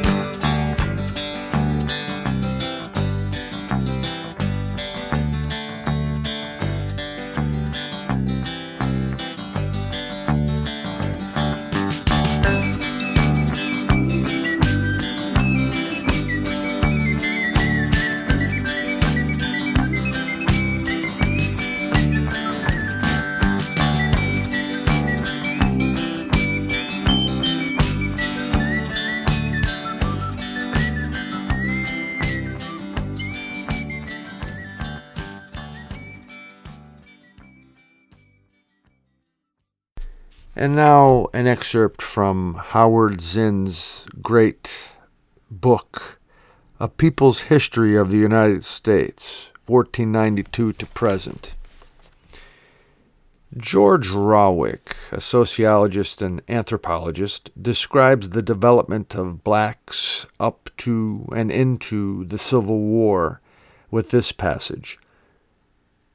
And 40.59 40.75
now 40.75 41.27
an 41.35 41.45
excerpt 41.45 42.01
from 42.01 42.55
Howard 42.55 43.21
Zinn's 43.21 44.07
great 44.23 44.89
book, 45.51 46.19
A 46.79 46.87
People's 46.87 47.41
History 47.41 47.95
of 47.95 48.09
the 48.09 48.17
United 48.17 48.63
States, 48.63 49.51
1492 49.67 50.73
to 50.73 50.85
present. 50.87 51.53
George 53.55 54.09
Rawick, 54.09 54.95
a 55.11 55.21
sociologist 55.21 56.23
and 56.23 56.41
anthropologist, 56.49 57.51
describes 57.61 58.31
the 58.31 58.41
development 58.41 59.13
of 59.13 59.43
blacks 59.43 60.25
up 60.39 60.71
to 60.77 61.29
and 61.35 61.51
into 61.51 62.25
the 62.25 62.39
Civil 62.39 62.79
War 62.79 63.41
with 63.91 64.09
this 64.09 64.31
passage. 64.31 64.97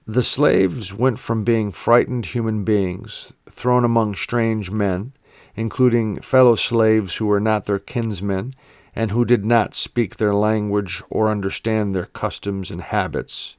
The 0.06 0.22
slaves 0.22 0.92
went 0.92 1.20
from 1.20 1.44
being 1.44 1.70
frightened 1.70 2.26
human 2.26 2.64
beings, 2.64 3.32
thrown 3.48 3.84
among 3.84 4.16
strange 4.16 4.68
men, 4.68 5.12
including 5.54 6.20
fellow 6.20 6.56
slaves 6.56 7.16
who 7.16 7.26
were 7.26 7.38
not 7.38 7.66
their 7.66 7.78
kinsmen 7.78 8.54
and 8.96 9.12
who 9.12 9.24
did 9.24 9.44
not 9.44 9.74
speak 9.74 10.16
their 10.16 10.34
language 10.34 11.04
or 11.08 11.30
understand 11.30 11.94
their 11.94 12.06
customs 12.06 12.68
and 12.68 12.80
habits, 12.80 13.56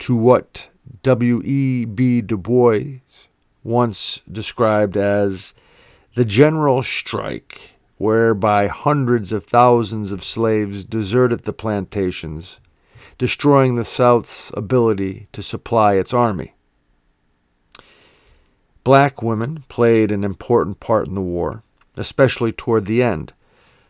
to 0.00 0.14
what 0.14 0.68
W. 1.02 1.40
E. 1.44 1.86
B. 1.86 2.20
Du 2.20 2.36
Bois 2.36 3.00
once 3.62 4.20
described 4.30 4.98
as 4.98 5.54
the 6.14 6.26
general 6.26 6.82
strike, 6.82 7.72
whereby 7.96 8.66
hundreds 8.66 9.32
of 9.32 9.44
thousands 9.44 10.12
of 10.12 10.22
slaves 10.22 10.84
deserted 10.84 11.44
the 11.44 11.54
plantations 11.54 12.60
destroying 13.18 13.76
the 13.76 13.84
South's 13.84 14.50
ability 14.54 15.28
to 15.32 15.42
supply 15.42 15.94
its 15.94 16.12
army. 16.12 16.54
Black 18.82 19.22
women 19.22 19.64
played 19.68 20.12
an 20.12 20.24
important 20.24 20.80
part 20.80 21.08
in 21.08 21.14
the 21.14 21.20
war, 21.20 21.62
especially 21.96 22.52
toward 22.52 22.84
the 22.86 23.02
end. 23.02 23.32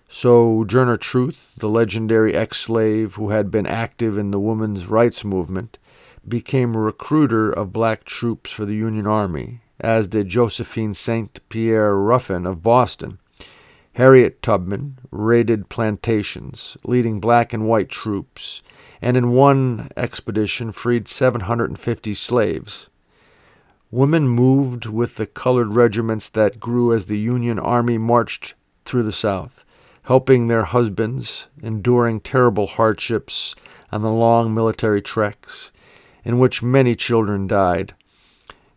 Sojourner 0.09 0.97
Truth, 0.97 1.57
the 1.59 1.69
legendary 1.69 2.35
ex 2.35 2.59
slave 2.59 3.17
who 3.17 3.31
had 3.31 3.51
been 3.51 3.67
active 3.67 4.17
in 4.17 4.31
the 4.31 4.39
women's 4.39 4.87
rights 4.87 5.25
movement, 5.25 5.79
became 6.27 6.75
a 6.75 6.81
recruiter 6.81 7.51
of 7.51 7.73
black 7.73 8.05
troops 8.05 8.53
for 8.53 8.65
the 8.65 8.77
Union 8.77 9.07
Army, 9.07 9.61
as 9.81 10.07
did 10.07 10.29
Josephine 10.29 10.95
St. 10.95 11.41
Pierre 11.49 11.97
Ruffin 11.97 12.47
of 12.47 12.63
Boston. 12.63 13.19
Harriet 13.95 14.43
Tubman 14.43 14.99
raided 15.11 15.69
plantations, 15.69 16.77
leading 16.85 17.21
black 17.21 17.53
and 17.53 17.67
white 17.67 17.89
troops, 17.89 18.63
and 19.05 19.19
in 19.19 19.33
one 19.33 19.91
expedition 19.99 20.73
freed 20.73 21.07
750 21.07 22.15
slaves. 22.15 22.89
Women 23.91 24.27
moved 24.27 24.87
with 24.87 25.17
the 25.17 25.27
colored 25.27 25.77
regiments 25.77 26.31
that 26.31 26.59
grew 26.59 26.91
as 26.91 27.05
the 27.05 27.19
Union 27.19 27.59
Army 27.59 27.99
marched 27.99 28.55
through 28.87 29.03
the 29.03 29.13
South, 29.13 29.63
helping 30.05 30.49
their 30.49 30.65
husbands, 30.65 31.49
enduring 31.63 32.21
terrible 32.21 32.67
hardships 32.67 33.55
on 33.93 34.01
the 34.01 34.11
long 34.11 34.55
military 34.55 35.03
treks, 35.03 35.71
in 36.25 36.39
which 36.39 36.63
many 36.63 36.95
children 36.95 37.47
died. 37.47 37.93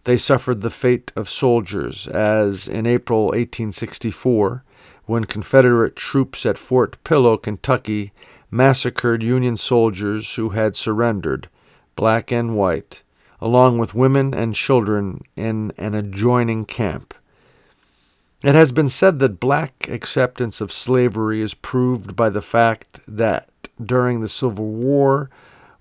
They 0.04 0.18
suffered 0.18 0.60
the 0.60 0.70
fate 0.70 1.14
of 1.16 1.30
soldiers, 1.30 2.06
as 2.06 2.68
in 2.68 2.86
April 2.86 3.28
1864, 3.28 4.66
when 5.06 5.24
Confederate 5.24 5.96
troops 5.96 6.46
at 6.46 6.58
Fort 6.58 7.02
Pillow, 7.06 7.38
Kentucky, 7.38 8.12
massacred 8.50 9.24
Union 9.24 9.58
soldiers 9.58 10.36
who 10.36 10.50
had 10.50 10.76
surrendered, 10.76 11.50
black 11.96 12.32
and 12.32 12.56
white, 12.56 13.04
along 13.40 13.78
with 13.78 13.94
women 13.94 14.34
and 14.34 14.56
children 14.56 15.22
in 15.36 15.72
an 15.78 15.94
adjoining 15.94 16.66
camp. 16.66 17.14
It 18.44 18.56
has 18.56 18.72
been 18.72 18.90
said 18.90 19.20
that 19.20 19.40
black 19.40 19.88
acceptance 19.90 20.62
of 20.62 20.72
slavery 20.72 21.42
is 21.42 21.54
proved 21.54 22.16
by 22.16 22.30
the 22.30 22.42
fact 22.42 23.00
that 23.08 23.50
during 23.84 24.22
the 24.22 24.30
Civil 24.30 24.68
War, 24.68 25.30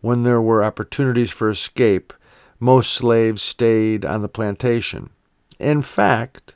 when 0.01 0.23
there 0.23 0.41
were 0.41 0.65
opportunities 0.65 1.31
for 1.31 1.49
escape, 1.49 2.13
most 2.59 2.93
slaves 2.93 3.43
stayed 3.43 4.05
on 4.05 4.23
the 4.23 4.29
plantation. 4.29 5.11
In 5.59 5.83
fact, 5.83 6.55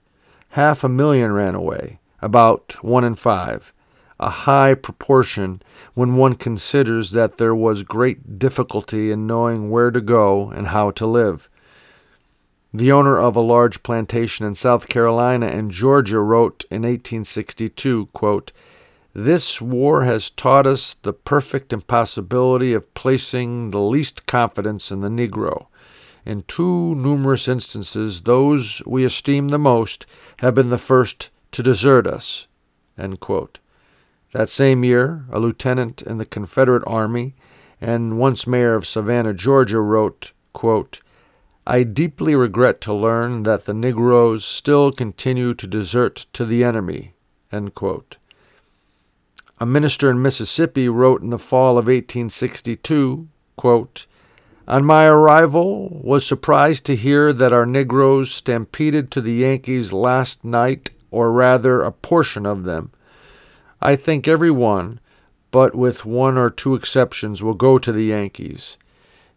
half 0.50 0.82
a 0.82 0.88
million 0.88 1.32
ran 1.32 1.54
away, 1.54 1.98
about 2.22 2.76
one 2.82 3.04
in 3.04 3.14
five, 3.14 3.72
a 4.20 4.28
high 4.28 4.74
proportion 4.74 5.62
when 5.94 6.14
one 6.14 6.34
considers 6.34 7.12
that 7.12 7.38
there 7.38 7.54
was 7.54 7.82
great 7.82 8.38
difficulty 8.38 9.10
in 9.10 9.26
knowing 9.26 9.70
where 9.70 9.90
to 9.90 10.00
go 10.00 10.50
and 10.50 10.68
how 10.68 10.90
to 10.90 11.06
live. 11.06 11.48
The 12.72 12.92
owner 12.92 13.18
of 13.18 13.34
a 13.34 13.40
large 13.40 13.82
plantation 13.82 14.46
in 14.46 14.54
South 14.54 14.88
Carolina 14.88 15.46
and 15.46 15.70
Georgia 15.70 16.20
wrote 16.20 16.64
in 16.70 16.82
1862, 16.82 18.10
quote, 18.12 18.52
This 19.14 19.60
war 19.60 20.04
has 20.04 20.28
taught 20.28 20.66
us 20.66 20.94
the 20.94 21.14
perfect 21.14 21.72
impossibility 21.72 22.74
of 22.74 22.92
placing 22.92 23.70
the 23.70 23.80
least 23.80 24.26
confidence 24.26 24.92
in 24.92 25.00
the 25.00 25.08
Negro. 25.08 25.66
In 26.26 26.42
two 26.42 26.94
numerous 26.94 27.48
instances, 27.48 28.22
those 28.22 28.82
we 28.86 29.02
esteem 29.02 29.48
the 29.48 29.58
most 29.58 30.04
have 30.40 30.54
been 30.54 30.68
the 30.68 30.78
first 30.78 31.30
to 31.52 31.62
desert 31.62 32.06
us. 32.06 32.46
End 32.98 33.18
quote. 33.18 33.58
That 34.32 34.48
same 34.48 34.84
year, 34.84 35.24
a 35.30 35.40
lieutenant 35.40 36.02
in 36.02 36.18
the 36.18 36.24
Confederate 36.24 36.84
Army 36.86 37.34
and 37.80 38.18
once 38.18 38.46
mayor 38.46 38.74
of 38.74 38.86
Savannah, 38.86 39.34
Georgia, 39.34 39.80
wrote, 39.80 40.32
quote, 40.52 41.00
I 41.66 41.82
deeply 41.82 42.34
regret 42.34 42.80
to 42.82 42.94
learn 42.94 43.42
that 43.42 43.64
the 43.64 43.74
Negroes 43.74 44.44
still 44.44 44.92
continue 44.92 45.54
to 45.54 45.66
desert 45.66 46.26
to 46.32 46.44
the 46.44 46.62
enemy. 46.62 47.14
A 47.52 49.66
minister 49.66 50.10
in 50.10 50.22
Mississippi 50.22 50.88
wrote 50.88 51.22
in 51.22 51.30
the 51.30 51.38
fall 51.38 51.72
of 51.72 51.86
1862, 51.86 53.28
quote, 53.56 54.06
On 54.68 54.84
my 54.84 55.06
arrival, 55.06 56.00
was 56.02 56.24
surprised 56.24 56.86
to 56.86 56.96
hear 56.96 57.32
that 57.32 57.52
our 57.52 57.66
Negroes 57.66 58.30
stampeded 58.30 59.10
to 59.10 59.20
the 59.20 59.34
Yankees 59.34 59.92
last 59.92 60.44
night, 60.44 60.90
or 61.10 61.32
rather 61.32 61.82
a 61.82 61.92
portion 61.92 62.46
of 62.46 62.62
them. 62.62 62.92
I 63.82 63.96
think 63.96 64.28
every 64.28 64.50
one, 64.50 65.00
but 65.50 65.74
with 65.74 66.04
one 66.04 66.36
or 66.36 66.50
two 66.50 66.74
exceptions, 66.74 67.42
will 67.42 67.54
go 67.54 67.78
to 67.78 67.92
the 67.92 68.04
Yankees. 68.04 68.76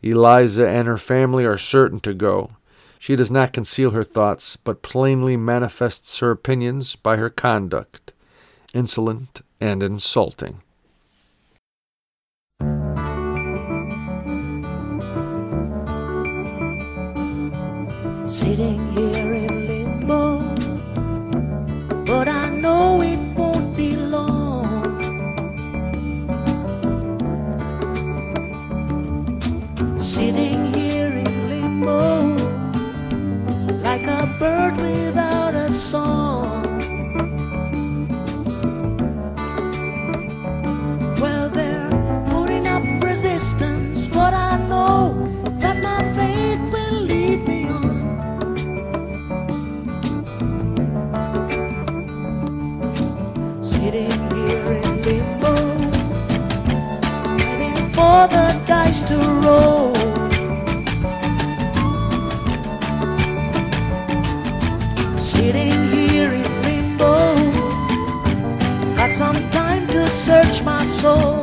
Eliza 0.01 0.67
and 0.67 0.85
her 0.87 0.97
family 0.97 1.45
are 1.45 1.57
certain 1.57 1.99
to 2.01 2.13
go. 2.13 2.51
She 2.99 3.15
does 3.15 3.31
not 3.31 3.53
conceal 3.53 3.91
her 3.91 4.03
thoughts, 4.03 4.57
but 4.57 4.81
plainly 4.81 5.37
manifests 5.37 6.19
her 6.19 6.31
opinions 6.31 6.95
by 6.95 7.17
her 7.17 7.29
conduct, 7.29 8.11
insolent 8.73 9.41
and 9.61 9.81
insulting. 9.81 10.59
Sitting 18.27 18.87
here 18.95 19.33
in 19.33 19.67
limbo, 19.67 20.39
but 22.05 22.27
I 22.27 22.49
know 22.49 23.01
it 23.01 23.22
sitting 30.03 30.73
here 30.73 31.13
in 31.13 31.47
limbo 31.47 32.35
like 33.81 34.05
a 34.05 34.27
bird 34.37 34.75
without 34.75 35.55
a 35.55 35.71
song. 35.71 36.61
Well, 41.21 41.49
they're 41.49 41.89
putting 42.31 42.67
up 42.67 42.83
resistance, 43.01 44.05
but 44.07 44.33
I 44.33 44.57
know 44.67 45.15
that 45.59 45.81
my 45.81 46.03
faith 46.13 46.59
will 46.73 46.99
lead 47.03 47.47
me 47.47 47.65
on. 47.69 48.03
Sitting 53.63 54.11
here 54.35 54.73
in 54.83 55.01
limbo, 55.01 55.55
waiting 57.37 57.77
for 57.93 58.27
the 58.27 58.61
dice 58.67 59.01
to 59.03 59.17
roll. 59.17 59.92
Search 70.13 70.61
my 70.63 70.83
soul. 70.83 71.42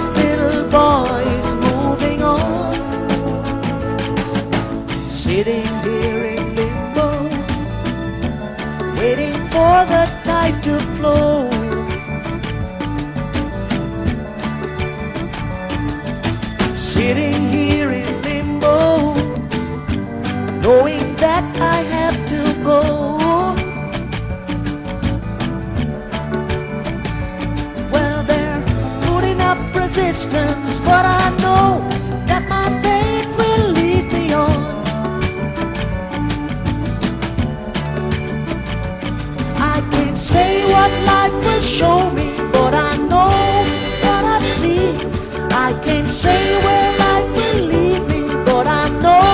This 0.00 0.08
little 0.16 0.70
boy 0.70 1.22
is 1.40 1.54
moving 1.56 2.22
on, 2.22 2.72
sitting 5.10 5.68
here 5.84 6.24
in 6.36 6.54
limbo, 6.54 7.10
waiting 8.98 9.34
for 9.52 9.76
the 9.92 10.04
tide 10.24 10.62
to 10.62 10.80
flow. 10.96 11.29
Resistance, 30.20 30.78
but 30.80 31.04
I 31.06 31.30
know 31.40 31.80
that 32.26 32.46
my 32.48 32.68
fate 32.82 33.28
will 33.38 33.72
lead 33.72 34.12
me 34.12 34.32
on. 34.32 34.60
I 39.56 39.80
can't 39.90 40.18
say 40.18 40.64
what 40.72 40.90
life 41.06 41.32
will 41.32 41.62
show 41.62 42.10
me, 42.10 42.36
but 42.52 42.74
I 42.74 42.96
know 42.96 43.32
what 44.04 44.24
I've 44.24 44.46
seen. 44.46 44.96
I 45.52 45.72
can't 45.82 46.08
say 46.08 46.40
where 46.64 46.98
life 46.98 47.30
will 47.36 47.64
lead 47.72 48.02
me, 48.08 48.44
but 48.44 48.66
I 48.66 48.88
know 49.04 49.24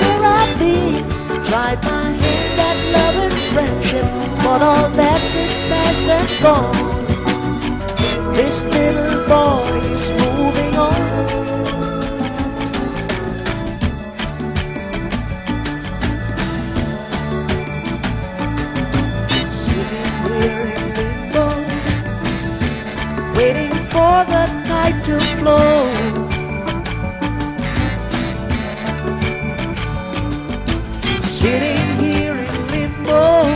where 0.00 0.22
I've 0.38 0.58
been. 0.58 1.04
Tried 1.44 1.82
my 1.84 2.10
hand 2.22 2.60
at 2.68 2.78
love 2.94 3.16
and 3.26 3.38
friendship, 3.52 4.06
but 4.42 4.60
all 4.62 4.88
that 4.90 5.22
is 5.44 5.60
past 5.70 6.04
and 6.04 6.42
gone. 6.42 7.05
This 8.46 8.64
little 8.66 9.26
boy 9.26 9.66
is 9.96 10.08
moving 10.12 10.76
on. 10.76 11.00
Sitting 19.48 20.12
here 20.30 20.66
in 20.76 20.84
limbo, 20.94 21.46
waiting 23.34 23.74
for 23.90 24.16
the 24.30 24.44
tide 24.64 25.04
to 25.06 25.18
flow. 25.38 25.90
Sitting 31.24 31.98
here 31.98 32.38
in 32.38 32.66
limbo, 32.68 33.48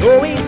knowing 0.00 0.47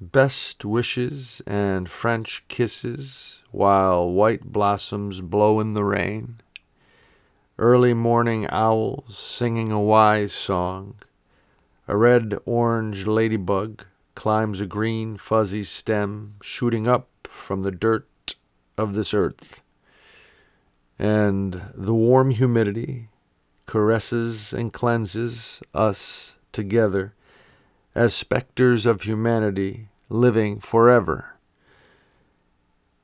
Best 0.00 0.64
wishes 0.64 1.40
and 1.46 1.88
French 1.88 2.44
kisses 2.48 3.40
while 3.52 4.10
white 4.10 4.44
blossoms 4.44 5.20
blow 5.20 5.60
in 5.60 5.74
the 5.74 5.84
rain. 5.84 6.40
Early 7.58 7.94
morning 7.94 8.46
owls 8.50 9.16
singing 9.16 9.70
a 9.70 9.80
wise 9.80 10.32
song. 10.32 10.96
A 11.86 11.96
red 11.96 12.36
orange 12.44 13.06
ladybug 13.06 13.86
climbs 14.14 14.60
a 14.60 14.66
green 14.66 15.16
fuzzy 15.16 15.62
stem 15.62 16.34
shooting 16.42 16.86
up 16.86 17.08
from 17.24 17.62
the 17.62 17.70
dirt 17.70 18.34
of 18.76 18.94
this 18.94 19.14
earth. 19.14 19.62
And 20.98 21.62
the 21.74 21.94
warm 21.94 22.30
humidity 22.30 23.08
caresses 23.66 24.52
and 24.52 24.72
cleanses 24.72 25.62
us 25.72 26.36
together 26.52 27.14
as 27.94 28.14
specters 28.14 28.86
of 28.86 29.02
humanity 29.02 29.88
living 30.08 30.58
forever. 30.58 31.36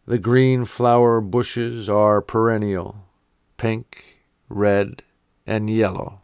The 0.06 0.18
green 0.18 0.64
flower 0.64 1.20
bushes 1.20 1.88
are 1.88 2.20
perennial, 2.20 3.04
pink, 3.56 4.24
red, 4.48 5.02
and 5.46 5.70
yellow. 5.70 6.19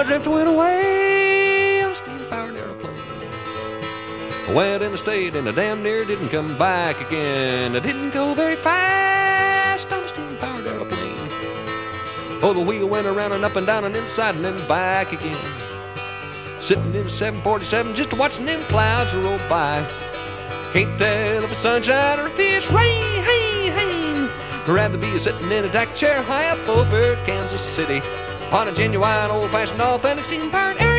I 0.00 0.16
went 0.16 0.48
away 0.48 1.82
on 1.82 1.90
a 1.90 1.94
steam 1.94 2.26
powered 2.30 2.56
aeroplane. 2.56 2.96
I 4.48 4.52
went 4.54 4.82
in 4.82 4.92
the 4.92 4.98
state 4.98 5.36
and 5.36 5.46
I 5.46 5.52
damn 5.52 5.82
near 5.82 6.06
didn't 6.06 6.30
come 6.30 6.56
back 6.56 6.98
again. 7.02 7.76
I 7.76 7.80
didn't 7.80 8.08
go 8.14 8.32
very 8.32 8.56
fast 8.56 9.92
on 9.92 10.02
a 10.02 10.08
steam 10.08 10.38
powered 10.38 10.66
aeroplane. 10.66 11.28
Oh, 12.42 12.54
the 12.54 12.60
wheel 12.60 12.88
went 12.88 13.06
around 13.06 13.32
and 13.32 13.44
up 13.44 13.56
and 13.56 13.66
down 13.66 13.84
and 13.84 13.94
inside 13.94 14.36
and 14.36 14.42
then 14.42 14.66
back 14.66 15.12
again. 15.12 15.36
Sitting 16.60 16.94
in 16.94 17.06
a 17.06 17.10
747 17.10 17.94
just 17.94 18.14
watching 18.14 18.46
them 18.46 18.62
clouds 18.62 19.14
roll 19.14 19.36
by. 19.50 19.86
Can't 20.72 20.98
tell 20.98 21.44
if 21.44 21.52
it's 21.52 21.60
sunshine 21.60 22.18
or 22.18 22.28
if 22.28 22.38
it's 22.38 22.72
rain. 22.72 23.22
Hey, 23.22 23.68
hey. 23.68 24.28
I'd 24.62 24.66
rather 24.66 24.96
be 24.96 25.18
sitting 25.18 25.52
in 25.52 25.66
a 25.66 25.72
deck 25.72 25.94
chair 25.94 26.22
high 26.22 26.48
up 26.48 26.68
over 26.70 27.16
Kansas 27.26 27.60
City 27.60 28.00
on 28.52 28.68
a 28.68 28.72
genuine 28.72 29.30
old-fashioned 29.30 29.80
authentic 29.80 30.24
steam-powered 30.24 30.80
aerial 30.80 30.89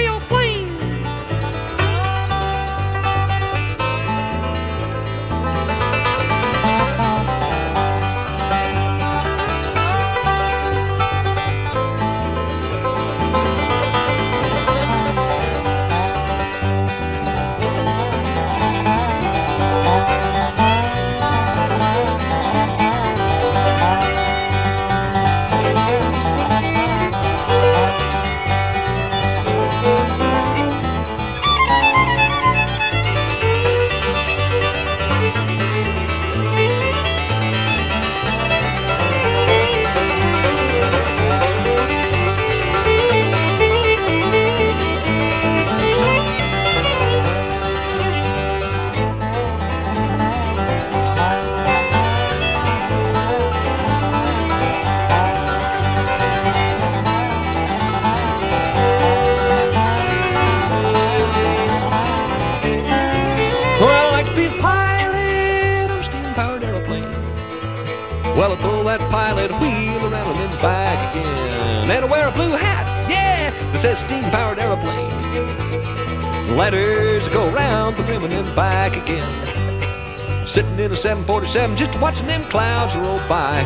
747, 81.01 81.75
just 81.75 81.99
watching 81.99 82.27
them 82.27 82.43
clouds 82.43 82.95
roll 82.95 83.17
by. 83.27 83.63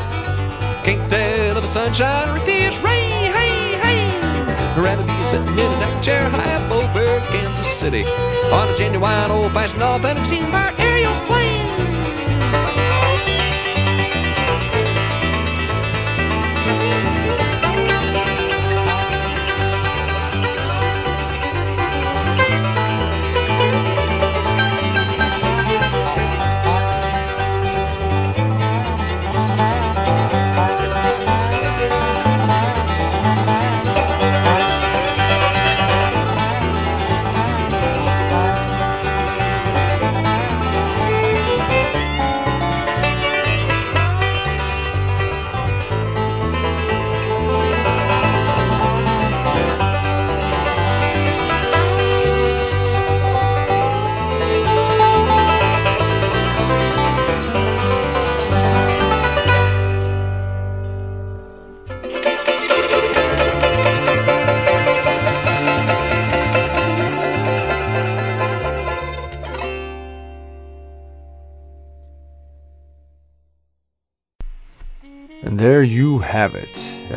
Can't 0.86 1.09
tell 1.09 1.57
if 1.57 1.61
the 1.61 1.67
sunshine 1.67 2.29
or 2.29 2.38
if 2.38 2.47
it's 2.47 2.77
rain, 2.77 3.33
hey, 3.33 3.75
hey. 3.75 4.19
I'd 4.55 4.77
rather 4.77 5.03
be 5.03 5.11
sitting 5.29 5.59
in 5.59 5.69
a 5.69 5.79
deck 5.79 6.01
chair 6.01 6.29
high 6.29 6.53
up 6.55 6.71
over 6.71 7.19
Kansas 7.31 7.67
City 7.67 8.05
on 8.53 8.69
a 8.69 8.77
genuine 8.77 9.31
old-fashioned 9.31 9.83
authentic 9.83 10.23
steamboat. 10.23 10.84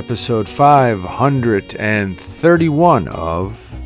Episode 0.08 0.48
531 0.48 3.08
of 3.08 3.76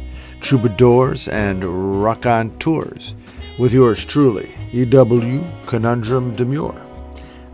Troubadours 0.41 1.27
and 1.27 2.01
Raconteurs, 2.01 3.17
with 3.59 3.75
yours 3.75 4.05
truly, 4.05 4.55
E.W. 4.73 5.45
Conundrum 5.67 6.33
Demure. 6.37 6.81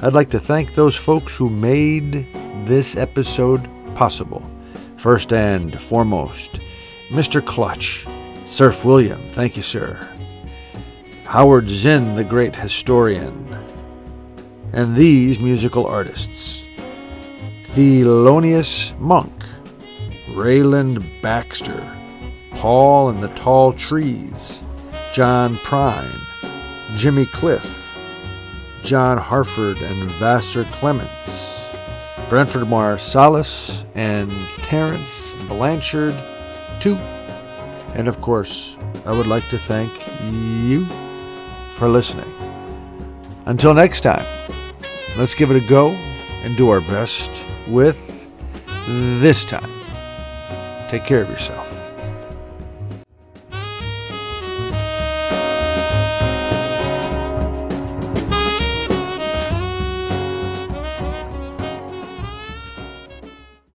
I'd 0.00 0.12
like 0.12 0.28
to 0.28 0.38
thank 0.38 0.74
those 0.74 0.94
folks 0.94 1.34
who 1.34 1.48
made 1.48 2.26
this 2.66 2.94
episode 2.94 3.66
possible. 3.94 4.46
First 4.98 5.32
and 5.32 5.72
foremost, 5.72 6.60
Mr. 7.08 7.42
Clutch, 7.42 8.06
Serf 8.44 8.84
William, 8.84 9.18
thank 9.32 9.56
you, 9.56 9.62
sir. 9.62 10.06
Howard 11.24 11.70
Zinn, 11.70 12.14
the 12.14 12.22
great 12.22 12.54
historian, 12.54 13.48
and 14.74 14.94
these 14.94 15.40
musical 15.40 15.86
artists. 15.86 16.67
Thelonious 17.78 18.98
Monk, 18.98 19.32
Rayland 20.30 21.00
Baxter, 21.22 21.80
Paul 22.56 23.10
and 23.10 23.22
the 23.22 23.28
Tall 23.36 23.72
Trees, 23.72 24.64
John 25.12 25.54
Prine, 25.58 26.10
Jimmy 26.96 27.24
Cliff, 27.26 27.96
John 28.82 29.16
Hartford 29.16 29.80
and 29.80 30.10
Vassar 30.14 30.64
Clements, 30.72 31.64
Branford 32.28 32.64
Marsalis 32.64 33.84
and 33.94 34.28
Terence 34.64 35.34
Blanchard, 35.46 36.20
too. 36.80 36.96
And 37.94 38.08
of 38.08 38.20
course, 38.20 38.76
I 39.06 39.12
would 39.12 39.28
like 39.28 39.48
to 39.50 39.56
thank 39.56 39.92
you 40.24 40.84
for 41.76 41.88
listening. 41.88 42.34
Until 43.46 43.72
next 43.72 44.00
time, 44.00 44.26
let's 45.16 45.36
give 45.36 45.52
it 45.52 45.62
a 45.62 45.68
go 45.68 45.90
and 46.42 46.56
do 46.56 46.70
our 46.70 46.80
best 46.80 47.44
with 47.68 48.28
this 49.20 49.44
time. 49.44 49.70
Take 50.88 51.04
care 51.04 51.20
of 51.20 51.28
yourself. 51.28 51.67